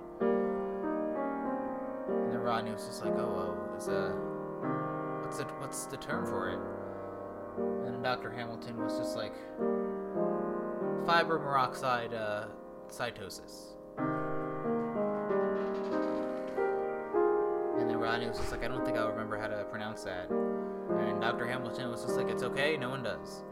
And 2.39 2.47
Rodney 2.47 2.71
was 2.71 2.85
just 2.85 3.03
like, 3.03 3.13
oh, 3.15 3.53
is 3.77 3.89
a, 3.89 4.11
what's 5.25 5.39
the, 5.39 5.43
what's 5.43 5.85
the 5.87 5.97
term 5.97 6.25
for 6.25 6.49
it? 6.51 6.59
And 7.85 8.01
Dr. 8.01 8.31
Hamilton 8.31 8.81
was 8.81 8.97
just 8.97 9.17
like, 9.17 9.33
fiber 11.05 11.37
peroxide 11.37 12.13
uh, 12.13 12.45
cytosis. 12.87 13.73
And 17.77 17.89
then 17.89 17.97
Rodney 17.97 18.29
was 18.29 18.37
just 18.37 18.53
like, 18.53 18.63
I 18.63 18.69
don't 18.69 18.85
think 18.85 18.97
I'll 18.97 19.09
remember 19.09 19.37
how 19.37 19.47
to 19.47 19.65
pronounce 19.65 20.05
that. 20.05 20.29
And 20.29 21.19
Dr. 21.19 21.45
Hamilton 21.45 21.91
was 21.91 22.03
just 22.03 22.15
like, 22.15 22.29
it's 22.29 22.43
okay, 22.43 22.77
no 22.77 22.89
one 22.89 23.03
does. 23.03 23.43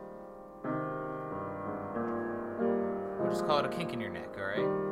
We'll 3.19 3.31
just 3.31 3.45
call 3.45 3.59
it 3.59 3.65
a 3.65 3.69
kink 3.69 3.91
in 3.91 3.99
your 3.99 4.11
neck, 4.11 4.29
alright? 4.39 4.86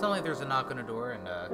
Suddenly 0.00 0.22
there's 0.22 0.40
a 0.40 0.46
knock 0.46 0.70
on 0.70 0.78
the 0.78 0.82
door, 0.82 1.10
and 1.10 1.28
uh, 1.28 1.48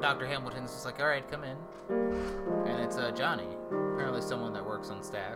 Dr. 0.00 0.28
Hamilton's 0.28 0.70
just 0.70 0.84
like, 0.84 1.00
alright, 1.00 1.28
come 1.28 1.42
in. 1.42 1.56
And 1.88 2.80
it's 2.84 2.96
uh, 2.96 3.10
Johnny, 3.10 3.48
apparently 3.66 4.20
someone 4.20 4.52
that 4.52 4.64
works 4.64 4.90
on 4.90 5.02
staff. 5.02 5.34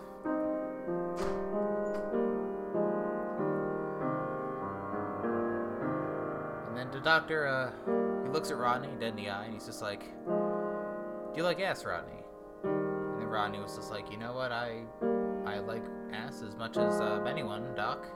And 6.68 6.78
then 6.78 6.92
the 6.92 7.00
doctor, 7.00 7.48
uh, 7.48 7.72
he 8.22 8.30
looks 8.30 8.52
at 8.52 8.56
Rodney 8.56 8.90
dead 9.00 9.08
in 9.08 9.16
the 9.16 9.30
eye, 9.30 9.46
and 9.46 9.52
he's 9.52 9.66
just 9.66 9.82
like, 9.82 10.04
"Do 10.28 11.32
you 11.34 11.42
like 11.42 11.58
ass, 11.58 11.84
Rodney?" 11.84 12.22
And 12.62 13.18
then 13.18 13.26
Rodney 13.26 13.58
was 13.58 13.74
just 13.74 13.90
like, 13.90 14.12
"You 14.12 14.18
know 14.18 14.32
what? 14.32 14.52
I, 14.52 14.84
I 15.44 15.58
like 15.58 15.82
ass 16.12 16.40
as 16.46 16.54
much 16.54 16.76
as 16.76 17.00
uh, 17.00 17.24
anyone, 17.26 17.74
Doc." 17.74 18.06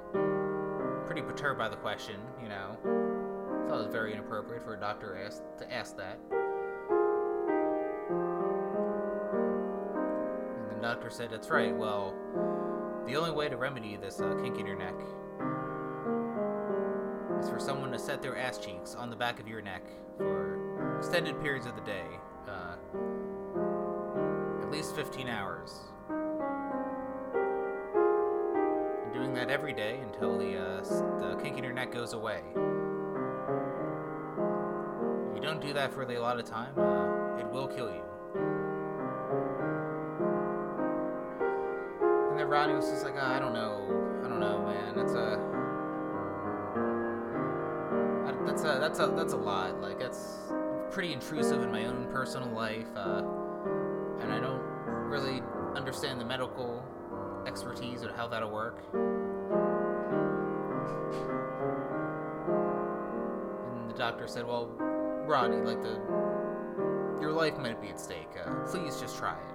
Pretty 1.08 1.22
perturbed 1.22 1.58
by 1.58 1.70
the 1.70 1.76
question, 1.76 2.20
you 2.42 2.50
know. 2.50 2.76
Thought 3.66 3.80
it 3.80 3.84
was 3.84 3.90
very 3.90 4.12
inappropriate 4.12 4.62
for 4.62 4.74
a 4.74 4.78
doctor 4.78 5.18
ask, 5.24 5.42
to 5.58 5.72
ask 5.72 5.96
that. 5.96 6.18
And 10.60 10.76
the 10.76 10.82
doctor 10.82 11.08
said, 11.08 11.30
"That's 11.30 11.48
right. 11.48 11.74
Well, 11.74 12.14
the 13.06 13.16
only 13.16 13.30
way 13.30 13.48
to 13.48 13.56
remedy 13.56 13.96
this 13.96 14.20
uh, 14.20 14.34
kink 14.42 14.58
in 14.58 14.66
your 14.66 14.76
neck." 14.76 14.96
is 17.40 17.48
for 17.48 17.58
someone 17.58 17.90
to 17.92 17.98
set 17.98 18.20
their 18.20 18.36
ass 18.36 18.58
cheeks 18.58 18.94
on 18.94 19.08
the 19.08 19.16
back 19.16 19.40
of 19.40 19.48
your 19.48 19.62
neck 19.62 19.84
for 20.18 20.98
extended 20.98 21.40
periods 21.40 21.64
of 21.64 21.74
the 21.74 21.80
day, 21.82 22.04
uh, 22.46 22.76
at 24.60 24.70
least 24.70 24.94
15 24.94 25.26
hours. 25.26 25.72
Doing 29.14 29.34
that 29.34 29.50
every 29.50 29.72
day 29.72 29.98
until 30.02 30.38
the, 30.38 30.56
uh, 30.56 30.80
the 31.18 31.36
kink 31.42 31.58
in 31.58 31.64
your 31.64 31.72
neck 31.72 31.92
goes 31.92 32.12
away. 32.12 32.42
If 35.30 35.34
you 35.34 35.40
don't 35.42 35.60
do 35.60 35.72
that 35.72 35.92
for 35.92 36.02
a 36.02 36.18
lot 36.18 36.38
of 36.38 36.44
time, 36.44 36.78
uh, 36.78 37.40
it 37.40 37.50
will 37.50 37.66
kill 37.66 37.88
you. 37.88 38.02
And 42.30 42.38
then 42.38 42.46
Rodney 42.46 42.74
was 42.74 42.88
just 42.90 43.04
like, 43.04 43.14
oh, 43.16 43.26
I 43.26 43.40
don't 43.40 43.54
know, 43.54 44.22
I 44.24 44.28
don't 44.28 44.40
know, 44.40 44.62
man. 44.66 44.94
That's 44.94 45.14
a 45.14 45.38
that's 48.46 48.62
a 48.62 48.78
that's 48.78 48.98
a 49.00 49.06
that's 49.16 49.32
a 49.32 49.36
lot. 49.36 49.80
Like 49.80 49.98
that's 49.98 50.52
pretty 50.90 51.12
intrusive 51.12 51.62
in 51.62 51.72
my 51.72 51.86
own 51.86 52.08
personal 52.12 52.50
life, 52.50 52.86
uh, 52.94 53.22
and 54.20 54.32
I 54.32 54.38
don't 54.38 54.62
really 55.08 55.42
understand 55.74 56.20
the 56.20 56.24
medical 56.24 56.84
expertise 57.58 58.04
or 58.04 58.12
how 58.12 58.28
that'll 58.28 58.52
work. 58.52 58.78
And 63.72 63.90
the 63.90 63.94
doctor 63.98 64.28
said, 64.28 64.46
"Well, 64.46 64.66
Rodney, 65.26 65.56
like 65.56 65.82
the 65.82 65.98
your 67.20 67.32
life 67.32 67.58
might 67.58 67.82
be 67.82 67.88
at 67.88 67.98
stake. 67.98 68.28
Uh, 68.40 68.64
please 68.66 69.00
just 69.00 69.18
try 69.18 69.32
it." 69.32 69.54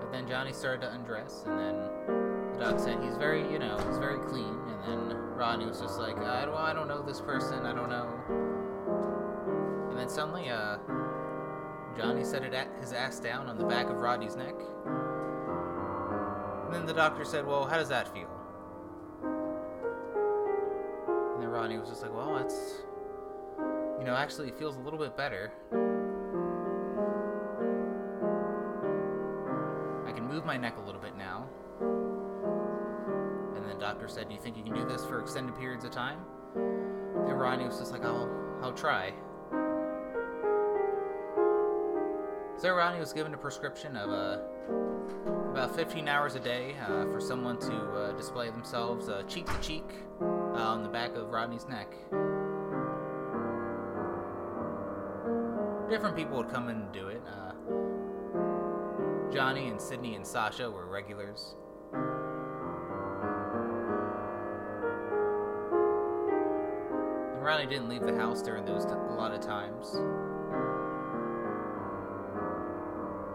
But 0.00 0.10
then 0.10 0.26
Johnny 0.26 0.52
started 0.52 0.80
to 0.80 0.92
undress, 0.92 1.44
and 1.46 1.56
then 1.56 1.76
the 2.52 2.58
doc 2.58 2.80
said 2.80 3.00
he's 3.00 3.16
very, 3.16 3.42
you 3.52 3.60
know, 3.60 3.76
he's 3.86 3.98
very 3.98 4.18
clean. 4.28 4.58
And 4.88 5.08
then 5.08 5.16
Rodney 5.36 5.66
was 5.66 5.80
just 5.80 6.00
like, 6.00 6.18
I 6.18 6.44
don't, 6.46 6.56
I 6.56 6.72
don't 6.72 6.88
know 6.88 7.00
this 7.00 7.20
person, 7.20 7.64
I 7.64 7.72
don't 7.72 7.88
know. 7.88 8.08
And 9.90 9.98
then 9.98 10.08
suddenly, 10.08 10.48
uh, 10.48 10.78
Johnny 11.96 12.24
set 12.24 12.42
it 12.42 12.54
at 12.54 12.68
his 12.80 12.92
ass 12.92 13.18
down 13.20 13.48
on 13.48 13.58
the 13.58 13.64
back 13.64 13.88
of 13.88 13.96
Rodney's 13.96 14.36
neck. 14.36 14.54
And 16.64 16.74
then 16.74 16.86
the 16.86 16.94
doctor 16.94 17.24
said, 17.24 17.46
Well, 17.46 17.66
how 17.66 17.76
does 17.76 17.88
that 17.90 18.12
feel? 18.14 18.30
And 21.34 21.42
then 21.42 21.48
Rodney 21.48 21.78
was 21.78 21.88
just 21.88 22.02
like, 22.02 22.14
Well, 22.14 22.34
that's, 22.34 22.82
you 23.98 24.04
know, 24.06 24.14
actually, 24.16 24.48
it 24.48 24.58
feels 24.58 24.76
a 24.76 24.80
little 24.80 24.98
bit 24.98 25.16
better. 25.16 25.52
I 30.06 30.12
can 30.12 30.26
move 30.26 30.46
my 30.46 30.56
neck 30.56 30.78
a 30.78 30.80
little 30.80 31.00
bit 31.00 31.16
now. 31.16 31.46
And 31.80 33.56
then 33.56 33.68
the 33.68 33.80
doctor 33.80 34.08
said, 34.08 34.28
Do 34.28 34.34
you 34.34 34.40
think 34.40 34.56
you 34.56 34.62
can 34.62 34.74
do 34.74 34.86
this 34.86 35.04
for 35.04 35.20
extended 35.20 35.54
periods 35.56 35.84
of 35.84 35.90
time? 35.90 36.20
And 36.54 37.38
Rodney 37.38 37.66
was 37.66 37.78
just 37.78 37.92
like, 37.92 38.04
I'll, 38.04 38.30
I'll 38.62 38.72
try. 38.72 39.12
So 42.62 42.72
Rodney 42.72 43.00
was 43.00 43.12
given 43.12 43.34
a 43.34 43.36
prescription 43.36 43.96
of 43.96 44.08
uh, 44.08 44.38
about 45.50 45.74
15 45.74 46.06
hours 46.06 46.36
a 46.36 46.38
day 46.38 46.76
uh, 46.86 47.06
for 47.06 47.20
someone 47.20 47.58
to 47.58 47.74
uh, 47.74 48.12
display 48.12 48.50
themselves 48.50 49.08
uh, 49.08 49.24
cheek 49.24 49.46
to 49.46 49.60
cheek 49.60 49.82
uh, 50.20 50.24
on 50.58 50.84
the 50.84 50.88
back 50.88 51.16
of 51.16 51.30
Rodney's 51.30 51.66
neck. 51.66 51.90
Different 55.90 56.14
people 56.14 56.36
would 56.36 56.50
come 56.50 56.68
in 56.68 56.76
and 56.76 56.92
do 56.92 57.08
it. 57.08 57.22
Johnny 59.34 59.66
and 59.66 59.80
Sydney 59.80 60.14
and 60.14 60.24
Sasha 60.24 60.70
were 60.70 60.86
regulars. 60.86 61.56
And 67.34 67.42
Riley 67.42 67.66
didn't 67.66 67.88
leave 67.88 68.02
the 68.02 68.14
house 68.16 68.40
during 68.40 68.64
those 68.64 68.84
t- 68.84 68.92
a 68.92 69.14
lot 69.14 69.32
of 69.32 69.40
times. 69.40 69.96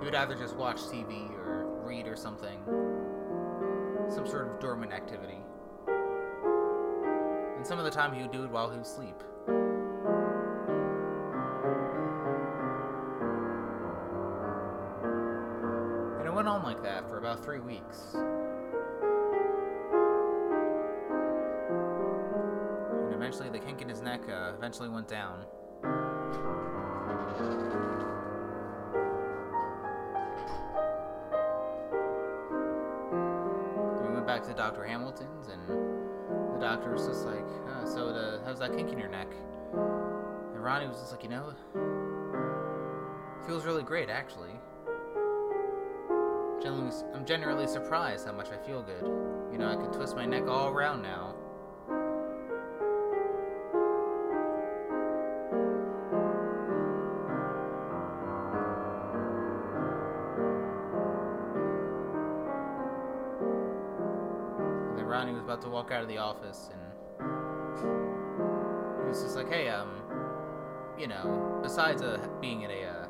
Would 0.08 0.16
either 0.16 0.36
just 0.36 0.56
watch 0.56 0.78
TV 0.84 1.30
or 1.38 1.66
read 1.84 2.08
or 2.08 2.16
something. 2.16 2.58
Some 4.08 4.26
sort 4.26 4.48
of 4.48 4.58
dormant 4.62 4.94
activity. 4.94 5.40
And 7.58 7.68
some 7.68 7.78
of 7.78 7.84
the 7.84 7.92
time 7.92 8.14
he 8.14 8.22
would 8.22 8.32
do 8.32 8.46
it 8.46 8.50
while 8.50 8.70
he 8.70 8.78
was 8.80 8.88
asleep. 8.88 9.22
And 16.20 16.26
it 16.26 16.34
went 16.34 16.48
on 16.48 16.64
like 16.64 16.82
that 16.84 17.10
for 17.10 17.18
about 17.18 17.44
three 17.44 17.60
weeks. 17.60 18.16
And 22.94 23.14
eventually, 23.14 23.50
the 23.50 23.60
kink 23.60 23.82
in 23.82 23.90
his 23.90 24.02
neck 24.02 24.22
uh, 24.30 24.54
eventually 24.56 24.88
went 24.88 25.10
down. 25.10 25.44
Doctor 36.78 36.94
was 36.94 37.08
just 37.08 37.26
like, 37.26 37.46
oh, 37.70 37.86
So, 37.86 38.14
the, 38.14 38.40
how's 38.46 38.60
that 38.60 38.76
kink 38.76 38.92
in 38.92 39.00
your 39.00 39.10
neck? 39.10 39.28
And 39.74 40.64
Ronnie 40.64 40.88
was 40.88 41.00
just 41.00 41.12
like, 41.12 41.24
You 41.24 41.30
know, 41.30 41.54
feels 43.48 43.66
really 43.66 43.84
great, 43.84 44.10
actually. 44.10 44.52
generally, 46.62 46.92
I'm 47.16 47.26
generally 47.26 47.68
surprised 47.68 48.28
how 48.28 48.34
much 48.34 48.50
I 48.50 48.58
feel 48.58 48.84
good. 48.84 49.04
You 49.52 49.58
know, 49.58 49.70
I 49.70 49.76
can 49.76 49.92
twist 49.92 50.16
my 50.16 50.26
neck 50.26 50.48
all 50.48 50.70
around 50.70 51.02
now. 51.02 51.34
Walk 65.88 65.96
out 65.96 66.02
of 66.02 66.10
the 66.10 66.18
office, 66.18 66.70
and 66.72 66.82
he 69.00 69.08
was 69.08 69.22
just 69.24 69.38
like, 69.38 69.50
"Hey, 69.50 69.70
um, 69.70 69.90
you 71.00 71.08
know, 71.08 71.60
besides 71.64 72.02
uh, 72.02 72.18
being 72.42 72.66
at 72.66 72.72
a 72.72 72.84
uh, 72.84 73.08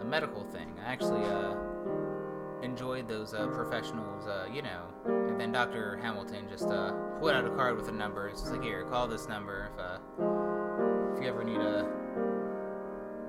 a 0.00 0.04
medical 0.04 0.44
thing, 0.44 0.74
I 0.84 0.92
actually 0.92 1.24
uh." 1.24 1.54
enjoyed 2.62 3.06
those 3.06 3.34
uh, 3.34 3.46
professionals, 3.48 4.26
uh, 4.26 4.46
you 4.50 4.62
know. 4.62 4.84
And 5.04 5.38
then 5.38 5.52
Dr. 5.52 5.98
Hamilton 6.00 6.48
just 6.48 6.64
uh, 6.64 6.92
pulled 7.20 7.32
out 7.32 7.44
a 7.44 7.50
card 7.50 7.76
with 7.76 7.88
a 7.88 7.92
number. 7.92 8.26
It's 8.28 8.40
just 8.40 8.52
like, 8.52 8.62
here, 8.62 8.84
call 8.84 9.06
this 9.06 9.28
number 9.28 9.70
if 9.70 9.78
uh, 9.78 9.98
if 11.14 11.22
you 11.22 11.28
ever 11.28 11.44
need 11.44 11.60
a 11.60 11.86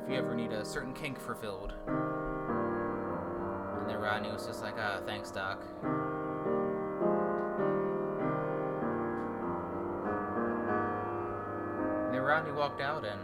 if 0.05 0.09
you 0.09 0.15
ever 0.15 0.35
need 0.35 0.53
a 0.53 0.63
certain 0.63 0.93
kink 0.93 1.19
fulfilled. 1.19 1.73
And 3.81 3.89
then 3.89 3.97
Rodney 3.97 4.31
was 4.31 4.47
just 4.47 4.61
like, 4.61 4.75
ah, 4.77 5.01
thanks, 5.05 5.31
Doc. 5.31 5.61
Rodney 12.25 12.51
walked 12.53 12.81
out, 12.81 13.05
and 13.05 13.19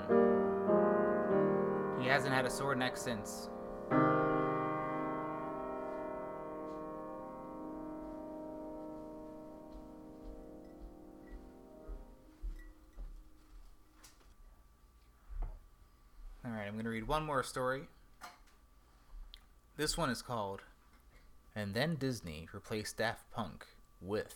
he 2.00 2.08
hasn't 2.08 2.32
had 2.36 2.46
a 2.46 2.52
sore 2.52 2.76
neck 2.76 2.96
since. 2.96 3.50
Alright, 16.46 16.68
I'm 16.68 16.74
going 16.74 16.84
to 16.84 16.92
read 16.92 17.08
one 17.08 17.26
more 17.26 17.42
story. 17.42 17.88
This 19.78 19.98
one 19.98 20.12
is 20.12 20.22
called 20.22 20.62
And 21.56 21.74
Then 21.74 21.96
Disney 21.96 22.48
Replaced 22.54 22.98
Daft 22.98 23.32
Punk 23.32 23.66
with. 24.00 24.36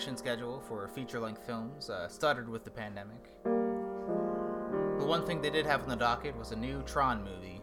Production 0.00 0.16
schedule 0.16 0.62
for 0.66 0.88
feature 0.88 1.20
length 1.20 1.44
films 1.44 1.90
uh, 1.90 2.08
started 2.08 2.48
with 2.48 2.64
the 2.64 2.70
pandemic. 2.70 3.22
The 3.44 5.04
one 5.04 5.26
thing 5.26 5.42
they 5.42 5.50
did 5.50 5.66
have 5.66 5.82
on 5.82 5.90
the 5.90 5.96
docket 5.96 6.34
was 6.38 6.52
a 6.52 6.56
new 6.56 6.82
Tron 6.84 7.22
movie. 7.22 7.60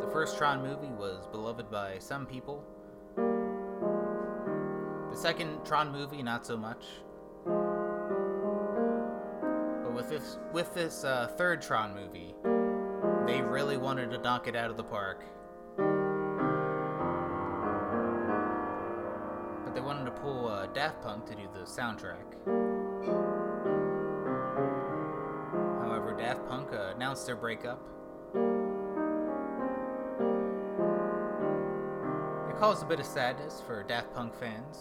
The 0.00 0.10
first 0.10 0.36
Tron 0.36 0.62
movie 0.62 0.90
was 0.98 1.28
beloved 1.28 1.70
by 1.70 2.00
some 2.00 2.26
people. 2.26 2.64
The 5.12 5.16
second 5.16 5.64
Tron 5.64 5.92
movie, 5.92 6.20
not 6.20 6.44
so 6.44 6.56
much. 6.56 6.86
But 9.84 9.94
with 9.94 10.08
this, 10.08 10.38
with 10.52 10.74
this 10.74 11.04
uh, 11.04 11.28
third 11.36 11.62
Tron 11.62 11.94
movie, 11.94 12.34
they 13.28 13.42
really 13.42 13.76
wanted 13.76 14.10
to 14.10 14.18
knock 14.18 14.48
it 14.48 14.56
out 14.56 14.72
of 14.72 14.76
the 14.76 14.82
park. 14.82 15.24
Daft 20.74 21.02
Punk 21.02 21.26
to 21.26 21.34
do 21.34 21.48
the 21.52 21.60
soundtrack. 21.60 22.46
However, 25.82 26.14
Daft 26.16 26.46
Punk 26.48 26.72
uh, 26.72 26.92
announced 26.94 27.26
their 27.26 27.34
breakup. 27.34 27.80
It 32.48 32.56
caused 32.56 32.84
a 32.84 32.86
bit 32.86 33.00
of 33.00 33.06
sadness 33.06 33.60
for 33.66 33.82
Daft 33.82 34.14
Punk 34.14 34.32
fans. 34.36 34.78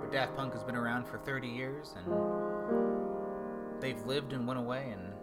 But 0.00 0.12
Daft 0.12 0.36
Punk 0.36 0.52
has 0.52 0.62
been 0.62 0.76
around 0.76 1.06
for 1.08 1.16
30 1.18 1.48
years 1.48 1.94
and 1.96 2.12
they've 3.80 4.04
lived 4.04 4.34
and 4.34 4.46
went 4.46 4.60
away 4.60 4.92
and 4.92 5.14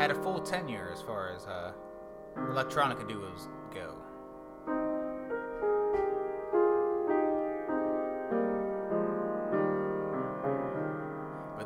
had 0.00 0.10
a 0.10 0.14
full 0.16 0.40
tenure 0.40 0.90
as 0.92 1.00
far 1.00 1.32
as 1.32 1.46
uh, 1.46 1.70
electronica 2.36 3.06
duos 3.08 3.46
go. 3.72 3.94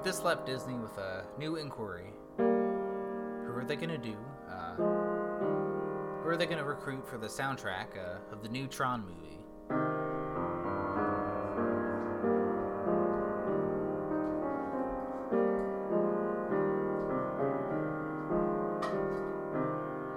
This 0.07 0.23
left 0.23 0.47
Disney 0.47 0.75
with 0.75 0.97
a 0.99 1.25
new 1.37 1.57
inquiry. 1.57 2.13
Who 2.37 2.45
are 2.45 3.65
they 3.67 3.75
going 3.75 3.89
to 3.89 3.99
do? 3.99 4.17
Uh, 4.49 4.77
who 4.77 6.29
are 6.29 6.37
they 6.39 6.47
going 6.47 6.59
to 6.59 6.65
recruit 6.65 7.05
for 7.09 7.19
the 7.19 7.27
soundtrack 7.27 7.99
uh, 7.99 8.33
of 8.33 8.41
the 8.41 8.49
new 8.49 8.69
Tron 8.69 9.03
movie? 9.03 9.41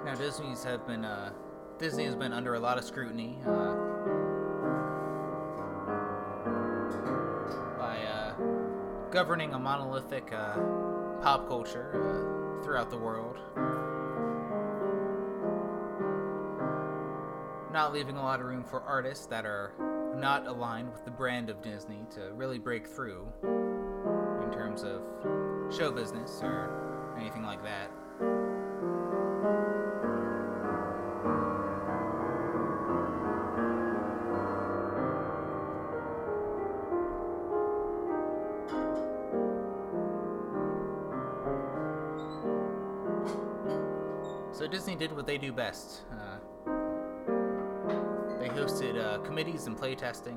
Now 0.04 0.14
Disney's 0.14 0.62
have 0.62 0.86
been 0.86 1.04
uh, 1.04 1.32
Disney 1.80 2.04
has 2.04 2.14
been 2.14 2.32
under 2.32 2.54
a 2.54 2.60
lot 2.60 2.78
of 2.78 2.84
scrutiny 2.84 3.38
uh, 3.44 3.89
governing 9.10 9.54
a 9.54 9.58
monolithic 9.58 10.32
uh, 10.32 10.54
pop 11.20 11.48
culture 11.48 11.90
uh, 11.94 12.62
throughout 12.62 12.90
the 12.90 12.96
world, 12.96 13.36
not 17.72 17.92
leaving 17.92 18.16
a 18.16 18.22
lot 18.22 18.38
of 18.38 18.46
room 18.46 18.62
for 18.62 18.82
artists 18.82 19.26
that 19.26 19.44
are 19.44 19.72
not 20.16 20.46
aligned 20.46 20.92
with 20.92 21.04
the 21.04 21.10
brand 21.10 21.50
of 21.50 21.60
Disney 21.60 22.04
to 22.14 22.32
really 22.34 22.58
break 22.58 22.86
through 22.86 23.26
in 23.42 24.50
terms 24.52 24.84
of 24.84 25.02
show 25.76 25.90
business 25.90 26.40
or 26.42 27.16
anything 27.18 27.42
like 27.42 27.62
that. 27.64 27.90
Uh, 45.70 46.38
they 48.40 48.48
hosted 48.48 48.98
uh, 49.00 49.18
committees 49.18 49.66
and 49.66 49.76
playtesting. 49.76 50.36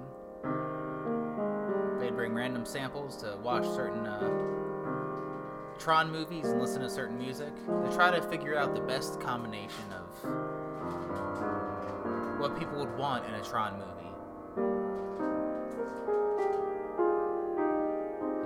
They'd 1.99 2.15
bring 2.15 2.35
random 2.35 2.65
samples 2.65 3.17
to 3.17 3.35
watch 3.41 3.65
certain 3.65 4.05
uh, 4.05 4.29
Tron 5.79 6.11
movies 6.11 6.45
and 6.45 6.61
listen 6.61 6.83
to 6.83 6.89
certain 6.89 7.17
music. 7.17 7.51
They 7.65 7.95
try 7.95 8.11
to 8.11 8.21
figure 8.21 8.55
out 8.55 8.75
the 8.75 8.81
best 8.81 9.19
combination 9.19 9.91
of 9.91 10.05
what 12.39 12.55
people 12.59 12.77
would 12.77 12.95
want 12.95 13.25
in 13.25 13.33
a 13.33 13.43
Tron 13.43 13.73
movie. 13.79 13.89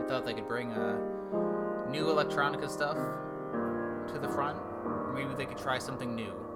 They 0.02 0.08
thought 0.08 0.26
they 0.26 0.36
could 0.36 0.48
bring 0.48 0.72
uh, 0.72 0.98
new 1.90 2.06
electronica 2.06 2.70
stuff 2.70 2.96
to 4.14 4.20
the 4.20 4.30
front. 4.30 4.58
Maybe 5.14 5.34
they 5.36 5.46
could 5.46 5.58
try 5.58 5.80
something 5.80 6.16
new. 6.16 6.47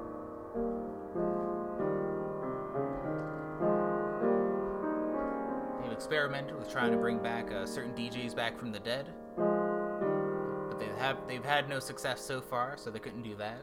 They've 5.82 5.92
experimented 5.92 6.58
with 6.58 6.70
trying 6.70 6.92
to 6.92 6.98
bring 6.98 7.20
back 7.20 7.52
uh, 7.52 7.66
certain 7.66 7.94
DJs 7.94 8.36
back 8.36 8.58
from 8.58 8.74
the 8.74 8.80
dead, 8.80 9.08
but 9.38 10.78
they 10.78 10.88
have 11.00 11.26
they've 11.28 11.46
had 11.46 11.70
no 11.70 11.80
success 11.80 12.20
so 12.20 12.42
far, 12.42 12.76
so 12.76 12.92
they 12.92 13.00
couldn't 13.00 13.22
do 13.22 13.36
that. 13.36 13.62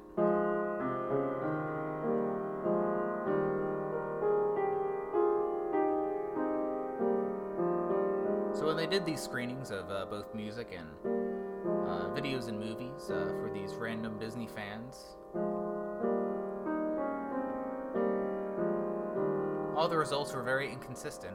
So 8.55 8.67
when 8.67 8.77
they 8.77 8.87
did 8.87 9.05
these 9.05 9.21
screenings 9.21 9.71
of 9.71 9.91
uh, 9.91 10.07
both 10.07 10.35
music 10.35 10.77
and 10.77 10.89
uh, 11.87 12.09
videos 12.15 12.49
and 12.49 12.59
movies 12.59 13.11
uh, 13.11 13.33
for 13.41 13.51
these 13.53 13.75
random 13.75 14.19
Disney 14.19 14.49
fans, 14.49 15.17
the 19.89 19.97
results 19.97 20.33
were 20.33 20.43
very 20.43 20.71
inconsistent. 20.71 21.35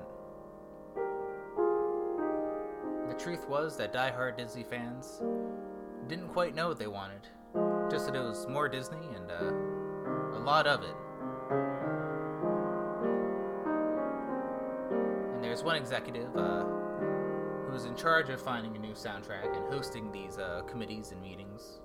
The 3.08 3.16
truth 3.20 3.48
was 3.48 3.78
that 3.78 3.94
die-hard 3.94 4.38
Disney 4.38 4.64
fans 4.64 5.22
didn't 6.08 6.30
quite 6.30 6.56
know 6.56 6.68
what 6.68 6.80
they 6.80 6.88
wanted, 6.88 7.28
just 7.90 8.06
that 8.06 8.16
it 8.16 8.24
was 8.24 8.48
more 8.48 8.68
Disney 8.68 9.08
and 9.16 9.32
uh, 9.32 10.38
a 10.38 10.42
lot 10.44 10.68
of 10.68 10.82
it. 10.84 10.96
And 15.34 15.44
there's 15.44 15.64
one 15.64 15.76
executive 15.76 16.36
uh, 16.36 16.64
who 17.66 17.72
was 17.72 17.86
in 17.86 17.96
charge 17.96 18.30
of 18.30 18.42
finding 18.42 18.76
a 18.76 18.80
new 18.80 18.94
soundtrack 18.94 19.56
and 19.56 19.72
hosting 19.74 20.12
these 20.12 20.38
uh, 20.38 20.62
committees 20.68 21.12
and 21.12 21.22
meetings. 21.22 21.80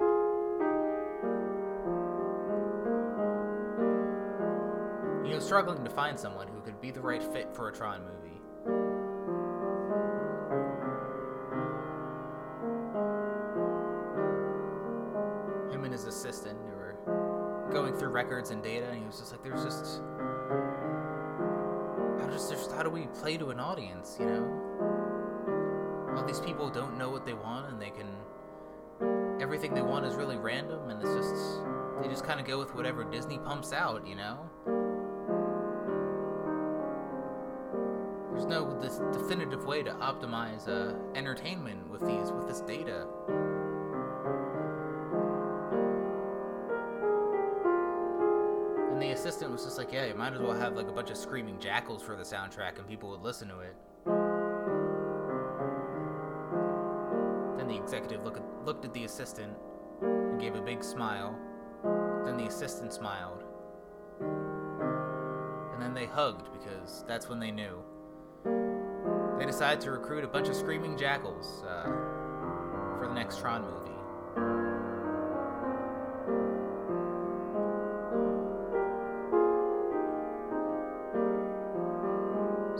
Struggling 5.49 5.82
to 5.82 5.88
find 5.88 6.20
someone 6.20 6.46
who 6.46 6.61
could 6.61 6.78
be 6.78 6.90
the 6.90 7.01
right 7.01 7.22
fit 7.22 7.51
for 7.55 7.70
a 7.70 7.72
Tron 7.72 8.03
movie. 8.03 8.36
Him 15.72 15.84
and 15.84 15.92
his 15.94 16.05
assistant 16.05 16.59
they 16.66 16.74
were 16.74 16.96
going 17.72 17.94
through 17.94 18.11
records 18.11 18.51
and 18.51 18.62
data, 18.62 18.88
and 18.90 18.99
he 18.99 19.07
was 19.07 19.20
just 19.20 19.32
like, 19.32 19.42
"There's 19.42 19.64
just 19.64 20.03
how 22.20 22.28
just 22.30 22.51
just 22.51 22.70
how 22.72 22.82
do 22.82 22.90
we 22.90 23.07
play 23.07 23.38
to 23.38 23.49
an 23.49 23.59
audience? 23.59 24.18
You 24.20 24.26
know, 24.26 26.14
all 26.14 26.26
these 26.26 26.40
people 26.40 26.68
don't 26.68 26.99
know 26.99 27.09
what 27.09 27.24
they 27.24 27.32
want, 27.32 27.72
and 27.72 27.80
they 27.80 27.88
can 27.88 29.40
everything 29.40 29.72
they 29.72 29.80
want 29.80 30.05
is 30.05 30.14
really 30.14 30.36
random, 30.36 30.90
and 30.90 31.03
it's 31.03 31.14
just 31.14 31.62
they 32.03 32.09
just 32.09 32.24
kind 32.24 32.38
of 32.38 32.44
go 32.44 32.59
with 32.59 32.74
whatever 32.74 33.03
Disney 33.03 33.38
pumps 33.38 33.72
out. 33.72 34.07
You 34.07 34.16
know." 34.16 34.77
No 38.48 38.78
this 38.80 39.00
definitive 39.12 39.66
way 39.66 39.82
to 39.82 39.90
optimize 39.94 40.66
uh, 40.68 40.94
entertainment 41.14 41.88
with 41.90 42.00
these 42.00 42.32
with 42.32 42.48
this 42.48 42.60
data. 42.62 43.06
And 48.90 49.02
the 49.02 49.10
assistant 49.10 49.52
was 49.52 49.64
just 49.64 49.76
like, 49.76 49.92
"Yeah, 49.92 50.06
you 50.06 50.14
might 50.14 50.32
as 50.32 50.40
well 50.40 50.54
have 50.54 50.74
like 50.74 50.88
a 50.88 50.92
bunch 50.92 51.10
of 51.10 51.18
screaming 51.18 51.58
jackals 51.60 52.02
for 52.02 52.16
the 52.16 52.22
soundtrack, 52.22 52.78
and 52.78 52.88
people 52.88 53.10
would 53.10 53.22
listen 53.22 53.48
to 53.48 53.60
it." 53.60 53.76
Then 57.58 57.68
the 57.68 57.76
executive 57.76 58.24
look 58.24 58.38
at, 58.38 58.44
looked 58.64 58.84
at 58.86 58.94
the 58.94 59.04
assistant 59.04 59.52
and 60.00 60.40
gave 60.40 60.54
a 60.54 60.62
big 60.62 60.82
smile. 60.82 61.38
Then 62.24 62.38
the 62.38 62.46
assistant 62.46 62.94
smiled, 62.94 63.44
and 64.20 65.82
then 65.82 65.92
they 65.92 66.06
hugged 66.06 66.50
because 66.52 67.04
that's 67.06 67.28
when 67.28 67.38
they 67.38 67.50
knew. 67.50 67.84
They 69.39 69.47
decide 69.47 69.81
to 69.82 69.93
recruit 69.93 70.24
a 70.24 70.28
bunch 70.28 70.48
of 70.48 70.56
screaming 70.56 70.97
jackals 70.97 71.62
uh, 71.62 71.85
for 72.98 73.06
the 73.09 73.15
next 73.15 73.39
Tron 73.39 73.62
movie. 73.62 73.89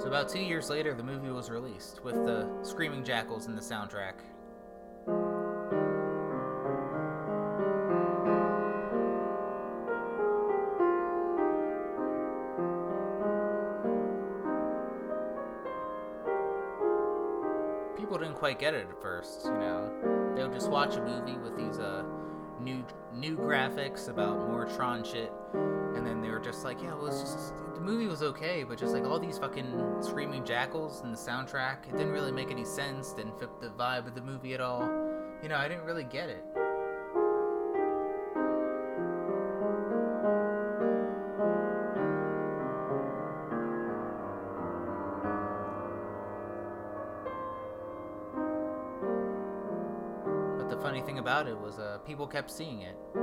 So 0.01 0.09
about 0.09 0.29
two 0.29 0.41
years 0.41 0.69
later, 0.69 0.95
the 0.95 1.03
movie 1.03 1.31
was 1.31 1.49
released 1.49 2.03
with 2.03 2.15
the 2.15 2.49
screaming 2.63 3.05
jackals 3.05 3.47
in 3.47 3.55
the 3.55 3.63
soundtrack. 3.63 4.15
Quite 18.49 18.59
get 18.59 18.73
it 18.73 18.89
at 18.89 19.03
first. 19.03 19.45
You 19.45 19.51
know, 19.51 20.33
they 20.35 20.43
would 20.43 20.55
just 20.55 20.71
watch 20.71 20.97
a 20.97 21.03
movie 21.03 21.37
with 21.37 21.55
these 21.55 21.79
uh 21.79 22.03
new 22.59 22.83
new 23.13 23.37
graphics 23.37 24.09
about 24.09 24.39
more 24.49 24.65
Tron 24.65 25.05
shit, 25.05 25.31
and 25.53 26.07
then 26.07 26.23
they 26.23 26.31
were 26.31 26.41
just 26.41 26.65
like, 26.65 26.81
yeah, 26.81 26.95
well, 26.95 27.09
it's 27.09 27.21
just 27.21 27.53
the 27.75 27.81
movie 27.83 28.07
was 28.07 28.23
okay, 28.23 28.65
but 28.65 28.79
just 28.79 28.95
like 28.95 29.05
all 29.05 29.19
these 29.19 29.37
fucking 29.37 29.97
screaming 30.01 30.47
jackals 30.47 31.03
and 31.03 31.13
the 31.13 31.19
soundtrack, 31.19 31.89
it 31.89 31.99
didn't 31.99 32.13
really 32.13 32.33
make 32.33 32.51
any 32.51 32.65
sense. 32.65 33.13
Didn't 33.13 33.39
fit 33.39 33.51
the 33.61 33.69
vibe 33.69 34.07
of 34.07 34.15
the 34.15 34.23
movie 34.23 34.55
at 34.55 34.63
all. 34.63 34.81
You 35.43 35.51
know, 35.51 35.57
I 35.57 35.69
didn't 35.69 35.85
really 35.85 36.05
get 36.05 36.31
it. 36.31 36.43
About 51.29 51.45
it 51.47 51.61
was, 51.61 51.79
uh, 51.79 51.99
people 52.07 52.27
kept 52.27 52.51
seeing 52.51 52.81
it. 52.81 52.97
The 53.13 53.21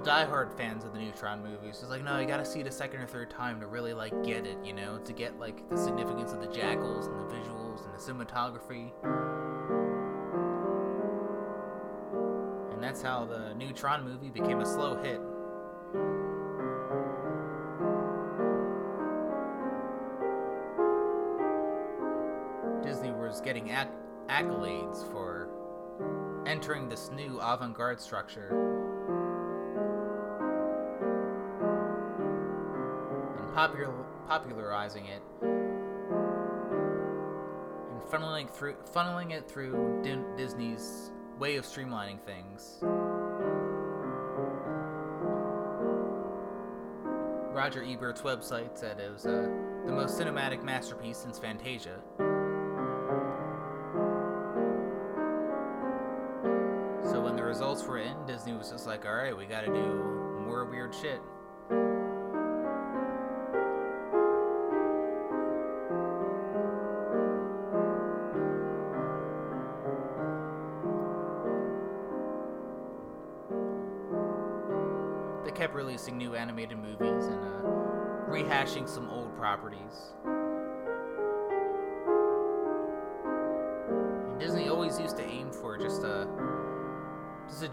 diehard 0.00 0.56
fans 0.56 0.82
of 0.82 0.94
the 0.94 0.98
new 0.98 1.12
Tron 1.12 1.42
movies 1.42 1.82
was 1.82 1.90
like, 1.90 2.02
no, 2.02 2.18
you 2.18 2.26
gotta 2.26 2.42
see 2.42 2.60
it 2.60 2.66
a 2.66 2.72
second 2.72 3.02
or 3.02 3.06
third 3.06 3.28
time 3.28 3.60
to 3.60 3.66
really 3.66 3.92
like 3.92 4.24
get 4.24 4.46
it, 4.46 4.56
you 4.64 4.72
know, 4.72 4.96
to 5.04 5.12
get 5.12 5.38
like 5.38 5.68
the 5.68 5.76
significance 5.76 6.32
of 6.32 6.40
the 6.40 6.46
jackals 6.46 7.08
and 7.08 7.20
the 7.20 7.24
visuals 7.24 7.84
and 7.84 7.92
the 7.92 7.98
cinematography. 7.98 8.92
And 12.72 12.82
that's 12.82 13.02
how 13.02 13.26
the 13.26 13.52
new 13.52 13.74
Tron 13.74 14.02
movie 14.02 14.30
became 14.30 14.60
a 14.60 14.64
slow 14.64 14.96
hit. 14.96 15.20
Disney 22.82 23.10
was 23.10 23.42
getting 23.42 23.70
acc- 23.70 23.92
accolades 24.30 25.04
for 25.12 25.35
entering 26.46 26.88
this 26.88 27.10
new 27.10 27.40
avant 27.40 27.74
garde 27.74 28.00
structure 28.00 28.48
and 33.38 33.54
popular, 33.54 33.92
popularizing 34.28 35.06
it 35.06 35.22
and 37.90 38.00
funneling 38.10 38.48
through 38.48 38.76
funneling 38.94 39.32
it 39.32 39.50
through 39.50 40.00
Disney's 40.36 41.10
way 41.38 41.56
of 41.56 41.64
streamlining 41.64 42.20
things. 42.20 42.78
Roger 47.52 47.82
Ebert's 47.82 48.20
website 48.20 48.78
said 48.78 49.00
it 49.00 49.10
was 49.10 49.26
uh, 49.26 49.48
the 49.86 49.92
most 49.92 50.20
cinematic 50.20 50.62
masterpiece 50.62 51.16
since 51.16 51.38
Fantasia. 51.38 51.98
Disney 58.46 58.58
was 58.58 58.70
just 58.70 58.86
like, 58.86 59.04
alright, 59.04 59.36
we 59.36 59.44
gotta 59.44 59.66
do 59.66 60.44
more 60.46 60.64
weird 60.64 60.94
shit. 60.94 61.20
They 75.44 75.50
kept 75.50 75.74
releasing 75.74 76.16
new 76.16 76.36
animated 76.36 76.78
movies 76.78 77.26
and 77.26 77.40
uh, 77.40 78.30
rehashing 78.30 78.88
some 78.88 79.10
old 79.10 79.36
properties. 79.36 80.14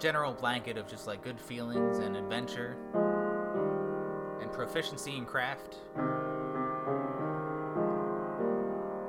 General 0.03 0.33
blanket 0.33 0.77
of 0.77 0.85
just 0.85 1.07
like 1.07 1.23
good 1.23 1.39
feelings 1.39 1.99
and 1.99 2.17
adventure 2.17 2.75
and 4.41 4.51
proficiency 4.51 5.15
in 5.15 5.25
craft. 5.25 5.77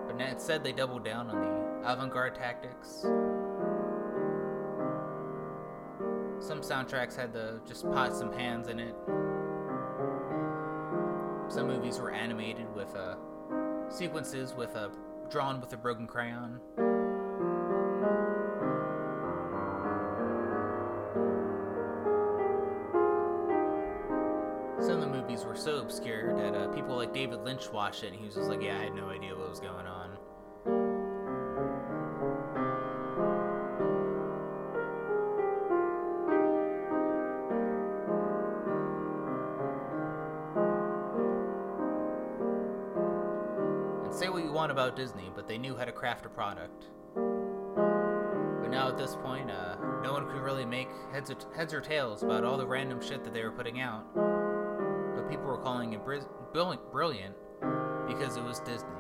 But 0.07 0.21
instead, 0.25 0.63
they 0.63 0.71
doubled 0.71 1.05
down 1.05 1.31
on 1.31 1.41
the 1.41 1.91
avant-garde 1.91 2.37
tactics. 2.37 3.01
Some 6.39 6.61
soundtracks 6.61 7.17
had 7.17 7.33
the 7.33 7.61
just 7.67 7.91
pots 7.91 8.21
and 8.21 8.31
pans 8.33 8.69
in 8.69 8.79
it. 8.79 8.95
Some 11.49 11.67
movies 11.67 11.99
were 11.99 12.13
animated 12.13 12.73
with 12.73 12.95
uh, 12.95 13.17
sequences 13.89 14.55
with 14.55 14.77
a 14.77 14.93
drawn 15.29 15.61
with 15.61 15.73
a 15.73 15.77
broken 15.77 16.07
crayon. 16.07 16.61
David 27.15 27.45
Lynch 27.45 27.71
watched 27.71 28.03
it, 28.03 28.09
and 28.09 28.17
he 28.17 28.27
was 28.27 28.35
just 28.35 28.49
like, 28.49 28.61
"Yeah, 28.61 28.77
I 28.77 28.83
had 28.83 28.95
no 28.95 29.09
idea 29.09 29.37
what 29.37 29.49
was 29.49 29.61
going 29.61 29.87
on." 29.87 30.11
And 44.05 44.13
say 44.13 44.29
what 44.29 44.43
you 44.43 44.51
want 44.51 44.73
about 44.73 44.97
Disney, 44.97 45.31
but 45.37 45.47
they 45.47 45.57
knew 45.57 45.77
how 45.77 45.85
to 45.85 45.93
craft 45.93 46.27
a 46.27 46.29
product. 46.29 46.89
But 47.15 48.71
now 48.71 48.89
at 48.89 48.99
this 48.99 49.15
point, 49.15 49.53
uh, 49.53 49.77
no 50.03 50.13
one 50.13 50.27
could 50.27 50.43
really 50.43 50.67
make 50.67 50.89
heads 51.13 51.31
t- 51.31 51.37
heads 51.55 51.73
or 51.73 51.81
tails 51.81 52.25
about 52.25 52.43
all 52.43 52.59
the 52.59 52.67
random 52.67 53.01
shit 53.01 53.23
that 53.23 53.33
they 53.33 53.45
were 53.45 53.53
putting 53.53 53.81
out. 53.81 54.05
People 55.29 55.47
were 55.47 55.59
calling 55.59 55.93
it 55.93 56.05
bri- 56.05 56.21
brilliant 56.91 57.35
because 58.07 58.37
it 58.37 58.45
was 58.45 58.61
Disney. 58.61 58.94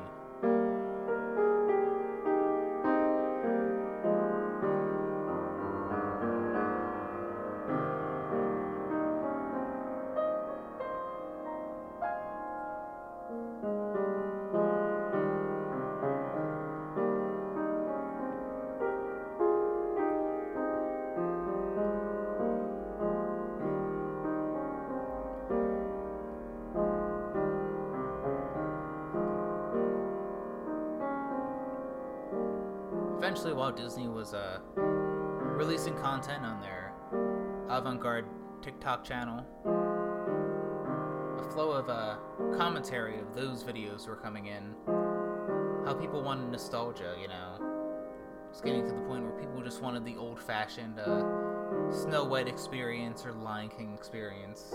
Channel. 39.05 39.45
A 41.39 41.53
flow 41.53 41.73
of 41.73 41.91
uh, 41.91 42.17
commentary 42.57 43.21
of 43.21 43.35
those 43.35 43.63
videos 43.63 44.09
were 44.09 44.17
coming 44.17 44.47
in. 44.47 44.75
How 45.85 45.93
people 45.93 46.23
wanted 46.23 46.51
nostalgia, 46.51 47.15
you 47.21 47.29
know. 47.29 47.61
It's 48.51 48.63
getting 48.63 48.83
to 48.89 48.95
the 48.95 49.03
point 49.03 49.25
where 49.25 49.39
people 49.39 49.63
just 49.63 49.83
wanted 49.83 50.07
the 50.07 50.17
old-fashioned 50.17 50.99
uh, 50.99 51.93
Snow 51.93 52.25
White 52.25 52.49
experience 52.49 53.27
or 53.27 53.33
Lion 53.33 53.69
King 53.69 53.93
experience. 53.95 54.73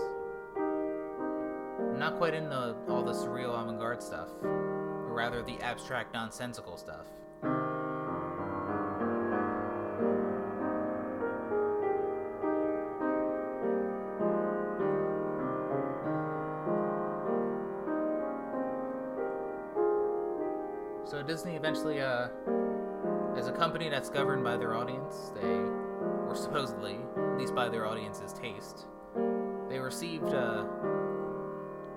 not 2.00 2.16
quite 2.16 2.34
into 2.34 2.74
all 2.88 3.02
the 3.02 3.12
surreal 3.12 3.60
avant-garde 3.60 4.02
stuff, 4.02 4.28
or 4.42 5.12
rather 5.12 5.42
the 5.42 5.60
abstract, 5.60 6.14
nonsensical 6.14 6.76
stuff. 6.76 7.06
So 21.20 21.26
Disney 21.26 21.54
eventually, 21.54 22.00
uh, 22.00 22.28
as 23.36 23.46
a 23.46 23.52
company 23.52 23.90
that's 23.90 24.08
governed 24.08 24.42
by 24.42 24.56
their 24.56 24.74
audience, 24.74 25.32
they, 25.34 25.42
or 25.42 26.32
supposedly, 26.34 26.98
at 27.14 27.36
least 27.36 27.54
by 27.54 27.68
their 27.68 27.84
audience's 27.86 28.32
taste, 28.32 28.86
they 29.68 29.78
received 29.78 30.32
uh, 30.32 30.64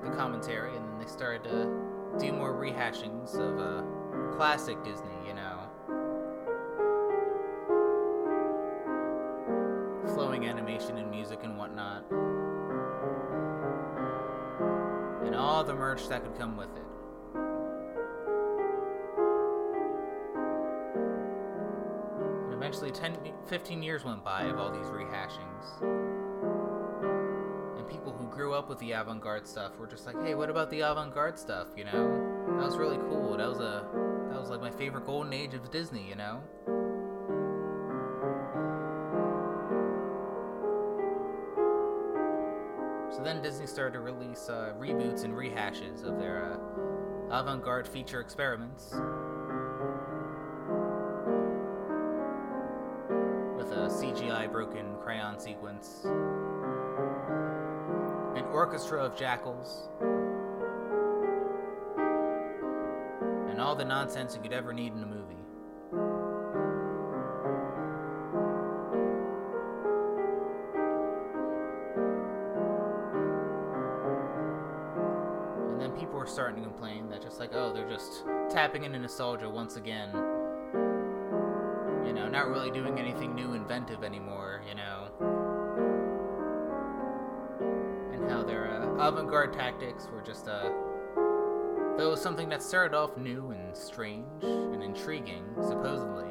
the 0.03 0.09
commentary 0.09 0.75
and 0.75 0.85
then 0.85 0.99
they 0.99 1.05
started 1.05 1.41
to 1.45 2.19
do 2.19 2.33
more 2.33 2.53
rehashings 2.53 3.35
of 3.35 3.61
uh, 3.61 4.35
classic 4.35 4.83
Disney, 4.83 5.15
you 5.25 5.33
know. 5.33 5.69
Flowing 10.13 10.47
animation 10.47 10.97
and 10.97 11.09
music 11.09 11.39
and 11.45 11.57
whatnot. 11.57 12.03
And 15.25 15.33
all 15.33 15.63
the 15.63 15.73
merch 15.73 16.09
that 16.09 16.25
could 16.25 16.37
come 16.37 16.57
with 16.57 16.75
it. 16.75 16.92
10, 22.93 23.17
15 23.47 23.83
years 23.83 24.03
went 24.03 24.23
by 24.23 24.43
of 24.43 24.59
all 24.59 24.71
these 24.71 24.87
rehashings. 24.87 25.81
And 27.77 27.87
people 27.87 28.13
who 28.13 28.27
grew 28.27 28.53
up 28.53 28.69
with 28.69 28.79
the 28.79 28.91
avant-garde 28.91 29.47
stuff 29.47 29.77
were 29.77 29.87
just 29.87 30.05
like, 30.05 30.21
hey, 30.23 30.35
what 30.35 30.49
about 30.49 30.69
the 30.69 30.81
avant-garde 30.81 31.39
stuff, 31.39 31.67
you 31.75 31.85
know? 31.85 32.45
That 32.57 32.65
was 32.65 32.77
really 32.77 32.97
cool. 32.97 33.35
That 33.37 33.49
was 33.49 33.59
a 33.59 33.85
that 34.31 34.39
was 34.39 34.49
like 34.49 34.61
my 34.61 34.71
favorite 34.71 35.05
golden 35.05 35.33
age 35.33 35.53
of 35.53 35.69
Disney, 35.71 36.07
you 36.07 36.15
know? 36.15 36.41
So 43.15 43.21
then 43.23 43.41
Disney 43.41 43.67
started 43.67 43.93
to 43.93 43.99
release 43.99 44.49
uh, 44.49 44.73
reboots 44.79 45.23
and 45.23 45.33
rehashes 45.33 46.03
of 46.03 46.17
their 46.19 46.57
uh, 47.31 47.37
avant-garde 47.39 47.87
feature 47.87 48.19
experiments. 48.19 48.95
Crayon 55.13 55.39
sequence, 55.39 56.01
an 58.35 58.43
orchestra 58.51 58.99
of 58.99 59.15
jackals, 59.15 59.89
and 63.51 63.61
all 63.61 63.75
the 63.75 63.85
nonsense 63.85 64.33
you 64.33 64.41
could 64.41 64.53
ever 64.53 64.73
need 64.73 64.91
in 64.91 65.03
a 65.03 65.05
movie. 65.05 65.35
And 75.73 75.79
then 75.79 75.91
people 75.91 76.17
were 76.17 76.25
starting 76.25 76.63
to 76.63 76.67
complain 76.67 77.07
that 77.09 77.21
just 77.21 77.39
like, 77.39 77.51
oh, 77.53 77.71
they're 77.71 77.87
just 77.87 78.23
tapping 78.49 78.83
into 78.83 78.97
nostalgia 78.97 79.47
once 79.47 79.75
again 79.75 80.09
you 82.05 82.19
know, 82.19 82.27
not 82.27 82.47
really 82.47 82.69
doing 82.69 82.99
anything 82.99 83.33
new, 83.33 83.53
inventive 83.53 84.03
anymore, 84.03 84.61
you 84.67 84.75
know. 84.75 85.02
Their 89.03 89.09
uh, 89.09 89.15
avant 89.15 89.29
garde 89.29 89.53
tactics 89.53 90.07
were 90.13 90.21
just, 90.21 90.47
uh, 90.47 90.69
though 91.97 92.15
something 92.15 92.49
that 92.49 92.63
started 92.63 92.95
off 92.95 93.17
new 93.17 93.51
and 93.51 93.75
strange 93.75 94.25
and 94.43 94.81
intriguing, 94.81 95.43
supposedly. 95.61 96.29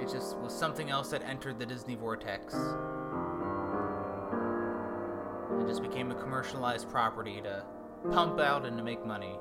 It 0.00 0.12
just 0.12 0.36
was 0.38 0.54
something 0.56 0.90
else 0.90 1.10
that 1.10 1.22
entered 1.22 1.58
the 1.58 1.66
Disney 1.66 1.94
vortex. 1.94 2.54
It 5.60 5.66
just 5.66 5.82
became 5.82 6.10
a 6.10 6.14
commercialized 6.14 6.88
property 6.90 7.40
to 7.42 7.64
pump 8.12 8.38
out 8.38 8.66
and 8.66 8.76
to 8.76 8.84
make 8.84 9.04
money. 9.04 9.38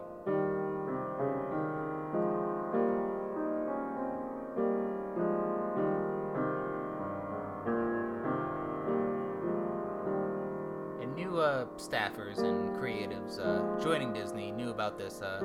Staffers 11.84 12.40
and 12.40 12.76
creatives 12.78 13.40
uh, 13.40 13.84
joining 13.84 14.14
Disney 14.14 14.52
knew 14.52 14.70
about 14.70 14.98
this 14.98 15.22
uh, 15.22 15.42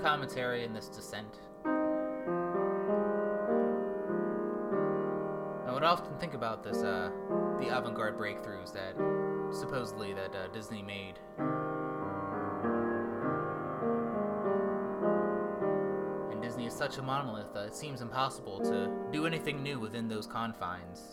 commentary 0.00 0.64
and 0.64 0.74
this 0.74 0.88
dissent. 0.88 1.40
I 5.66 5.72
would 5.72 5.82
often 5.84 6.16
think 6.18 6.34
about 6.34 6.62
this, 6.62 6.78
uh, 6.78 7.10
the 7.58 7.68
avant-garde 7.76 8.16
breakthroughs 8.16 8.72
that 8.72 8.94
supposedly 9.52 10.14
that 10.14 10.34
uh, 10.34 10.48
Disney 10.48 10.82
made. 10.82 11.18
And 16.30 16.42
Disney 16.42 16.66
is 16.66 16.74
such 16.74 16.98
a 16.98 17.02
monolith 17.02 17.52
that 17.52 17.66
it 17.66 17.74
seems 17.74 18.00
impossible 18.00 18.60
to 18.60 18.90
do 19.12 19.26
anything 19.26 19.62
new 19.62 19.78
within 19.78 20.08
those 20.08 20.26
confines. 20.26 21.12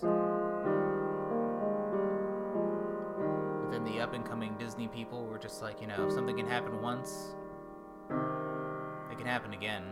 Within 3.66 3.84
the 3.86 4.02
up 4.02 4.14
and 4.14 4.26
coming 4.26 4.41
Disney 4.62 4.88
people 4.88 5.26
were 5.26 5.40
just 5.40 5.64
like, 5.64 5.82
you 5.82 5.88
know, 5.88 6.06
if 6.06 6.14
something 6.14 6.38
can 6.38 6.46
happen 6.46 6.84
once, 6.84 7.34
it 9.12 9.18
can 9.18 9.26
happen 9.26 9.54
again. 9.54 9.84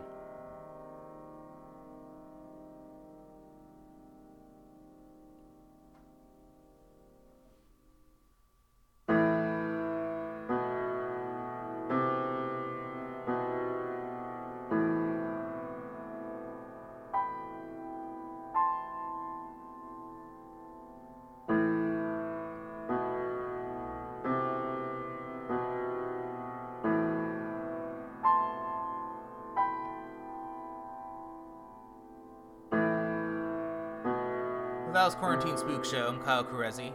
Val's 35.00 35.16
Quarantine 35.16 35.58
Spook 35.58 35.86
Show. 35.86 36.10
I'm 36.10 36.22
Kyle 36.22 36.44
Carezzi. 36.44 36.92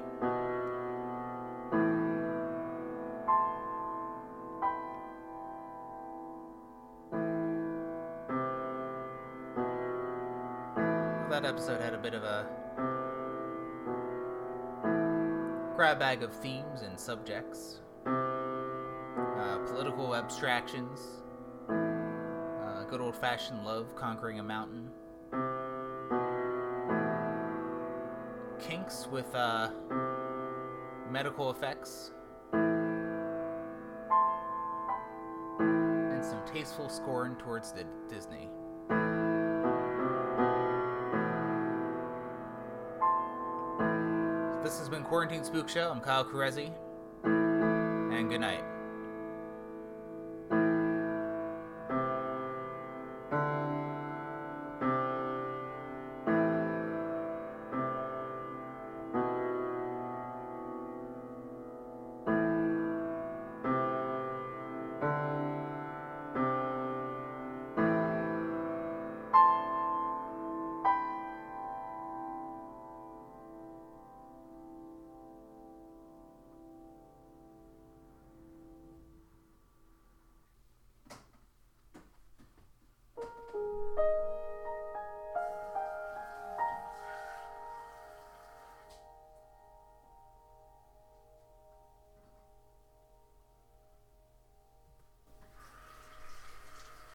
That 11.31 11.47
episode 11.47 11.81
had 11.81 11.95
a 11.95 11.99
bit 11.99 12.13
of 12.13 12.25
a 12.25 12.47
grab 15.75 15.99
bag 15.99 16.23
of 16.23 16.35
themes 16.35 16.83
and 16.83 17.01
subjects, 17.01 17.81
uh, 18.07 19.59
political 19.67 20.15
abstractions, 20.15 21.01
uh, 21.71 22.85
good 22.85 23.01
old 23.01 23.17
fashioned 23.17 23.65
love 23.65 23.97
conquering 23.97 24.41
a 24.41 24.43
mountain. 24.43 24.91
With 29.11 29.35
uh, 29.35 29.71
medical 31.11 31.51
effects, 31.51 32.11
and 35.59 36.23
some 36.23 36.43
tasteful 36.45 36.91
scorn 36.91 37.35
towards 37.37 37.73
the 37.73 37.87
Disney. 38.11 38.51
This 44.63 44.79
has 44.79 44.91
been 44.91 45.03
Quarantine 45.03 45.45
Spook 45.45 45.71
Show. 45.71 45.91
I'm 45.91 46.01
Kyle 46.01 46.25
night. 46.25 46.71